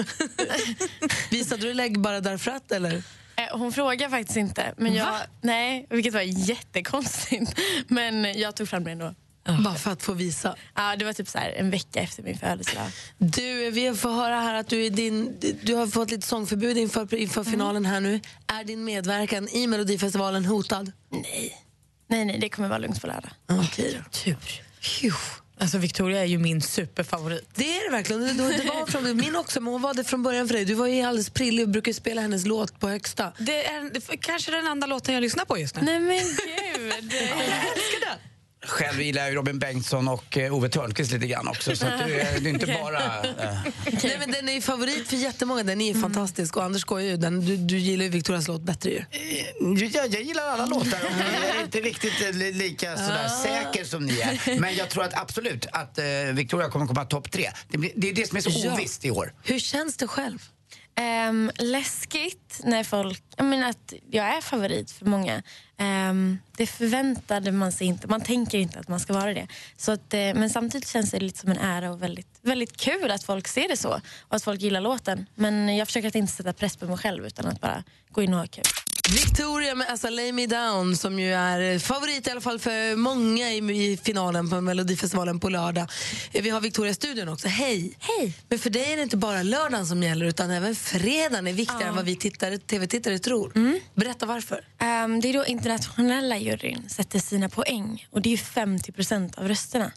Visade 1.30 1.62
du 1.62 1.74
lägg 1.74 2.00
bara 2.00 2.20
därför 2.20 2.50
att, 2.50 2.72
eller? 2.72 3.02
Eh, 3.36 3.58
Hon 3.58 3.72
frågar 3.72 4.08
faktiskt 4.08 4.36
inte. 4.36 4.74
Men 4.76 4.94
jag, 4.94 5.04
Va? 5.04 5.18
nej, 5.40 5.86
vilket 5.90 6.14
var 6.14 6.20
jättekonstigt. 6.20 7.54
Men 7.88 8.38
jag 8.40 8.56
tog 8.56 8.68
fram 8.68 8.84
det 8.84 8.90
ändå. 8.90 9.14
Bara 9.44 9.74
för 9.74 9.90
att 9.90 10.02
få 10.02 10.12
visa. 10.12 10.56
Ja, 10.74 10.96
det 10.96 11.04
var 11.04 11.12
typ 11.12 11.28
så 11.28 11.38
här 11.38 11.50
en 11.50 11.70
vecka 11.70 12.00
efter 12.00 12.22
min 12.22 12.38
födelsedag. 12.38 12.86
Du, 13.18 13.70
vi 13.70 13.94
får 13.94 14.10
höra 14.10 14.34
här 14.40 14.54
att 14.54 14.68
du, 14.68 14.86
är 14.86 14.90
din, 14.90 15.38
du 15.62 15.74
har 15.74 15.86
fått 15.86 16.10
lite 16.10 16.26
sångförbud 16.26 16.78
inför, 16.78 17.14
inför 17.14 17.44
finalen 17.44 17.86
här 17.86 18.00
nu. 18.00 18.20
Är 18.46 18.64
din 18.64 18.84
medverkan 18.84 19.48
i 19.48 19.66
Melodifestivalen 19.66 20.44
hotad? 20.44 20.92
Nej. 21.10 21.58
Nej, 22.06 22.24
nej, 22.24 22.38
det 22.38 22.48
kommer 22.48 22.68
vara 22.68 22.78
lugnt 22.78 23.00
på 23.00 23.06
lördag. 23.06 23.30
Okej 23.48 23.98
då. 23.98 24.10
Tur. 24.10 24.36
Alltså 25.58 25.78
Victoria 25.78 26.20
är 26.20 26.24
ju 26.24 26.38
min 26.38 26.62
superfavorit. 26.62 27.48
Det 27.54 27.76
är 27.78 27.90
det 27.90 27.96
verkligen. 27.96 28.22
Det, 28.22 28.32
det 28.32 28.64
var 28.64 28.86
från, 28.86 29.16
min 29.16 29.36
också, 29.36 29.60
men 29.60 29.72
hon 29.72 29.82
var 29.82 29.94
det 29.94 30.04
från 30.04 30.22
början 30.22 30.48
för 30.48 30.54
dig. 30.54 30.64
Du 30.64 30.74
var 30.74 30.86
ju 30.86 31.02
alldeles 31.02 31.30
prillig 31.30 31.64
och 31.64 31.68
brukar 31.68 31.92
spela 31.92 32.20
hennes 32.20 32.46
låt 32.46 32.80
på 32.80 32.88
högsta. 32.88 33.32
Det 33.38 33.66
är 33.66 34.16
kanske 34.16 34.50
den 34.50 34.66
enda 34.66 34.86
låten 34.86 35.14
jag 35.14 35.20
lyssnar 35.20 35.44
på 35.44 35.58
just 35.58 35.76
nu. 35.76 35.82
Nej 35.82 36.00
men 36.00 36.18
gud. 36.18 37.12
Själv 38.66 39.00
gillar 39.02 39.24
jag 39.24 39.36
Robin 39.36 39.58
Bengtsson 39.58 40.08
och 40.08 40.36
eh, 40.38 40.54
Ove 40.54 40.68
Thörnqvist 40.68 41.12
lite 41.12 41.26
grann 41.26 41.48
också. 41.48 41.76
Så 41.76 41.86
att 41.86 41.98
det, 42.06 42.20
är, 42.20 42.40
det 42.40 42.48
är 42.48 42.52
inte 42.52 42.66
bara... 42.82 43.22
Eh, 43.22 43.58
Nej, 44.02 44.16
men 44.18 44.30
den 44.30 44.48
är 44.48 44.52
ju 44.52 44.60
favorit 44.60 45.08
för 45.08 45.16
jättemånga. 45.16 45.62
Den 45.62 45.80
är 45.80 45.94
ju 45.94 46.00
fantastisk. 46.00 46.56
Och 46.56 46.64
Anders 46.64 46.84
går 46.84 47.00
ju, 47.00 47.16
den, 47.16 47.40
du, 47.46 47.56
du 47.56 47.78
gillar 47.78 48.04
ju 48.04 48.10
Victorias 48.10 48.48
låt 48.48 48.62
bättre 48.62 48.90
ju. 48.90 49.04
jag, 49.86 50.08
jag 50.14 50.22
gillar 50.22 50.42
alla 50.42 50.66
låtar 50.66 50.98
jag 51.18 51.56
är 51.56 51.62
inte 51.64 51.80
riktigt 51.80 52.22
eh, 52.22 52.32
li- 52.32 52.52
lika 52.52 52.96
sådär 52.96 53.28
säker 53.28 53.84
som 53.84 54.06
ni 54.06 54.20
är. 54.20 54.60
Men 54.60 54.76
jag 54.76 54.88
tror 54.90 55.04
att 55.04 55.14
absolut 55.20 55.66
att 55.72 55.98
eh, 55.98 56.04
Victoria 56.32 56.68
kommer 56.68 56.86
komma 56.86 57.04
topp 57.04 57.30
tre. 57.30 57.50
Det, 57.68 57.78
blir, 57.78 57.90
det 57.96 58.08
är 58.10 58.14
det 58.14 58.28
som 58.28 58.36
är 58.36 58.40
så 58.40 58.50
Ja. 58.54 58.72
ovisst 58.74 59.04
i 59.04 59.10
år. 59.10 59.34
Hur 59.44 59.58
känns 59.58 59.96
det 59.96 60.06
själv? 60.08 60.38
Um, 61.00 61.50
läskigt 61.58 62.60
när 62.64 62.84
folk... 62.84 63.22
Jag 63.36 63.46
menar 63.46 63.68
att 63.68 63.92
jag 64.10 64.26
är 64.26 64.40
favorit 64.40 64.90
för 64.90 65.06
många. 65.06 65.42
Um, 65.78 66.38
det 66.56 66.66
förväntade 66.66 67.52
man 67.52 67.72
sig 67.72 67.86
inte. 67.86 68.08
Man 68.08 68.20
tänker 68.20 68.58
inte 68.58 68.78
att 68.78 68.88
man 68.88 69.00
ska 69.00 69.12
vara 69.12 69.34
det. 69.34 69.46
Så 69.76 69.92
att, 69.92 70.14
eh, 70.14 70.20
men 70.20 70.50
samtidigt 70.50 70.88
känns 70.88 71.10
det 71.10 71.20
lite 71.20 71.38
som 71.38 71.50
en 71.50 71.58
ära 71.58 71.90
och 71.90 72.02
väldigt, 72.02 72.38
väldigt 72.42 72.76
kul 72.76 73.10
att 73.10 73.24
folk 73.24 73.48
ser 73.48 73.68
det 73.68 73.76
så. 73.76 74.00
Och 74.20 74.36
att 74.36 74.44
folk 74.44 74.60
gillar 74.60 74.80
låten. 74.80 75.26
Men 75.34 75.76
jag 75.76 75.88
försöker 75.88 76.08
att 76.08 76.14
inte 76.14 76.32
sätta 76.32 76.52
press 76.52 76.76
på 76.76 76.86
mig 76.86 76.98
själv 76.98 77.26
utan 77.26 77.46
att 77.46 77.60
bara 77.60 77.84
gå 78.10 78.22
in 78.22 78.34
och 78.34 78.40
ha 78.40 78.46
kul. 78.46 78.64
Victoria 79.10 79.74
med 79.74 79.90
As 79.90 80.04
I 80.04 80.10
Lay 80.10 80.32
Me 80.32 80.46
Down 80.46 80.96
som 80.96 81.18
ju 81.20 81.32
är 81.34 81.78
favorit 81.78 82.26
i 82.26 82.30
alla 82.30 82.40
fall 82.40 82.58
för 82.58 82.96
många 82.96 83.50
i, 83.52 83.98
finalen 84.04 84.50
på 84.50 84.60
Melodifestivalen 84.60 85.40
på 85.40 85.48
lördag. 85.48 85.86
Eh, 86.32 86.42
Vi 86.42 86.50
har 86.50 86.60
Victoria 86.60 86.90
i 86.90 86.94
studion 86.94 87.28
också. 87.28 87.48
Hej! 87.48 87.96
Hej! 88.00 88.32
Men 88.48 88.58
för 88.58 88.70
dig 88.70 88.92
är 88.92 88.96
det 88.96 89.02
inte 89.02 89.16
bara 89.16 89.42
lördagen 89.42 89.86
som 89.86 90.02
gäller 90.02 90.26
utan 90.26 90.50
även 90.50 90.74
fredagen 90.76 91.46
är 91.46 91.52
viktigare 91.52 91.82
Ja. 91.82 91.88
än 91.88 91.96
vad 91.96 92.04
vi 92.04 92.16
tittare, 92.16 92.58
tv-tittare 92.58 93.18
tror. 93.18 93.52
Berätta 93.94 94.26
varför. 94.26 94.64
Ehm, 94.78 95.20
det 95.20 95.28
är 95.28 95.32
då 95.32 95.46
internationella 95.46 96.38
juryn 96.38 96.88
sätter 96.88 97.18
sina 97.18 97.48
poäng. 97.48 98.06
Och 98.10 98.22
det 98.22 98.28
är 98.28 98.30
ju 98.30 98.36
50 98.38 98.92
procent 98.92 99.38
av 99.38 99.48
rösterna. 99.48 99.92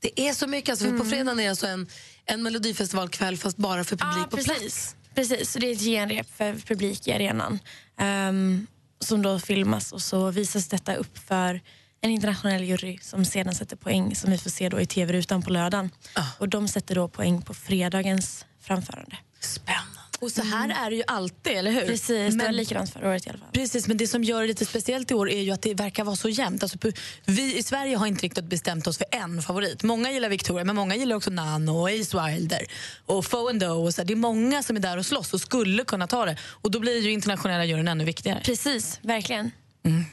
Det 0.00 0.20
är 0.20 0.32
så 0.32 0.46
mycket. 0.46 0.70
Alltså, 0.70 0.84
för 0.84 0.98
På 0.98 1.04
fredagen 1.04 1.38
är 1.38 1.42
det 1.44 1.48
alltså 1.50 1.66
en, 1.66 1.86
en 2.26 2.42
Melodifestivalkväll 2.42 3.36
fast 3.36 3.56
bara 3.56 3.84
för 3.84 3.96
publik 3.96 4.18
Ja, 4.24 4.28
på 4.30 4.36
precis. 4.36 4.56
plats. 4.58 4.94
Precis, 5.14 5.50
så 5.52 5.58
det 5.58 5.66
är 5.66 5.72
ett 5.72 5.80
genrep 5.80 6.36
för 6.36 6.54
publik 6.54 7.08
i 7.08 7.12
arenan. 7.12 7.58
Ehm, 7.98 8.66
som 9.00 9.22
då 9.22 9.38
filmas 9.38 9.92
och 9.92 10.02
så 10.02 10.30
visas 10.30 10.68
detta 10.68 10.94
upp 10.94 11.18
för 11.18 11.60
en 12.00 12.10
internationell 12.10 12.64
jury 12.64 12.98
som 13.02 13.24
sedan 13.24 13.54
sätter 13.54 13.76
poäng 13.76 14.14
som 14.14 14.30
vi 14.30 14.38
får 14.38 14.50
se 14.50 14.68
då 14.68 14.80
i 14.80 14.86
tv-rutan 14.86 15.42
på 15.42 15.50
lördagen. 15.50 15.90
Och 16.38 16.48
de 16.48 16.68
sätter 16.68 16.94
då 16.94 17.08
poäng 17.08 17.42
på 17.42 17.54
fredagens 17.54 18.46
framförande. 18.60 19.16
Spännande. 19.40 20.05
Och 20.20 20.30
så 20.32 20.42
här 20.42 20.86
är 20.86 20.90
det 20.90 20.96
ju 20.96 21.02
alltid, 21.06 21.52
eller 21.52 21.70
hur? 21.70 21.80
Precis, 21.86 22.08
det 22.08 22.22
var 22.24 22.30
Men- 22.44 22.56
likadant 22.56 22.90
förra 22.92 23.08
året 23.08 23.26
i 23.26 23.30
alla 23.30 23.38
fall. 23.38 23.48
Precis, 23.52 23.86
men 23.88 23.96
det 23.96 24.06
som 24.06 24.24
gör 24.24 24.40
det 24.40 24.46
lite 24.46 24.64
speciellt 24.64 25.10
i 25.10 25.14
år 25.14 25.30
är 25.30 25.40
ju 25.42 25.50
att 25.50 25.62
det 25.62 25.74
verkar 25.74 26.04
vara 26.04 26.16
så 26.16 26.28
jämnt. 26.28 26.62
Alltså, 26.62 26.78
vi 27.24 27.56
i 27.58 27.62
Sverige 27.62 27.96
har 27.96 28.06
inte 28.06 28.22
riktigt 28.24 28.44
bestämt 28.44 28.86
oss 28.86 28.98
för 28.98 29.06
en 29.10 29.42
favorit. 29.42 29.82
Många 29.82 30.12
gillar 30.12 30.28
Victoria, 30.28 30.64
men 30.64 30.76
många 30.76 30.96
gillar 30.96 31.16
också 31.16 31.30
Nano 31.30 31.70
och 31.80 31.88
Ace 31.90 32.26
Wilder 32.26 32.60
och 33.06 33.24
Foe 33.26 33.50
and 33.50 33.60
Doe. 33.60 33.70
Och 33.70 33.94
så. 33.94 34.02
Det 34.04 34.12
är 34.12 34.16
många 34.16 34.62
som 34.62 34.76
är 34.76 34.80
där 34.80 34.96
och 34.98 35.06
slåss 35.06 35.34
och 35.34 35.40
skulle 35.40 35.84
kunna 35.84 36.06
ta 36.06 36.24
det. 36.24 36.36
Och 36.42 36.70
då 36.70 36.80
blir 36.80 37.00
ju 37.02 37.12
internationella 37.12 37.64
juryn 37.64 37.88
ännu 37.88 38.04
viktigare. 38.04 38.40
Precis, 38.44 38.98
verkligen. 39.02 39.50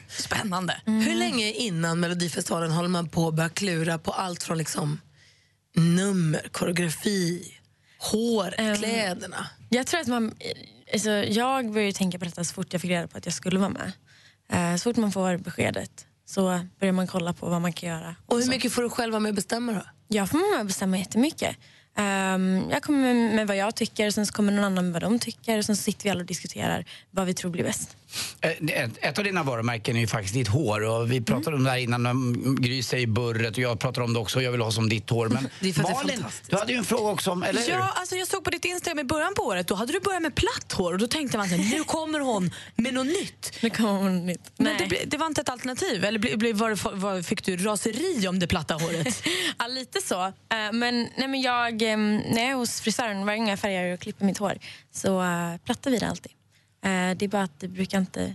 Spännande. 0.08 0.80
Hur 0.86 1.14
länge 1.14 1.52
innan 1.52 2.00
Melodifestivalen 2.00 2.70
håller 2.70 2.88
man 2.88 3.08
på 3.08 3.28
att 3.28 3.34
börja 3.34 3.48
klura 3.48 3.98
på 3.98 4.12
allt 4.12 4.42
från 4.42 4.58
liksom 4.58 5.00
nummer, 5.76 6.48
koreografi, 6.52 7.54
hår, 7.98 8.54
Ehm, 8.58 8.76
kläderna? 8.76 9.46
Jag 9.74 9.86
tror 9.86 10.00
att 10.00 10.06
man... 10.06 10.34
Alltså, 10.92 11.10
jag 11.10 11.72
började 11.72 11.92
tänka 11.92 12.18
på 12.18 12.24
detta 12.24 12.44
så 12.44 12.54
fort 12.54 12.72
jag 12.72 12.82
fick 12.82 12.90
reda 12.90 13.08
på 13.08 13.18
att 13.18 13.26
jag 13.26 13.34
skulle 13.34 13.58
vara 13.58 13.68
med. 13.68 13.92
Eh, 14.52 14.76
så 14.76 14.82
fort 14.82 14.96
man 14.96 15.12
får 15.12 15.36
beskedet 15.36 16.06
så 16.26 16.60
börjar 16.80 16.92
man 16.92 17.06
kolla 17.06 17.32
på 17.32 17.48
vad 17.48 17.60
man 17.60 17.72
kan 17.72 17.88
göra. 17.88 18.16
Och 18.26 18.38
hur 18.38 18.48
mycket 18.48 18.72
får 18.72 18.82
du 18.82 18.90
själv 18.90 19.12
vara 19.12 19.20
med 19.20 19.28
och 19.28 19.34
bestämma 19.34 19.72
då? 19.72 19.82
Jag 20.08 20.30
får 20.30 20.38
vara 20.38 20.50
med 20.50 20.60
och 20.60 20.66
bestämma 20.66 20.98
jättemycket. 20.98 21.56
Ehm, 21.96 22.62
jag 22.70 22.82
kommer 22.82 23.14
med, 23.14 23.34
med 23.34 23.46
vad 23.46 23.56
jag 23.56 23.74
tycker, 23.74 24.10
sen 24.10 24.26
så 24.26 24.32
kommer 24.32 24.52
någon 24.52 24.64
annan 24.64 24.84
med 24.84 24.92
vad 24.92 25.02
de 25.02 25.18
tycker 25.18 25.58
och 25.58 25.64
sen 25.64 25.76
så 25.76 25.82
sitter 25.82 26.04
vi 26.04 26.10
alla 26.10 26.20
och 26.20 26.26
diskuterar 26.26 26.84
vad 27.10 27.26
vi 27.26 27.34
tror 27.34 27.50
blir 27.50 27.64
bäst. 27.64 27.96
Eh, 28.40 28.50
Ett, 28.50 28.90
ett 29.00 29.18
av 29.18 29.24
dina 29.24 29.42
varumärken 29.42 29.96
är 29.96 30.00
ju 30.00 30.06
faktiskt 30.06 30.34
ditt 30.34 30.48
hår 30.48 30.80
och 30.84 31.12
vi 31.12 31.20
pratade 31.20 31.56
om 31.56 31.64
det 31.64 31.70
här 31.70 31.78
innan 31.78 32.56
Gry 32.60 32.82
säger 32.82 33.06
burret 33.06 33.52
och 33.52 33.58
jag 33.58 33.80
pratar 33.80 34.02
om 34.02 34.12
det 34.12 34.18
också 34.18 34.38
och 34.38 34.42
jag 34.42 34.52
vill 34.52 34.60
ha 34.60 34.72
som 34.72 34.88
ditt 34.88 35.10
hår. 35.10 35.28
Men 35.28 35.48
Det 35.60 35.68
är 35.68 35.82
Malin, 35.82 36.24
du 36.48 36.56
hade 36.56 36.72
ju 36.72 36.78
en 36.78 36.84
fråga 36.84 37.10
också 37.10 37.30
om, 37.30 37.42
eller 37.42 37.60
hur? 37.60 37.70
Ja, 37.70 37.92
alltså 37.94 38.16
jag 38.16 38.28
såg 38.28 38.44
på 38.44 38.50
ditt 38.50 38.64
Instagram 38.64 38.98
i 38.98 39.04
början 39.04 39.34
på 39.34 39.42
året, 39.42 39.68
då 39.68 39.74
hade 39.74 39.92
du 39.92 40.00
börjat 40.00 40.22
med 40.22 40.34
platt 40.34 40.72
hår 40.72 40.92
och 40.92 40.98
då 40.98 41.06
tänkte 41.06 41.38
man 41.38 41.48
så 41.48 41.54
här, 41.54 41.78
nu 41.78 41.84
kommer 41.84 42.20
hon 42.20 42.50
med 42.76 42.94
något 42.94 43.06
nytt. 43.06 43.52
Nu 43.62 43.70
kommer 43.70 43.92
hon 43.92 44.26
nytt. 44.26 44.52
Men 44.56 44.88
det, 44.88 45.04
det 45.06 45.16
var 45.16 45.26
inte 45.26 45.40
ett 45.40 45.48
alternativ? 45.48 46.04
Eller 46.04 46.52
var 46.52 46.94
var, 46.96 47.22
fick 47.22 47.44
du 47.44 47.56
raseri 47.56 48.28
om 48.28 48.38
det 48.38 48.46
platta 48.46 48.74
håret? 48.74 49.22
ja, 49.58 49.66
lite 49.66 50.00
så. 50.00 50.24
Eh, 50.24 50.32
men, 50.72 51.08
nej, 51.16 51.28
men 51.28 51.40
jag, 51.40 51.82
eh, 51.82 51.96
när 51.96 52.42
jag 52.42 52.50
är 52.50 52.54
hos 52.54 52.80
frisören 52.80 53.26
varje 53.26 53.38
gång 53.38 53.48
jag 53.48 53.58
färgar 53.58 53.94
och 53.94 54.00
klipper 54.00 54.24
mitt 54.24 54.38
hår 54.38 54.58
så 54.92 55.22
plattar 55.64 55.90
vi 55.90 55.98
det 55.98 56.08
alltid. 56.08 56.32
Eh, 56.84 57.16
det 57.16 57.24
är 57.24 57.28
bara 57.28 57.42
att 57.42 57.60
det 57.60 57.68
brukar 57.68 57.98
inte 57.98 58.34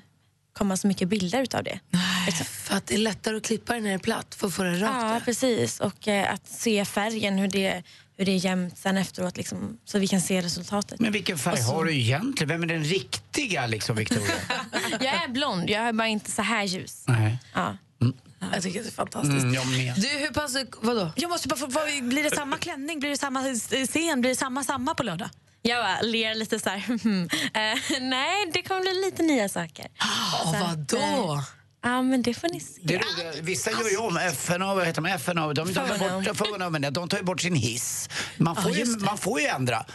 komma 0.54 0.78
så 0.78 0.88
mycket 0.88 1.08
bilder 1.08 1.42
utav 1.42 1.64
det. 1.64 1.80
Liksom. 2.26 2.46
För 2.46 2.76
att 2.78 2.88
det 2.88 2.94
är 2.94 2.98
lättare 2.98 3.38
att 3.38 3.44
klippa 3.44 3.74
den 3.74 3.84
när 3.84 3.90
det 3.90 3.96
är 3.96 4.00
platt 4.00 4.36
för 4.36 4.48
att 4.48 4.54
få 4.54 4.64
det 4.64 4.72
rakt. 4.74 4.94
Ja, 5.04 5.22
precis. 5.26 5.80
Och 5.80 6.08
eh, 6.08 6.34
att 6.34 6.47
se 6.47 6.86
färgen, 6.86 7.38
hur 7.38 7.47
det, 7.47 7.84
hur 8.18 8.26
det 8.26 8.32
är 8.32 8.36
jämnt 8.45 8.78
sen 8.78 8.97
efteråt 8.97 9.38
liksom, 9.38 9.78
så 9.86 10.00
vi 10.00 10.08
kan 10.08 10.22
se 10.22 10.41
resultatet. 10.41 11.00
Men 11.00 11.12
vilken 11.12 11.38
färg 11.38 11.58
så- 11.58 11.64
har 11.72 11.86
du 11.86 11.95
egentligen? 11.95 12.47
Vem 12.50 12.64
är 12.64 12.68
den 12.68 12.84
riktiga 12.84 13.68
liksom, 13.68 13.95
Victoria? 13.95 14.34
jag 14.91 15.24
är 15.24 15.28
blond, 15.28 15.70
jag 15.70 15.82
är 15.88 15.93
bara 15.93 16.08
inte 16.08 16.32
så 16.32 16.41
här 16.41 16.64
ljus. 16.64 17.04
Nej. 17.08 17.38
Ja. 17.54 17.78
Jag 18.54 18.64
tycker 18.64 18.84
det 18.84 18.89
är 18.89 18.91
fantastiskt. 18.91 19.34
Mm, 19.43 19.54
jag 19.54 19.68
med. 19.68 19.93
Du, 19.95 20.08
hur 20.08 20.30
pass... 20.34 20.56
Vadå? 20.82 21.12
Jag 21.16 21.30
måste 21.30 21.47
bara 21.47 21.56
få, 21.60 21.68
vad, 21.68 21.86
blir 22.04 22.24
det 22.24 22.36
samma 22.36 22.58
klänning? 22.58 23.00
Blir 23.00 23.10
det 23.10 23.18
samma 23.18 23.43
scen? 23.86 24.22
Blir 24.22 24.30
det 24.30 24.36
samma 24.36 24.64
samma 24.64 24.95
på 24.95 25.04
lördag? 25.04 25.30
Jag 25.62 25.84
bara 25.84 26.01
ler 26.01 26.36
lite 26.36 26.60
så 26.60 26.70
här. 26.70 26.80
Eh, 27.53 27.99
nej, 28.01 28.51
det 28.53 28.62
kommer 28.62 28.82
bli 28.82 28.93
lite 29.05 29.24
nya 29.24 29.49
saker. 29.49 29.88
Oh, 30.01 30.51
Så 30.53 30.66
vadå? 30.66 31.34
eh, 31.34 31.43
Ja, 31.84 32.01
men 32.01 32.22
det 32.22 32.34
får 32.34 32.47
ni 32.49 32.60
se. 32.60 32.82
Det 32.84 32.95
är 32.95 32.99
roligt. 32.99 33.39
Vissa 33.43 33.72
gör 33.72 33.89
ju 33.89 33.97
om 33.97 34.18
FN 34.18 34.62
och 34.62 34.76
vad 34.76 34.86
heter 34.86 35.01
de? 35.01 35.10
FN 35.10 35.38
och, 35.38 35.53
de, 35.53 35.68
de, 35.68 35.74
tar 35.74 36.60
bort, 36.60 36.72
men 36.72 36.93
de 36.93 37.10
tar 37.10 37.18
ju 37.18 37.24
bort 37.24 37.41
sin 37.41 37.55
hiss. 37.55 38.10
Man 38.38 38.55
får, 38.55 38.72
ju, 38.72 38.86
man 38.86 39.18
får 39.18 39.41
ju 39.41 39.47
ändra. 39.47 39.86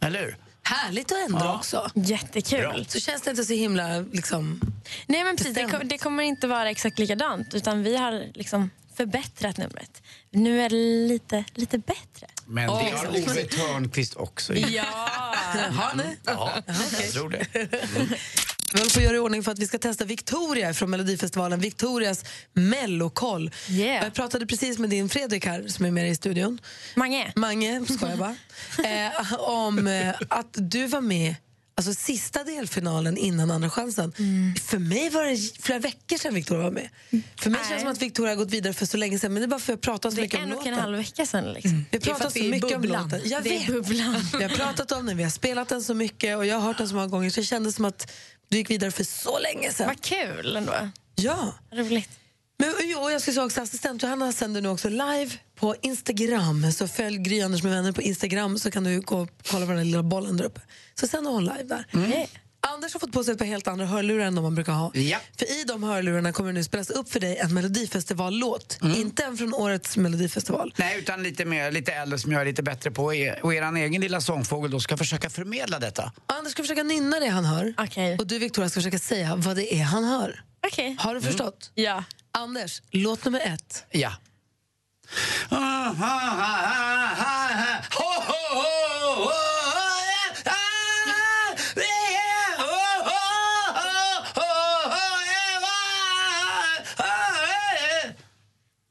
Eller 0.00 0.20
hur? 0.22 0.36
Härligt 0.62 1.12
att 1.12 1.18
ändra 1.18 1.44
Ja. 1.44 1.56
också. 1.56 1.90
Jättekul. 1.94 2.60
Bra. 2.60 2.84
Så 2.88 3.00
känns 3.00 3.22
det 3.22 3.30
inte 3.30 3.44
så 3.44 3.52
himla... 3.52 3.98
Liksom... 4.12 4.60
Nej, 5.06 5.24
men 5.24 5.36
precis, 5.36 5.54
det, 5.54 5.80
det 5.84 5.98
kommer 5.98 6.22
inte 6.22 6.46
vara 6.46 6.70
exakt 6.70 6.98
likadant, 6.98 7.54
utan 7.54 7.82
vi 7.82 7.96
har 7.96 8.24
liksom 8.34 8.70
förbättrat 8.96 9.56
numret. 9.56 10.02
Nu 10.30 10.60
är 10.62 10.68
det 10.70 10.76
lite, 11.08 11.44
lite 11.54 11.78
bättre. 11.78 12.26
Men 12.50 12.66
det 12.66 12.90
har 12.90 13.06
Ove 13.08 13.44
Thörnqvist 13.44 14.16
också. 14.16 14.54
Ja! 14.54 14.84
Har 15.72 15.96
ni? 15.96 16.16
Ja, 16.24 16.52
jag 16.66 17.10
tror 17.12 17.30
det. 17.30 17.46
Vi 18.72 18.78
håller 18.78 18.94
på 18.94 18.98
att 19.00 19.04
göra 19.04 19.16
i 19.16 19.18
ordning 19.18 19.42
för 19.42 19.52
att 19.52 19.58
vi 19.58 19.66
ska 19.66 19.78
testa 19.78 20.04
Victoria 20.04 20.74
från 20.74 20.90
Melodifestivalen. 20.90 21.60
Victorias 21.60 22.24
mellokoll. 22.52 23.50
Yeah. 23.68 24.04
Jag 24.04 24.14
pratade 24.14 24.46
precis 24.46 24.78
med 24.78 24.90
din 24.90 25.08
Fredrik 25.08 25.46
här 25.46 25.68
som 25.68 25.84
är 25.84 25.90
med 25.90 26.10
i 26.10 26.14
studion. 26.14 26.60
Mange. 26.94 27.32
Mange, 27.36 27.84
ska 27.88 28.08
jag 28.08 28.18
bara. 28.18 28.36
eh, 28.84 29.40
om 29.40 29.86
eh, 29.86 30.14
att 30.28 30.48
du 30.52 30.86
var 30.86 31.00
med 31.00 31.34
Alltså 31.80 31.94
sista 31.94 32.44
delfinalen 32.44 33.16
innan 33.16 33.50
Andra 33.50 33.70
chansen. 33.70 34.12
För 34.64 34.78
mig 34.78 35.10
var 35.10 35.24
det 35.24 35.62
flera 35.62 35.78
veckor 35.78 36.16
sedan 36.16 36.34
Victoria 36.34 36.62
var 36.62 36.70
med. 36.70 36.88
För 37.36 37.50
mig 37.50 37.60
känns 37.60 37.70
det 37.74 37.80
som 37.80 37.88
att 37.88 38.02
Victoria 38.02 38.30
har 38.32 38.36
gått 38.36 38.50
vidare 38.50 38.72
för 38.72 38.86
så 38.86 38.96
länge 38.96 39.18
sedan. 39.18 39.32
Men 39.34 39.40
det 39.40 39.46
är 39.46 39.48
bara 39.48 39.60
för 39.60 39.72
att 39.72 39.76
jag 39.76 39.80
pratat 39.80 40.12
så 40.12 40.16
Det 40.16 40.22
mycket 40.22 40.38
är 40.40 40.42
om 40.44 40.50
en 40.50 40.52
och 40.52 40.58
låten. 40.58 40.74
en 40.74 40.80
halv 40.80 40.96
vecka 40.98 41.26
sedan. 41.26 41.52
Liksom. 41.52 41.70
Vi 41.70 41.76
har 41.76 41.84
Det 41.90 41.96
är 41.96 42.00
pratat 42.00 42.26
att 42.26 42.32
så 42.32 42.38
det 42.38 42.46
är 42.46 42.50
mycket 42.50 42.76
om 42.76 42.82
bubblan. 42.82 43.02
låten. 43.02 43.20
Jag 43.24 43.42
Det 43.42 43.56
är 43.56 43.72
vet. 43.72 43.88
Vi 44.38 44.42
har 44.44 44.48
pratat 44.56 44.92
om 44.92 45.06
den, 45.06 45.16
vi 45.16 45.22
har 45.22 45.30
spelat 45.30 45.68
den 45.68 45.82
så 45.82 45.94
mycket 45.94 46.36
och 46.36 46.46
jag 46.46 46.56
har 46.56 46.62
hört 46.66 46.78
den 46.78 46.88
så 46.88 46.94
många 46.94 47.06
gånger 47.06 47.30
så 47.30 47.40
det 47.40 47.46
kändes 47.46 47.74
som 47.76 47.84
att 47.84 48.12
du 48.48 48.56
gick 48.56 48.70
vidare 48.70 48.90
för 48.90 49.04
så 49.04 49.38
länge 49.38 49.72
sedan. 49.72 49.86
Vad 49.86 50.00
kul 50.00 50.56
ändå. 50.56 50.72
Ja. 51.14 51.54
Roligt. 51.72 52.10
Men 52.60 52.74
jo, 52.82 53.10
jag 53.10 53.20
ska 53.22 53.32
säga 53.32 53.44
också 53.44 53.60
assistent 53.60 54.02
Johanna 54.02 54.32
sänder 54.32 54.60
nu 54.60 54.68
också 54.68 54.88
live 54.88 55.30
på 55.56 55.74
Instagram. 55.82 56.72
Så 56.72 56.88
följ 56.88 57.18
Gry 57.18 57.40
Anders 57.40 57.62
med 57.62 57.72
vänner 57.72 57.92
på 57.92 58.02
Instagram 58.02 58.58
så 58.58 58.70
kan 58.70 58.84
du 58.84 59.00
gå 59.00 59.16
och 59.20 59.28
kolla 59.50 59.66
på 59.66 59.72
den 59.72 59.84
lilla 59.84 60.02
bollen 60.02 60.36
där 60.36 60.44
uppe. 60.44 60.60
Så 60.94 61.06
sänder 61.06 61.30
hon 61.30 61.44
live 61.44 61.62
där. 61.62 61.86
Mm. 61.92 62.26
Anders 62.62 62.92
har 62.92 63.00
fått 63.00 63.12
på 63.12 63.24
sig 63.24 63.32
ett 63.32 63.38
par 63.38 63.44
helt 63.46 63.68
andra 63.68 63.86
hörlurar 63.86 64.24
än 64.24 64.34
de 64.34 64.42
man 64.42 64.54
brukar 64.54 64.72
ha. 64.72 64.90
Ja. 64.94 65.18
För 65.38 65.60
i 65.60 65.64
de 65.64 65.82
hörlurarna 65.82 66.32
kommer 66.32 66.52
det 66.52 66.58
nu 66.58 66.64
spelas 66.64 66.90
upp 66.90 67.12
för 67.12 67.20
dig 67.20 67.36
en 67.36 67.54
melodifestivallåt. 67.54 68.78
Mm. 68.82 68.96
Inte 69.00 69.24
en 69.24 69.36
från 69.36 69.54
årets 69.54 69.96
melodifestival. 69.96 70.74
Nej, 70.76 70.98
utan 70.98 71.22
lite, 71.22 71.44
mer, 71.44 71.72
lite 71.72 71.92
äldre 71.92 72.18
som 72.18 72.32
jag 72.32 72.40
är 72.40 72.44
lite 72.44 72.62
bättre 72.62 72.90
på. 72.90 73.14
Er- 73.14 73.40
Och 73.44 73.54
er 73.54 73.76
egen 73.76 74.00
lilla 74.00 74.20
sångfågel 74.20 74.70
då 74.70 74.80
ska 74.80 74.96
försöka 74.96 75.30
förmedla 75.30 75.78
detta. 75.78 76.12
Anders 76.26 76.52
ska 76.52 76.62
försöka 76.62 76.82
nynna 76.82 77.20
det 77.20 77.28
han 77.28 77.44
hör. 77.44 77.74
Okej. 77.78 78.16
Och 78.18 78.26
du 78.26 78.38
Victoria 78.38 78.68
ska 78.68 78.80
försöka 78.80 78.98
säga 78.98 79.36
vad 79.36 79.56
det 79.56 79.74
är 79.74 79.82
han 79.82 80.04
hör. 80.04 80.44
Okej. 80.66 80.96
Har 80.98 81.14
du 81.14 81.20
förstått? 81.20 81.70
Ja. 81.74 82.04
Anders, 82.32 82.82
låt 82.90 83.24
nummer 83.24 83.40
ett. 83.40 83.84
Ja. 83.90 84.12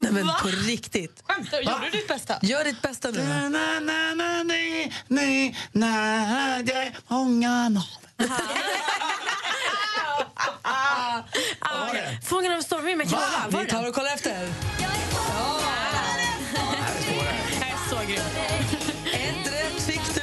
Nej 0.02 0.12
men 0.12 0.26
på 0.42 0.48
riktigt. 0.48 1.22
Skämtar 1.26 1.82
du? 1.82 1.90
Ditt 1.90 2.08
bästa? 2.08 2.38
Gör 2.42 2.64
ditt 2.64 2.82
bästa 2.82 3.10
nu. 3.10 3.22
Na, 3.22 3.48
na, 3.48 3.80
na, 3.80 4.14
na, 4.14 4.42
na, 5.72 6.62
det 6.62 6.72
är 6.72 6.96
många 7.08 7.68
nav. 7.68 7.84
Ah, 11.58 11.88
okej. 11.88 12.18
Fångarna 12.24 12.56
av 12.56 12.60
stormen 12.60 12.98
med 12.98 13.10
Carola. 13.10 13.46
Var 13.48 13.60
Vi 13.60 13.66
tar 13.70 13.88
och 13.88 13.94
kollar 13.94 14.14
efter. 14.14 14.30
Jag 14.30 14.42
är 17.68 17.90
så 17.90 17.96
grym. 18.06 18.20
Ett 19.12 19.46
rätt 19.52 19.82
fick 19.82 20.14
du. 20.14 20.20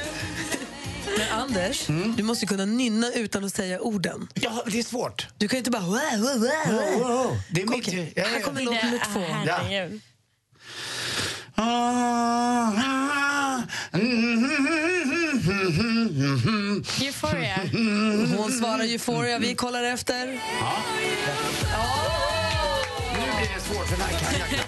Men 1.18 1.30
Anders, 1.40 1.86
du 2.16 2.22
måste 2.22 2.46
kunna 2.46 2.64
nynna 2.64 3.12
utan 3.12 3.44
att 3.44 3.54
säga 3.54 3.80
orden. 3.80 4.28
Ja, 4.34 4.62
det 4.66 4.78
är 4.78 4.82
svårt. 4.82 5.26
Du 5.38 5.48
kan 5.48 5.56
ju 5.56 5.58
inte 5.58 5.70
bara... 5.70 5.82
Wow, 5.82 5.92
wow, 6.20 6.20
wow, 6.20 7.00
Wow, 7.00 7.08
wow. 7.08 7.36
Det 7.50 7.62
är 7.62 7.66
mitt... 7.66 7.92
Ja, 7.92 8.04
ja, 8.16 8.24
Här 8.26 8.38
ja. 8.38 8.44
kommer 8.44 8.60
låt 8.62 8.82
nummer 8.82 9.02
två. 9.12 9.20
Herregud. 9.20 10.00
Euphoria. 17.02 17.60
Hon 18.36 18.52
svarar 18.52 18.84
Euphoria, 18.84 19.38
vi 19.38 19.54
kollar 19.54 19.82
efter. 19.84 20.26
Nu 20.26 20.34
blir 23.38 23.54
det 23.54 23.60
svårt, 23.60 23.86
för 23.88 23.96
den 23.96 24.06
här. 24.06 24.64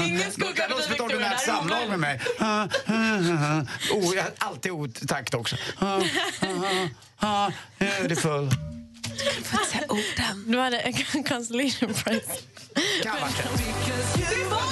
Ingen 0.04 0.32
skugga 0.32 0.68
Det 0.68 0.68
låter 0.68 0.82
som 0.82 0.92
ett 0.94 1.00
ordinärt 1.00 1.40
samlag 1.40 1.88
med 1.88 1.98
mig. 1.98 2.20
Oh, 3.92 4.14
jag 4.14 4.22
har 4.22 4.32
alltid 4.38 4.72
otakt 4.72 5.34
också. 5.34 5.56
Ha, 5.86 6.00
ha, 6.40 6.68
ha, 6.68 6.88
ha. 7.28 7.52
Beautiful. 7.78 8.50
Du 10.46 10.58
hade 10.58 10.78
en 10.78 11.24
consolation 11.24 11.94
prize. 11.94 12.26
Kan 13.02 13.16
det. 13.16 14.66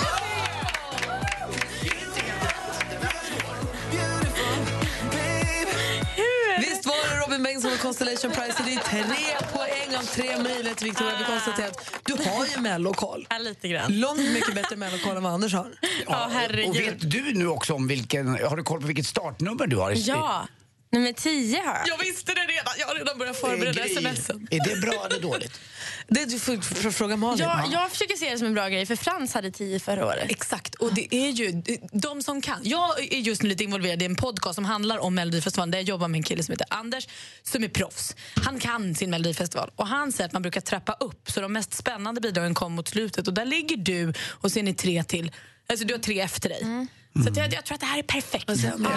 Visst 6.61 6.87
var 6.87 6.95
det 7.17 7.25
Robin 7.27 7.43
Bengtsson 7.43 7.73
och 7.73 7.79
Constellation 7.79 8.31
Prize? 8.31 8.63
Det 8.65 8.75
är 8.75 8.79
tre 8.79 9.05
poäng 9.53 9.97
av 9.99 10.03
tre 10.03 10.39
möjligheter, 10.43 10.85
Victoria. 10.85 11.13
Vi 11.19 11.25
konstaterar 11.25 11.67
att 11.69 11.91
du 12.05 12.13
har 12.31 12.47
ju 12.47 12.61
mellokoll. 12.61 13.27
Ja, 13.31 13.39
lite 13.39 13.69
grann. 13.69 14.01
Långt 14.01 14.21
mycket 14.33 14.55
bättre 14.55 14.77
mellokoll 14.77 15.17
än 15.17 15.23
vad 15.23 15.33
Anders 15.33 15.55
har. 15.55 15.67
Ja, 16.07 16.25
Och 16.27 16.33
herregud. 16.33 16.77
vet 16.77 17.11
du 17.11 17.35
nu 17.35 17.49
också 17.49 17.75
om 17.75 17.89
vilken, 17.89 18.29
har 18.29 18.57
du 18.57 18.63
koll 18.63 18.81
på 18.81 18.87
vilket 18.87 19.07
startnummer 19.07 19.67
du 19.67 19.77
har? 19.77 19.91
i- 19.93 20.01
Ja, 20.01 20.47
nummer 20.95 21.13
tio 21.13 21.59
har 21.59 21.75
jag. 21.75 21.89
Jag 21.89 21.99
visste 21.99 22.35
det 22.35 22.41
redan. 22.41 22.73
Jag 22.79 22.87
har 22.87 22.95
redan 22.95 23.19
börjat 23.19 23.37
förbereda 23.37 23.89
smsen. 23.89 24.49
Är 24.51 24.61
det 24.69 24.81
bra 24.81 25.07
eller 25.11 25.21
dåligt? 25.21 25.61
Det 26.09 26.25
du 26.25 26.39
får, 26.39 26.57
får 26.57 26.91
fråga 26.91 27.17
Malin. 27.17 27.45
Ja, 27.45 27.69
jag 27.73 27.91
försöker 27.91 28.17
se 28.17 28.31
det 28.31 28.39
som 28.39 28.47
en 28.47 28.55
bra 28.55 28.69
grej, 28.69 28.87
för 28.87 28.97
Frans 28.97 29.35
hade 29.35 29.51
tio 29.51 29.81
förra 29.81 30.07
året. 30.07 30.31
Exakt, 30.31 30.75
och 30.75 30.95
det 30.95 31.15
är 31.15 31.31
ju 31.31 31.63
de 31.93 32.23
som 32.23 32.41
kan. 32.41 32.61
Jag 32.63 33.13
är 33.13 33.19
just 33.19 33.43
nu 33.43 33.49
lite 33.49 33.65
involverad 33.65 34.03
i 34.03 34.05
en 34.05 34.17
podcast 34.17 34.55
som 34.55 34.65
handlar 34.65 34.99
om 34.99 35.15
Melodifestivalen 35.15 35.71
där 35.71 35.79
jag 35.79 35.85
jobbar 35.85 36.09
med 36.09 36.19
en 36.19 36.23
kille 36.23 36.43
som 36.43 36.53
heter 36.53 36.67
Anders 36.71 37.09
som 37.43 37.65
är 37.65 37.69
proffs. 37.69 38.17
Han 38.35 38.61
kan 38.61 38.95
sin 38.95 39.11
Melodifestival 39.11 39.71
och 39.77 39.87
han 39.87 40.13
säger 40.13 40.27
att 40.27 40.33
man 40.33 40.43
brukar 40.43 40.61
trappa 40.61 40.93
upp 40.93 41.31
så 41.31 41.41
de 41.41 41.53
mest 41.53 41.75
spännande 41.75 42.21
bidragen 42.21 42.55
kom 42.55 42.73
mot 42.73 42.89
slutet 42.89 43.29
och 43.29 43.35
där 43.35 43.45
ligger 43.45 43.77
du 43.77 44.13
och 44.31 44.53
sen 44.53 44.69
är 44.69 44.73
tre 44.73 45.05
till. 45.05 45.33
Alltså 45.67 45.87
du 45.87 45.95
har 45.95 45.99
tre 45.99 46.21
efter 46.21 46.49
dig. 46.49 46.87
Så 47.23 47.29
att 47.31 47.37
jag, 47.37 47.53
jag 47.53 47.65
tror 47.65 47.75
att 47.75 47.81
det 47.81 47.87
här 47.87 47.99
är 47.99 48.03
perfekt. 48.03 48.45
Ja, 48.49 48.57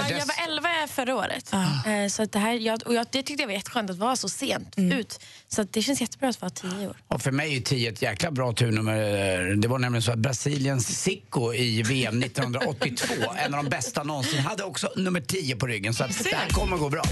jag 0.10 0.26
var 0.26 0.36
11 0.48 0.68
förra 0.88 1.16
året. 1.16 1.54
Eh, 1.54 2.08
Så 2.10 2.24
att 2.24 2.32
det, 2.32 2.40
här, 2.40 2.54
jag, 2.54 2.82
och 2.86 2.94
jag, 2.94 3.06
det 3.12 3.24
tyckte 3.24 3.44
jag 3.44 3.48
var 3.48 3.54
jätteskönt 3.54 3.90
att 3.90 3.98
vara 3.98 4.16
så 4.16 4.30
sent 4.30 4.74
ut. 4.78 5.20
Så 5.48 5.62
att 5.62 5.74
det 5.74 5.82
känns 5.82 6.02
jättebra 6.02 6.30
att 6.30 6.42
vara 6.42 6.50
tio 6.50 6.88
år. 6.88 6.98
Och 7.08 7.22
för 7.22 7.32
mig 7.32 7.58
är 7.58 7.62
10 7.62 7.90
ett 7.90 8.02
jäkla 8.02 8.32
bra 8.32 8.54
turnummer. 8.54 9.56
Det 9.56 9.68
var 9.68 9.80
nämligen 9.80 10.02
så 10.02 10.12
att 10.12 10.18
Brasiliens 10.20 11.02
Zico 11.02 11.54
i 11.54 11.84
VM 11.84 12.24
1982, 12.24 13.14
en 13.38 13.54
av 13.54 13.64
de 13.64 13.70
bästa 13.70 14.04
någonsin, 14.04 14.40
hade 14.40 14.64
också 14.64 14.90
nummer 14.96 15.22
10 15.22 15.56
på 15.56 15.68
ryggen. 15.68 15.94
Så 15.94 16.04
att 16.04 16.24
det 16.24 16.36
här 16.36 16.50
kommer 16.50 16.78
gå 16.78 16.90
bra. 16.90 17.04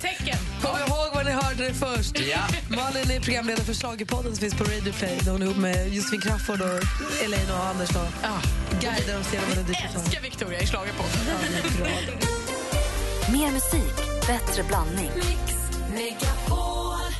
Tecken. 0.00 0.38
Kom 0.62 0.70
ihåg 0.80 1.14
var 1.14 1.24
ni 1.24 1.30
hörde 1.30 1.68
det 1.68 1.74
först. 1.74 2.20
Ja. 2.20 2.38
Malin 2.76 3.10
är 3.10 3.20
programledare 3.20 3.64
för 3.64 3.74
Schlagerpodden 3.74 4.32
som 4.32 4.40
finns 4.40 4.54
på 4.54 4.64
Radio 4.64 4.92
Play. 4.92 5.18
Där 5.24 5.32
hon 5.32 5.42
är 5.42 5.46
ihop 5.46 5.56
med 5.56 5.94
Josefin 5.94 6.20
Crafoord 6.20 6.60
och 6.60 6.80
Elaine 7.24 7.50
och 7.50 7.66
Anders. 7.66 7.88
Då. 7.88 8.06
Ja. 8.22 8.40
Guider 8.80 9.20
oss 9.20 9.32
genom 9.32 9.48
Melodifestivalen. 9.48 10.00
Älskar 10.06 10.27
Victoria 10.30 10.60
i 10.60 10.66
Schlagerpodden. 10.66 11.20
Mer 13.32 13.52
musik, 13.52 13.96
bättre 14.26 14.62
blandning. 14.62 15.10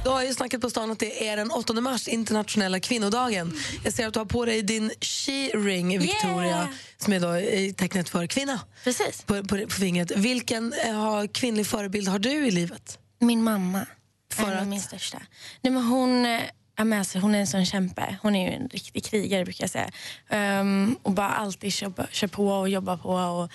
Du 0.05 0.11
har 0.11 0.23
ju 0.23 0.35
snackat 0.35 0.61
på 0.61 0.71
stan 0.71 0.91
att 0.91 0.99
det 0.99 1.29
är 1.29 1.37
den 1.37 1.51
8 1.51 1.73
mars, 1.73 2.09
internationella 2.09 2.81
kvinnodagen. 2.81 3.59
Jag 3.85 3.93
ser 3.93 4.07
att 4.07 4.15
du 4.15 4.21
har 4.21 4.25
på 4.25 4.45
dig 4.45 4.63
din 4.63 4.91
she-ring, 5.01 5.99
Victoria, 5.99 6.47
Yeah. 6.47 6.69
som 6.99 7.13
är 7.13 7.21
då 7.21 7.73
tecknet 7.77 8.09
för 8.09 8.27
kvinna. 8.27 8.61
Precis. 8.85 9.23
På, 9.23 9.45
på, 9.45 9.59
på 9.59 9.71
fingret. 9.71 10.11
Vilken 10.17 10.73
eh, 10.73 10.95
har, 10.95 11.27
kvinnlig 11.27 11.67
förebild 11.67 12.09
har 12.09 12.19
du 12.19 12.47
i 12.47 12.51
livet? 12.51 12.99
Min 13.19 13.43
mamma. 13.43 13.87
För 14.35 14.53
av 14.53 14.59
att? 14.59 14.69
min 14.69 14.81
största. 14.81 15.19
Nej, 15.61 15.73
men 15.73 15.83
hon, 15.83 16.25
eh, 16.25 16.41
ja, 16.79 16.85
men 16.85 16.99
alltså, 16.99 17.19
hon 17.19 17.35
är 17.35 17.39
en 17.39 17.47
sån 17.47 17.65
kämpe. 17.65 18.17
Hon 18.23 18.37
är 18.37 18.51
ju 18.51 18.57
en 18.57 18.69
riktig 18.69 19.05
krigare 19.05 19.45
brukar 19.45 19.65
jag 19.65 19.71
säga. 19.71 19.91
Um, 20.61 20.99
och 21.03 21.13
bara 21.13 21.29
alltid 21.29 21.73
kör, 21.73 21.91
på- 21.91 22.07
kör 22.11 22.29
på 22.29 22.49
och 22.49 22.69
jobbar 22.69 22.97
på. 22.97 23.11
Och, 23.11 23.53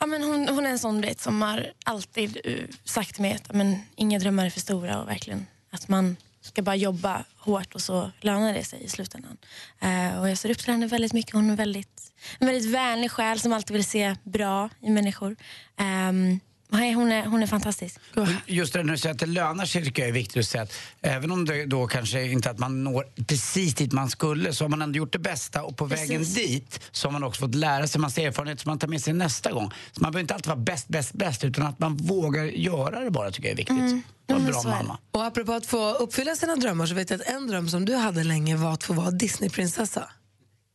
ja, 0.00 0.06
men 0.06 0.22
hon, 0.22 0.48
hon 0.48 0.66
är 0.66 0.70
en 0.70 0.78
sån 0.78 1.00
vet, 1.00 1.20
som 1.20 1.42
har 1.42 1.72
alltid 1.84 2.46
uh, 2.46 2.64
sagt 2.84 3.14
till 3.14 3.22
mig 3.22 3.32
att 3.34 3.52
men, 3.52 3.78
inga 3.96 4.18
drömmar 4.18 4.46
är 4.46 4.50
för 4.50 4.60
stora 4.60 5.00
och 5.00 5.08
verkligen 5.08 5.46
att 5.70 5.88
man 5.88 6.16
ska 6.40 6.62
bara 6.62 6.76
jobba 6.76 7.24
hårt 7.36 7.74
och 7.74 7.80
så 7.80 8.10
lönar 8.20 8.54
det 8.54 8.64
sig 8.64 8.84
i 8.84 8.88
slutändan. 8.88 9.36
Uh, 9.84 10.20
och 10.20 10.30
jag 10.30 10.38
ser 10.38 10.50
upp 10.50 10.58
till 10.58 10.72
henne 10.72 10.86
väldigt 10.86 11.12
mycket. 11.12 11.32
Hon 11.32 11.50
är 11.50 11.56
väldigt, 11.56 12.12
en 12.38 12.46
väldigt 12.46 12.70
vänlig 12.70 13.10
själ 13.10 13.40
som 13.40 13.52
alltid 13.52 13.74
vill 13.74 13.84
se 13.84 14.16
bra 14.22 14.70
i 14.80 14.90
människor. 14.90 15.36
Um, 15.78 16.40
hon, 16.74 17.12
är, 17.12 17.26
hon 17.26 17.42
är 17.42 17.46
fantastisk. 17.46 18.00
Just 18.46 18.72
det 18.72 18.82
när 18.82 18.92
du 18.92 18.98
säger 18.98 19.14
att 19.14 19.20
det 19.20 19.26
lönar 19.26 19.64
sig 19.64 19.84
tycker 19.84 20.02
jag 20.02 20.08
är 20.08 20.12
viktigt 20.12 20.36
att 20.36 20.46
säga 20.46 20.62
att 20.62 20.72
även 21.02 21.30
om 21.32 21.44
det 21.44 21.66
då 21.66 21.86
kanske 21.86 22.22
inte 22.22 22.50
att 22.50 22.58
man 22.58 22.84
når 22.84 23.06
precis 23.26 23.74
dit 23.74 23.92
man 23.92 24.10
skulle 24.10 24.52
så 24.52 24.64
har 24.64 24.68
man 24.68 24.82
ändå 24.82 24.96
gjort 24.96 25.12
det 25.12 25.18
bästa 25.18 25.62
och 25.62 25.76
på 25.76 25.84
vägen 25.84 26.18
Precis. 26.18 26.34
dit 26.34 26.80
så 26.92 27.08
har 27.08 27.12
man 27.12 27.24
också 27.24 27.40
fått 27.40 27.54
lära 27.54 27.86
sig 27.86 28.00
massa 28.00 28.20
erfarenheter 28.20 28.62
som 28.62 28.70
man 28.70 28.78
tar 28.78 28.88
med 28.88 29.00
sig 29.00 29.12
nästa 29.12 29.52
gång. 29.52 29.70
Så 29.92 30.02
man 30.02 30.12
behöver 30.12 30.20
inte 30.20 30.34
alltid 30.34 30.48
vara 30.48 30.58
bäst, 30.58 30.88
bäst, 30.88 31.12
bäst 31.12 31.44
utan 31.44 31.66
att 31.66 31.78
man 31.78 31.96
vågar 31.96 32.44
göra 32.44 33.00
det 33.00 33.10
bara 33.10 33.30
tycker 33.30 33.48
jag 33.48 33.52
är 33.52 33.56
viktigt. 33.56 33.78
Mm. 33.78 34.02
Och 34.28 34.34
en 34.34 34.42
men 34.42 34.52
bra 34.52 34.62
mamma. 34.62 34.98
Och 35.10 35.24
apropå 35.24 35.52
att 35.52 35.66
få 35.66 35.92
uppfylla 35.92 36.36
sina 36.36 36.56
drömmar 36.56 36.86
så 36.86 36.94
vet 36.94 37.10
jag 37.10 37.20
att 37.20 37.26
en 37.26 37.46
dröm 37.46 37.68
som 37.68 37.84
du 37.84 37.94
hade 37.94 38.24
länge 38.24 38.56
var 38.56 38.72
att 38.72 38.84
få 38.84 38.92
vara 38.92 39.10
Disneyprinsessa. 39.10 40.08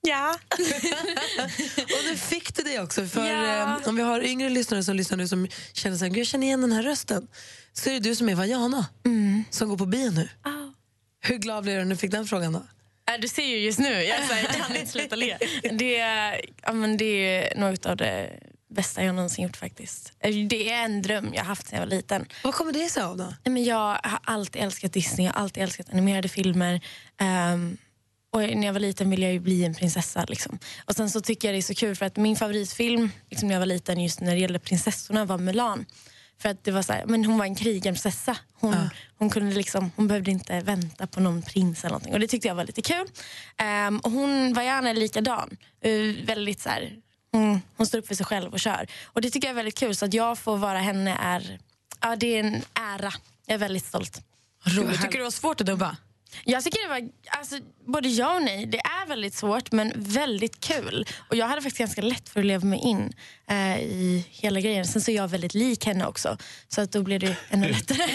Ja. 0.02 0.36
och 1.78 2.04
nu 2.10 2.16
fick 2.18 2.56
du 2.56 2.64
det 2.64 2.80
också. 2.80 3.06
För 3.08 3.28
Ja. 3.28 3.78
eh, 3.82 3.88
om 3.88 3.96
vi 3.96 4.02
har 4.02 4.22
yngre 4.24 4.50
lyssnare 4.50 4.84
som 4.84 4.96
lyssnar 4.96 5.18
nu 5.18 5.28
som 5.28 5.48
känner 5.74 5.98
så 5.98 6.06
här, 6.06 6.10
"Gud, 6.10 6.18
jag 6.20 6.28
känner 6.28 6.48
igen 6.48 6.62
den 6.62 6.72
här 6.72 6.84
rösten. 6.84 7.28
Så 7.74 7.90
är 7.90 7.94
det 7.94 8.00
du 8.00 8.16
som 8.16 8.30
är 8.30 8.36
Vajana 8.36 8.86
som 9.50 9.70
går 9.70 9.78
på 9.78 9.86
bio 9.86 10.12
nu. 10.12 10.30
Hur 11.22 11.38
glad 11.38 11.64
blev 11.64 11.78
du 11.78 11.84
när 11.84 11.90
du 11.96 11.98
fick 11.98 12.12
den 12.12 12.26
frågan 12.28 12.54
då? 12.54 12.60
Äh, 13.14 13.20
Du 13.22 13.28
ser 13.28 13.44
ju 13.46 13.58
just 13.58 13.80
nu, 13.80 13.90
jag, 14.04 14.16
här, 14.16 14.38
jag 14.44 14.52
kan 14.68 14.76
inte 14.76 14.92
sluta 14.92 15.16
le. 15.16 15.38
Det, 15.72 16.00
är- 16.00 16.42
ja, 16.64 16.74
men 16.74 16.98
det 16.98 17.06
är 17.06 17.60
något 17.60 17.86
av 17.86 17.98
det 17.98 18.40
bästa 18.76 19.04
jag 19.04 19.16
någonsin 19.16 19.44
gjort 19.44 19.58
faktiskt. 19.58 20.14
Äh, 20.20 20.36
Det 20.36 20.70
är 20.72 20.86
en 20.86 21.02
dröm 21.02 21.30
jag 21.34 21.40
har 21.42 21.46
haft 21.48 21.68
sedan 21.68 21.80
jag 21.80 21.86
var 21.86 21.96
liten. 21.96 22.26
Vad 22.44 22.54
kommer 22.54 22.72
det 22.74 22.90
sig 22.90 23.04
av 23.04 23.18
då? 23.18 23.24
Nej, 23.24 23.54
Men 23.54 23.64
jag 23.64 23.76
har 24.04 24.20
alltid 24.24 24.62
älskat 24.62 24.94
Disney, 24.94 25.26
jag 25.28 25.34
har 25.34 25.42
alltid 25.42 25.64
älskat 25.64 25.90
animerade 25.90 26.30
filmer. 26.30 26.82
Ehm, 27.18 27.78
och 28.32 28.42
när 28.42 28.66
jag 28.66 28.74
var 28.74 28.80
liten 28.80 29.10
ville 29.10 29.26
jag 29.26 29.34
ju 29.34 29.40
bli 29.40 29.66
en 29.66 29.76
prinsessa. 29.76 30.26
Liksom. 30.28 30.60
Och 30.86 30.96
sen 30.96 31.10
så 31.10 31.22
tycker 31.22 31.48
jag 31.48 31.56
det 31.56 31.60
är 31.60 31.62
så 31.62 31.76
kul 31.76 31.96
för 31.96 32.06
att 32.06 32.18
min 32.18 32.36
favoritfilm 32.36 33.12
liksom 33.30 33.48
när 33.48 33.56
jag 33.56 33.60
var 33.60 33.66
liten 33.66 34.04
just 34.04 34.22
när 34.22 34.32
det 34.32 34.40
gällde 34.42 34.60
prinsessorna 34.60 35.26
var 35.26 35.38
Mulan. 35.38 35.86
För 36.42 36.50
att 36.50 36.64
det 36.64 36.72
var 36.72 36.82
så 36.82 36.94
här, 36.94 37.06
men 37.06 37.26
hon 37.26 37.38
var 37.38 37.46
en 37.46 37.56
krigarprinsessa. 37.56 38.38
Hon, 38.54 38.76
hon, 39.18 39.30
kunde 39.30 39.56
liksom, 39.56 39.92
hon 39.96 40.08
behövde 40.08 40.32
inte 40.32 40.60
vänta 40.60 41.08
på 41.08 41.20
någon 41.20 41.42
prins 41.42 41.84
eller 41.84 41.90
någonting. 41.90 42.14
Och 42.14 42.20
det 42.20 42.28
tyckte 42.28 42.48
jag 42.48 42.56
var 42.56 42.66
lite 42.66 42.82
kul. 42.82 43.08
Ehm, 43.58 44.00
och 44.00 44.12
hon 44.12 44.54
var 44.54 44.62
gärna 44.62 44.94
likadan. 44.94 45.58
Uh, 45.86 46.26
väldigt 46.26 46.60
så 46.60 46.70
här, 46.70 46.96
hon, 47.32 47.62
hon 47.78 47.88
står 47.88 47.98
upp 47.98 48.08
för 48.08 48.16
sig 48.16 48.26
själv 48.26 48.54
och 48.54 48.60
kör. 48.60 48.88
Och 49.06 49.22
det 49.22 49.30
tycker 49.30 49.48
jag 49.48 49.52
är 49.52 49.56
väldigt 49.56 49.78
kul. 49.78 49.96
Så 49.96 50.06
att 50.06 50.14
jag 50.14 50.38
får 50.38 50.58
vara 50.58 50.80
henne 50.80 51.18
är, 51.22 51.60
ja, 52.02 52.16
det 52.16 52.28
är 52.28 52.40
en 52.44 52.62
ära. 52.74 53.14
Jag 53.46 53.54
är 53.54 53.58
väldigt 53.58 53.86
stolt. 53.86 54.22
Roligt. 54.66 55.02
Tycker 55.02 55.12
du 55.12 55.18
det 55.18 55.24
var 55.24 55.32
svårt 55.32 55.62
att 55.62 55.68
dubba? 55.68 55.98
Jag 56.44 56.64
tycker 56.64 56.84
det 56.84 56.90
var 57.02 57.10
alltså, 57.40 57.56
både 57.88 58.10
ja 58.10 58.36
och 58.36 58.42
nej. 58.42 58.66
Det 58.66 58.78
är 58.78 59.08
väldigt 59.08 59.34
svårt 59.34 59.72
men 59.72 59.94
väldigt 59.96 60.60
kul. 60.60 61.06
Och 61.30 61.36
Jag 61.36 61.48
hade 61.48 61.62
faktiskt 61.62 61.80
ganska 61.80 62.02
lätt 62.02 62.30
för 62.30 62.40
att 62.40 62.46
leva 62.46 62.66
mig 62.66 62.80
in 62.80 63.14
eh, 63.50 63.80
i 63.80 64.26
hela 64.30 64.60
grejen. 64.60 64.86
Sen 64.86 65.02
så 65.02 65.12
är 65.12 65.16
jag 65.16 65.28
väldigt 65.28 65.54
lik 65.54 65.86
henne 65.86 66.06
också. 66.06 66.38
Så 66.68 66.82
att 66.82 66.92
då 66.92 67.02
blir 67.04 67.20
det 67.20 67.36
ännu 67.50 67.68
lättare. 67.72 68.08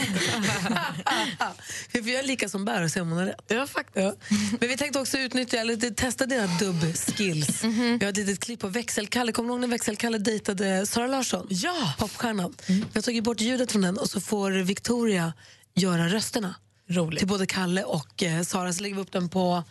För 1.88 1.98
jag 1.98 2.08
är 2.08 2.22
lika 2.22 2.48
som 2.48 2.64
bär 2.64 2.82
och 2.84 2.90
se 2.90 3.00
om 3.00 3.08
hon 3.08 3.18
har 3.18 3.26
rätt. 3.26 3.44
Ja, 3.48 3.66
faktiskt. 3.66 4.16
Men 4.60 4.68
vi 4.68 4.76
tänkte 4.76 5.00
också 5.00 5.18
utnyttja, 5.18 5.56
eller 5.58 5.90
testa 5.90 6.26
dina 6.26 6.46
dubb-skills. 6.46 7.62
Mhm. 7.74 7.98
Vi 7.98 8.04
har 8.04 8.10
ett 8.10 8.16
litet 8.16 8.40
klipp 8.40 8.60
på 8.60 8.68
Växelkalle. 8.68 9.32
Kommer 9.32 9.48
du 9.48 9.52
ihåg 9.52 9.60
när 9.60 9.68
Växelkalle 9.68 10.18
dejtade 10.18 10.86
Sara 10.86 11.06
Larsson? 11.06 11.46
Ja! 11.50 11.94
Popstjärnan. 11.98 12.54
Vi 12.66 12.84
har 12.94 13.02
tagit 13.02 13.24
bort 13.24 13.40
ljudet 13.40 13.72
från 13.72 13.82
den 13.82 13.98
och 13.98 14.10
så 14.10 14.20
får 14.20 14.50
Victoria 14.50 15.32
göra 15.74 16.08
rösterna. 16.08 16.54
Roligt. 16.88 17.18
Till 17.18 17.28
både 17.28 17.46
Kalle 17.46 17.84
och 17.84 18.22
eh, 18.22 18.42
Sara. 18.42 18.72
Så 18.72 18.82
lägger 18.82 18.96
vi 18.96 19.02
upp 19.02 19.12
den 19.12 19.28
på 19.28 19.62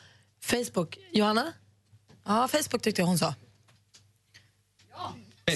Facebook. 0.44 0.98
Johanna? 1.14 1.54
Ja, 2.26 2.48
Facebook 2.48 2.82
tyckte 2.82 3.02
jag 3.02 3.08
hon 3.08 3.18
sa. 3.20 3.36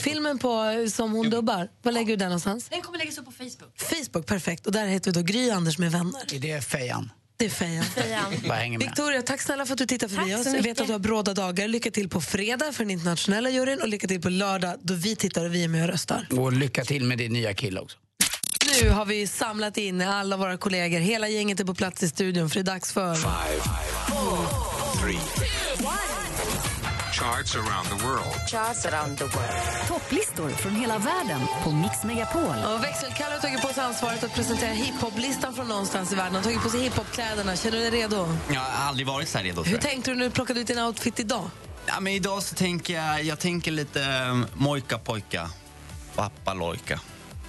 Filmen 0.04 0.40
på, 0.40 0.64
eh, 0.64 0.88
som 0.88 1.12
hon 1.12 1.30
dubbar, 1.30 1.70
var 1.82 1.92
lägger 1.92 2.08
du 2.10 2.16
den 2.16 2.28
någonstans? 2.28 2.70
Den 2.70 2.82
kommer 2.82 2.98
läggas 2.98 3.18
upp 3.18 3.26
på 3.26 3.32
Facebook. 3.32 3.78
Facebook, 3.78 4.26
perfekt. 4.26 4.66
Och 4.66 4.72
där 4.72 4.88
heter 4.88 5.12
vi 5.12 5.16
då 5.16 5.22
Gry 5.22 5.50
Anders 5.50 5.78
med 5.78 5.92
vänner. 5.92 6.34
Är 6.34 6.40
det 6.40 6.62
fejan? 6.62 7.12
Det 7.40 7.46
är 7.46 7.50
Fejan. 7.50 7.86
Bara 8.48 8.58
hänger 8.58 8.78
med. 8.80 8.88
Victoria, 8.88 9.22
tack 9.22 9.42
snälla 9.42 9.66
för 9.66 9.74
att 9.74 9.78
du 9.78 9.86
tittar 9.86 10.08
förbi 10.08 10.32
Tack 10.32 10.40
oss. 10.40 10.52
så 10.52 10.56
Jag 10.56 10.64
vet 10.64 10.82
att 10.82 10.88
du 10.88 10.94
har 10.94 11.00
bråda 11.00 11.34
dagar. 11.34 11.68
Lycka 11.68 11.92
till 11.92 12.10
på 12.10 12.22
fredag 12.22 12.72
för 12.72 12.84
den 12.84 12.92
internationella 12.92 13.50
juryn 13.50 13.82
och 13.82 13.88
lycka 13.88 14.08
till 14.08 14.22
på 14.22 14.30
lördag 14.30 14.76
då 14.82 14.94
vi 14.94 15.16
tittar 15.16 15.46
och 15.46 15.54
vi 15.54 15.64
är 15.64 15.68
med 15.68 15.84
och 15.84 15.90
röstar. 15.90 16.28
Och 16.32 16.54
lycka 16.54 16.86
till 16.86 17.04
med 17.04 17.18
din 17.18 17.34
nya 17.34 17.54
kille 17.54 17.80
också. 17.80 17.98
Nu 18.68 18.90
har 18.90 19.06
vi 19.06 19.28
samlat 19.28 19.78
in 19.78 20.02
alla 20.02 20.38
våra 20.38 20.58
kollegor. 20.58 21.00
Hela 21.00 21.28
gänget 21.28 21.60
är 21.60 21.66
på 21.66 21.74
plats 21.74 22.04
i 22.04 22.10
studion 22.10 22.50
för 22.50 22.56
det 22.56 22.62
är 22.62 22.74
dags 22.74 22.92
för... 22.92 23.16
Three. 25.02 25.20
Charts 27.14 27.56
around 27.56 27.88
the 27.90 28.06
world. 28.06 28.50
Charts 28.50 28.86
around 28.86 29.18
the 29.18 29.24
world. 29.24 29.88
Topplistor 29.88 30.50
från 30.50 30.76
hela 30.76 30.98
världen 30.98 31.40
på 31.64 31.72
Mix 31.72 32.04
Megapol. 32.04 32.56
Och 32.74 32.84
Växelkalle 32.84 33.34
har 33.34 33.40
tagit 33.40 33.62
på 33.62 33.68
sig 33.68 33.84
ansvaret 33.84 34.24
att 34.24 34.34
presentera 34.34 34.70
hiphoplistan 34.72 35.54
från 35.54 35.68
någonstans 35.68 36.12
i 36.12 36.16
världen. 36.16 36.34
Han 36.34 36.44
har 36.44 36.52
tagit 36.52 36.64
på 36.64 36.70
sig 36.70 36.82
hiphopkläderna. 36.82 37.56
Känner 37.56 37.78
du 37.78 37.90
dig 37.90 38.02
redo? 38.02 38.38
Jag 38.54 38.60
har 38.60 38.88
aldrig 38.88 39.08
varit 39.08 39.30
så 39.30 39.38
här 39.38 39.46
redo. 39.46 39.64
Hur 39.64 39.78
tänkte 39.78 40.12
du 40.12 40.18
när 40.18 40.26
du 40.26 40.32
plockade 40.32 40.60
ut 40.60 40.68
din 40.68 40.80
outfit 40.80 41.20
idag? 41.20 41.50
Ja, 41.86 42.00
men 42.00 42.14
idag 42.14 42.44
så 42.44 42.56
tänker 42.56 42.94
jag, 42.94 43.24
jag 43.24 43.40
tänker 43.40 43.72
lite 43.72 44.00
um, 44.32 44.46
mojka 44.54 44.98
pojka, 44.98 45.50
pappa 46.16 46.54
lojka. 46.54 47.00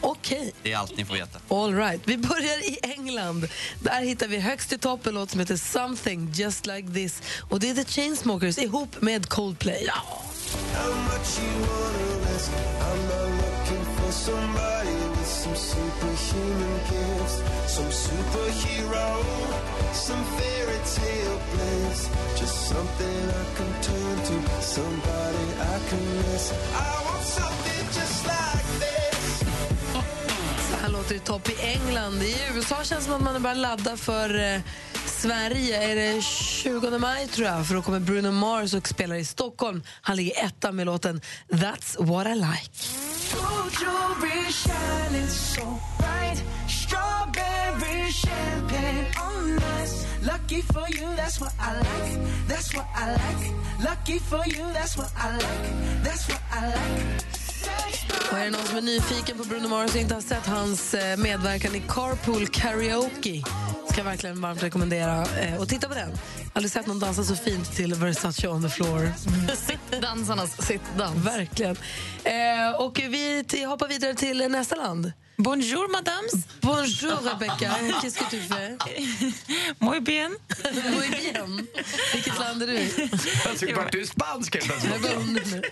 Okej. 0.01 0.53
Det 0.63 0.73
är 0.73 0.77
allt 0.77 0.97
ni 0.97 1.05
får 1.05 1.15
veta. 1.15 1.39
All 1.49 1.75
right. 1.75 2.01
Vi 2.05 2.19
börjar 2.19 2.71
i 2.71 2.79
England. 2.83 3.49
Där 3.83 4.03
hittar 4.03 4.29
vi 4.29 4.39
högst 4.39 4.73
i 4.73 4.79
topp 4.79 5.07
en 5.07 5.15
låt 5.15 5.31
som 5.31 5.41
heter 5.41 5.57
Something 5.57 6.33
Just 6.35 6.67
Like 6.67 6.89
This. 6.89 7.23
Och 7.51 7.61
Det 7.61 7.71
är 7.71 7.75
The 7.75 7.85
Chainsmokers 7.85 8.59
ihop 8.59 9.01
med 9.01 9.29
Coldplay. 9.29 9.85
Ja. 9.87 9.95
Så 10.49 10.59
här 10.75 10.89
låter 10.89 11.09
det 11.11 12.19
i 28.55 28.68
topp 31.25 31.49
i 31.49 31.57
England. 31.61 32.23
I 32.23 32.37
USA 32.55 32.77
känns 32.77 32.89
det 32.89 33.03
som 33.03 33.15
att 33.15 33.23
man 33.23 33.43
börjar 33.43 33.57
ladda 33.57 33.97
för 33.97 34.55
eh, 34.55 34.61
Sverige 35.07 35.83
är 35.83 35.97
det 35.97 36.23
20 36.23 36.99
maj 36.99 37.27
tror 37.27 37.47
jag 37.49 37.67
för 37.67 37.75
då 37.75 37.83
kommer 37.83 38.01
Bruno 38.01 38.31
Mars 38.31 38.75
och 38.75 38.89
spelar 38.89 39.17
i 39.17 39.25
Stockholm. 39.25 39.83
Han 40.03 40.17
ligger 40.17 40.45
etta 40.45 40.73
med 40.73 40.87
låten 40.87 41.21
That's 41.49 42.05
what 42.05 42.27
I 42.27 42.35
like. 42.35 42.99
Shining 44.49 45.29
so 45.29 45.79
bright. 45.99 46.43
Strawberry 46.69 48.13
champagne 48.13 49.07
on 49.17 49.59
us. 49.81 50.07
Lucky 50.23 50.63
for 50.63 50.87
you, 50.89 51.17
that's 51.17 51.41
what 51.41 51.53
I 51.61 51.75
like. 51.79 52.49
That's 52.49 52.75
what 52.75 52.87
I 52.97 53.13
like. 53.13 53.53
Lucky 53.85 54.19
for 54.19 54.43
you, 54.47 54.73
that's 54.73 54.97
what 54.97 55.13
I 55.17 55.33
like. 55.37 56.03
That's 56.03 56.29
what 56.29 56.43
I 56.51 56.67
like. 56.67 57.38
Och 58.33 58.39
är 58.39 58.45
det 58.45 58.51
någon 58.51 58.67
som 58.67 58.77
är 58.77 58.83
nyfiken 58.83 59.39
på 59.39 59.45
Bruno 59.45 59.69
Mars 59.69 59.95
och 59.95 60.01
inte 60.01 60.15
har 60.15 60.21
sett 60.21 60.47
hans 60.47 60.95
eh, 60.95 61.17
medverkan 61.17 61.75
i 61.75 61.83
Carpool 61.89 62.47
Karaoke 62.47 63.43
ska 63.99 64.05
jag 64.05 64.11
verkligen 64.11 64.41
varmt 64.41 64.63
rekommendera 64.63 65.27
eh, 65.41 65.61
att 65.61 65.69
titta 65.69 65.89
på 65.89 65.95
den. 65.95 66.11
Aldrig 66.53 66.73
sett 66.73 66.87
någon 66.87 66.99
dansa 66.99 67.25
så 67.25 67.37
fint 67.37 67.77
till 67.77 67.95
Versace 67.95 68.49
on 68.49 68.63
the 68.63 68.69
floor. 68.69 69.13
Dansarnas 70.01 70.67
sittdans. 70.67 71.27
Verkligen. 71.27 71.77
Eh, 72.25 72.81
och 72.81 72.99
vi 72.99 73.45
hoppar 73.69 73.89
vidare 73.89 74.15
till 74.15 74.49
nästa 74.49 74.77
land. 74.77 75.13
Bonjour, 75.41 75.89
madame. 75.89 76.27
Bonjour, 76.63 77.17
Rebecca. 77.23 77.71
Qu'est-ce 78.01 78.19
que 78.19 78.31
tu 78.31 78.41
fais? 78.41 78.77
Muy 79.81 80.01
bien. 80.01 80.33
Muy 80.75 81.09
bien. 81.09 81.69
Vilket 82.13 82.39
land 82.39 82.63
är 82.63 82.67
du? 82.67 83.09
Jag 83.45 83.59
tycker 83.59 83.75
bara 83.75 83.87
att 83.87 83.93
du 83.93 84.07
spansk 84.07 84.55
helt 84.55 84.67
plötsligt. 84.67 85.65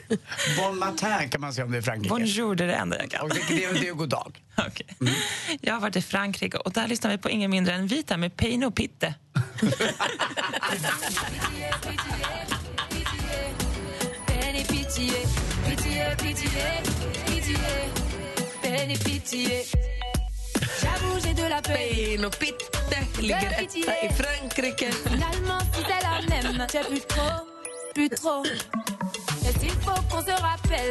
Bon 0.56 0.78
matin 0.78 1.30
kan 1.30 1.40
man 1.40 1.54
säga 1.54 1.64
om 1.64 1.72
det 1.72 1.78
är 1.78 1.82
Frankrike. 1.82 2.08
Bonjour, 2.08 2.54
det 2.54 2.64
är 2.64 2.68
det 2.68 2.74
enda 2.74 2.98
jag 2.98 3.10
kan. 3.10 3.20
Och 3.22 3.28
det, 3.28 3.40
det, 3.48 3.80
det 3.80 3.88
är 3.88 3.92
god 3.92 4.08
dag. 4.08 4.42
Okej. 4.56 4.86
Jag 5.60 5.74
har 5.74 5.80
varit 5.80 5.96
i 5.96 6.02
Frankrike 6.02 6.58
och 6.58 6.72
där 6.72 6.88
lyssnar 6.88 7.10
vi 7.10 7.18
på 7.18 7.30
ingen 7.30 7.50
mindre 7.50 7.74
än 7.74 7.86
Vita 7.86 8.16
med 8.16 8.36
Peino 8.36 8.70
Pitte. 8.70 9.14
Et 18.78 18.98
pitié. 18.98 19.64
J'avoue, 20.80 21.18
j'ai 21.24 21.34
de 21.34 21.48
la 21.48 21.62
peine. 21.62 22.28
Pitte 22.38 22.70
ligger 23.20 23.52
etta 23.58 24.06
i 24.06 24.12
Frankrike. 24.12 24.92
Finalement, 25.04 25.60
si 25.72 25.82
c'est 25.82 26.02
la 26.02 26.20
même, 26.28 26.66
j'ai 26.72 26.80
plus 26.80 27.00
trop, 27.00 27.46
plus 27.94 28.08
trop. 28.10 28.42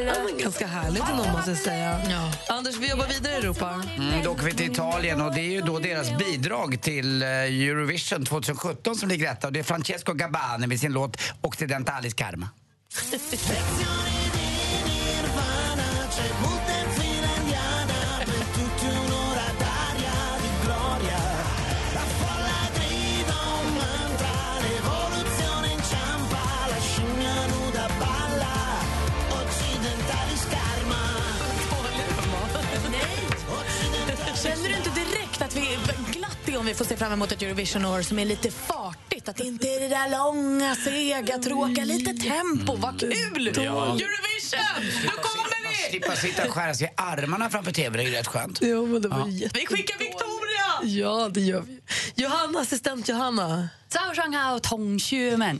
Ja, 0.05 0.13
ganska 0.39 0.67
härligt 0.67 1.03
ändå, 1.09 1.23
måste 1.23 1.51
jag 1.51 1.59
säga. 1.59 2.01
Anders, 2.49 2.77
vi 2.77 2.89
jobbar 2.89 3.07
vidare 3.07 3.33
i 3.33 3.37
Europa. 3.37 3.81
Mm, 3.97 4.23
då 4.23 4.31
åker 4.31 4.43
vi 4.43 4.53
till 4.53 4.71
Italien 4.71 5.21
och 5.21 5.33
det 5.33 5.41
är 5.41 5.51
ju 5.51 5.61
då 5.61 5.79
deras 5.79 6.17
bidrag 6.17 6.81
till 6.81 7.21
eh, 7.21 7.27
Eurovision 7.29 8.25
2017 8.25 8.95
som 8.95 9.09
ligger 9.09 9.31
etta 9.31 9.47
och 9.47 9.53
det 9.53 9.59
är 9.59 9.63
Francesco 9.63 10.13
Gabbani 10.13 10.67
med 10.67 10.79
sin 10.79 10.93
låt 10.93 11.17
Occidentalis 11.41 12.13
Karma. 12.13 12.49
om 36.65 36.69
vi 36.69 36.75
får 36.75 36.85
se 36.85 36.97
fram 36.97 37.11
emot 37.13 37.31
ett 37.31 37.41
Eurovision-år 37.41 38.01
som 38.01 38.19
är 38.19 38.25
lite 38.25 38.51
fartigt. 38.51 39.29
Att 39.29 39.35
det 39.35 39.43
inte 39.43 39.67
är 39.67 39.79
det 39.79 39.87
där 39.87 40.09
långa, 40.09 40.75
sega, 40.75 41.37
tråkiga. 41.37 41.83
Mm. 41.83 41.97
Lite 41.97 42.13
tempo. 42.13 42.75
Vad 42.75 43.03
mm. 43.03 43.15
kul! 43.33 43.51
Ja. 43.55 43.61
Eurovision! 43.61 44.83
Nu 45.03 45.09
kommer 45.09 45.69
vi! 45.69 45.89
Slippa 45.89 46.15
sitta 46.15 46.47
och 46.47 46.53
skära 46.53 46.73
sig 46.73 46.87
i 46.87 46.89
armarna 46.97 47.49
framför 47.49 47.71
tvn 47.71 47.99
är 47.99 48.11
rätt 48.11 48.27
skönt. 48.27 48.59
Jo, 48.61 48.85
men 48.85 49.01
det 49.01 49.07
var 49.07 49.17
ja. 49.27 49.49
Vi 49.53 49.65
skickar 49.65 49.99
Victoria! 49.99 50.99
Ja, 50.99 51.29
det 51.29 51.41
gör 51.41 51.61
vi. 51.61 51.81
Johanna, 52.15 52.59
assistent 52.59 53.09
Johanna. 53.09 53.69
Zhao 53.89 54.13
Shanghao 54.13 54.59
Tong 54.59 54.99
Xumen. 54.99 55.59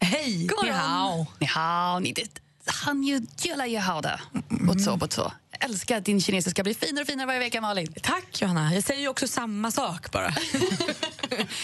Hej! 0.00 0.48
Ni 0.62 0.70
hao. 0.70 1.26
Ni 1.38 1.46
hao. 1.46 1.98
Ni 1.98 2.12
det. 2.12 2.40
Han 2.66 3.02
gillar 3.02 3.66
ju 3.66 3.78
hao 3.78 4.00
där. 4.00 4.20
Och 4.68 4.80
så, 4.80 4.98
och 5.00 5.12
så. 5.12 5.32
Jag 5.62 5.70
älskar 5.70 5.96
att 5.96 6.04
din 6.04 6.20
kinesiska 6.20 6.62
blir 6.62 6.74
finare 6.74 7.02
och 7.02 7.06
finare 7.08 7.26
varje 7.26 7.38
vecka, 7.40 7.60
Malin. 7.60 7.94
Tack, 8.02 8.42
Johanna. 8.42 8.74
Jag 8.74 8.84
säger 8.84 9.00
ju 9.00 9.08
också 9.08 9.28
samma 9.28 9.70
sak 9.70 10.10
bara. 10.12 10.28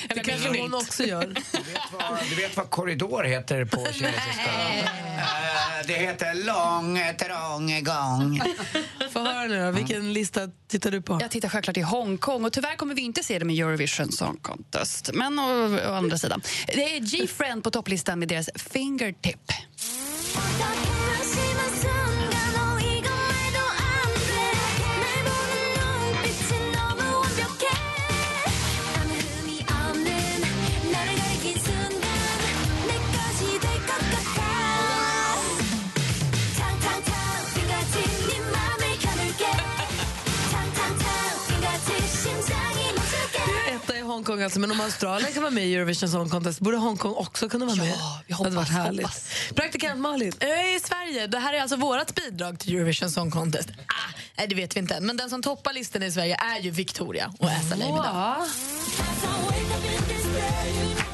Det 0.09 0.21
kanske 0.25 0.61
hon 0.61 0.75
också 0.75 1.05
gör. 1.05 1.27
Vad- 1.93 2.19
Du 2.31 2.35
vet 2.35 2.57
vad 2.57 2.71
korridor 2.71 3.25
heter 3.25 3.65
på 3.65 3.77
kinesiska? 3.93 4.51
Eh, 5.17 5.87
det 5.87 5.93
heter 5.95 6.35
lång, 6.35 6.99
trång 7.19 7.85
gång. 7.85 8.41
Få 9.13 9.19
höra 9.21 9.47
nu 9.47 9.65
då, 9.65 9.71
vilken 9.71 10.13
lista 10.13 10.41
tittar 10.69 10.91
du 10.91 11.03
på? 11.03 11.19
Jag 11.21 11.31
tittar 11.31 11.49
självklart 11.49 11.77
i 11.77 11.81
Hongkong 11.83 12.45
och 12.45 12.53
tyvärr 12.53 12.77
kommer 12.77 12.95
vi 12.95 13.03
inte 13.03 13.23
se 13.25 13.39
dem 13.39 13.51
i 13.51 13.61
Eurovision 13.61 14.13
Song 14.13 14.37
Contest. 14.43 15.11
Men 15.15 15.39
å, 15.39 15.79
å 15.89 15.93
andra 15.95 16.19
sidan, 16.19 16.43
det 16.67 16.97
är 16.97 17.01
G-Friend 17.01 17.65
på 17.65 17.71
topplistan 17.71 18.19
med 18.19 18.29
deras 18.29 18.51
Fingertip. 18.55 19.53
Hongkong 44.19 44.43
alltså, 44.43 44.61
men 44.61 44.71
om 44.71 44.81
Australien 44.81 45.33
kan 45.33 45.43
vara 45.43 45.51
med 45.51 45.67
i 45.67 45.75
Eurovision 45.75 46.09
Song 46.09 46.29
Contest 46.31 46.61
borde 46.61 46.77
Hongkong 46.77 47.15
också 47.15 47.49
kunna 47.49 47.67
vara 47.67 47.77
med. 47.77 47.89
Ja, 47.89 48.21
vi 48.27 48.33
det 48.33 48.35
hade 48.35 48.51
varit 48.51 48.69
hoppas, 48.69 48.85
härligt. 48.85 49.07
hoppas. 49.07 49.31
Praktikant 49.55 50.01
Malin. 50.01 50.33
Ö, 50.41 50.47
I 50.47 50.81
Sverige. 50.81 51.27
Det 51.27 51.39
här 51.39 51.55
är 51.55 51.61
alltså 51.63 51.77
vårt 51.77 52.15
bidrag 52.15 52.59
till 52.59 52.77
Eurovision 52.77 53.11
Song 53.11 53.31
Contest. 53.31 53.69
Ah, 53.87 53.93
nej, 54.39 54.47
det 54.49 54.55
vet 54.55 54.77
vi 54.77 54.81
inte 54.81 54.95
än. 54.95 55.07
Men 55.07 55.17
den 55.17 55.31
som 55.31 55.43
toppar 55.43 55.73
listan 55.73 56.03
i 56.03 56.13
Sverige 56.13 56.37
är 56.37 56.61
ju 56.61 56.71
Victoria 56.71 57.33
och 57.39 57.49
Leimida. 57.77 58.37
Etta 60.93 61.08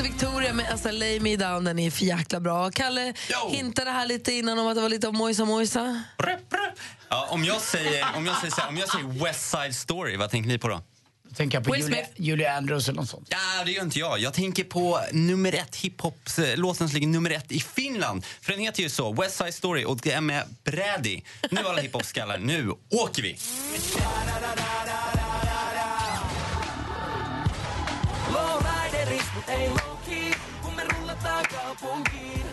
alltså 0.00 0.12
Victoria 0.12 0.52
med 0.52 0.72
Assa 0.72 0.90
Lay 0.90 1.20
Me 1.20 1.36
Down. 1.36 1.64
Den 1.64 1.78
är 1.78 1.90
för 1.90 2.04
jäkla 2.04 2.40
bra. 2.40 2.70
Kalle 2.70 3.14
hintade 3.50 3.90
här 3.90 4.06
lite 4.06 4.32
innan 4.32 4.58
om 4.58 4.66
att 4.66 4.74
det 4.74 4.80
var 4.80 4.88
lite 4.88 5.08
av 5.08 5.14
Mojsa 5.14 5.44
Mojsa. 5.44 6.02
Ja, 7.08 7.28
om, 7.30 7.44
jag 7.44 7.60
säger, 7.60 8.06
om, 8.16 8.26
jag 8.26 8.36
säger 8.36 8.68
om 8.68 8.76
jag 8.76 8.88
säger 8.88 9.24
West 9.24 9.50
Side 9.50 9.76
Story, 9.76 10.16
vad 10.16 10.30
tänker 10.30 10.48
ni 10.48 10.58
på 10.58 10.68
då? 10.68 10.80
Tänker 11.36 11.58
jag 11.58 11.64
på 11.64 11.72
Will 11.72 11.82
Julia, 11.82 12.04
Smith. 12.04 12.20
Julia 12.20 12.56
Andrews 12.56 12.88
eller 12.88 13.00
något 13.00 13.10
sånt. 13.10 13.28
Ja, 13.30 13.64
det 13.64 13.72
gör 13.72 13.82
inte 13.82 13.98
jag. 13.98 14.18
Jag 14.18 14.34
tänker 14.34 14.64
på 14.64 15.00
nummer 15.12 15.54
ett 15.54 15.76
hiphop-låten 15.76 16.88
som 16.88 16.94
ligger 16.94 17.08
nummer 17.08 17.30
ett 17.30 17.52
i 17.52 17.60
Finland. 17.60 18.24
För 18.40 18.52
den 18.52 18.60
heter 18.60 18.82
ju 18.82 18.88
så, 18.88 19.12
West 19.12 19.36
Side 19.36 19.54
Story, 19.54 19.84
och 19.84 19.98
det 20.02 20.12
är 20.12 20.20
med 20.20 20.44
Brady. 20.64 21.20
Nu 21.50 21.60
alla 21.60 21.82
hiphop-skallar, 21.82 22.38
nu 22.38 22.72
åker 22.90 23.22
vi! 23.22 23.38
Ei 29.48 29.68
low 29.68 29.96
key, 30.04 30.30
kun 30.62 30.74
me 30.74 30.84
rullataan 30.84 31.44
kaupunkiin. 31.50 32.46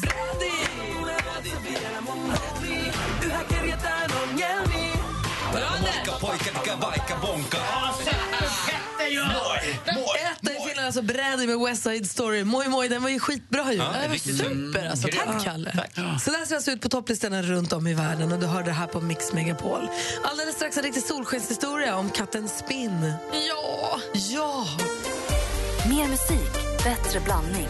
Brady! 0.00 0.50
Tulevat 0.94 1.44
se 1.44 1.62
vielä 1.62 2.00
mun 2.00 2.38
homiin, 2.38 2.92
yhä 3.24 3.44
kerjätään 3.44 4.10
ongelmiin. 4.22 4.98
Bonka 5.52 6.18
pojkar, 6.20 6.54
vilka 6.54 6.80
vaikka 6.80 7.14
bonka. 7.14 7.58
Etta 10.16 10.50
i 10.50 10.55
alltså 10.86 11.02
Brädi 11.02 11.46
med 11.46 11.58
West 11.60 11.82
Side 11.82 12.10
Story. 12.10 12.44
Moj 12.44 12.68
Moj, 12.68 12.88
den 12.88 13.02
var 13.02 13.10
ju 13.10 13.18
skitbra 13.18 13.72
ju. 13.72 13.78
Ja, 13.78 13.92
det 14.02 14.08
bra. 14.08 14.18
super 14.18 14.88
alltså. 14.90 15.08
Mm, 15.08 15.18
Tack 15.18 15.26
grymt. 15.28 15.44
Kalle. 15.44 15.72
Tack. 15.76 15.94
Så 15.94 16.30
där 16.30 16.38
ser 16.38 16.48
det 16.48 16.56
alltså 16.56 16.70
ut 16.70 16.80
på 16.80 16.88
topplistorna 16.88 17.42
runt 17.42 17.72
om 17.72 17.86
i 17.86 17.94
världen 17.94 18.32
och 18.32 18.38
du 18.38 18.46
hör 18.46 18.62
det 18.62 18.72
här 18.72 18.86
på 18.86 19.00
Mix 19.00 19.32
Megapol. 19.32 19.88
Alldeles 20.24 20.54
strax 20.54 20.76
en 20.76 20.82
riktig 20.82 21.02
solskenshistoria 21.02 21.96
om 21.96 22.10
katten 22.10 22.48
Spinn. 22.48 23.12
Ja! 23.48 24.00
Ja! 24.12 24.66
Mer 25.88 26.08
musik, 26.08 26.52
bättre 26.84 27.20
blandning. 27.20 27.68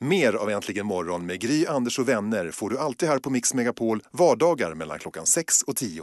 Mer 0.00 0.32
av 0.32 0.50
Äntligen 0.50 0.86
morgon 0.86 1.26
med 1.26 1.40
Gry, 1.40 1.66
Anders 1.66 1.98
och 1.98 2.08
vänner 2.08 2.50
får 2.50 2.70
du 2.70 2.78
alltid 2.78 3.08
här 3.08 3.18
på 3.18 3.30
Mix 3.30 3.54
Megapol 3.54 4.02
vardagar 4.12 4.74
mellan 4.74 4.98
klockan 4.98 5.26
6 5.26 5.62
och 5.62 5.76
10. 5.76 6.02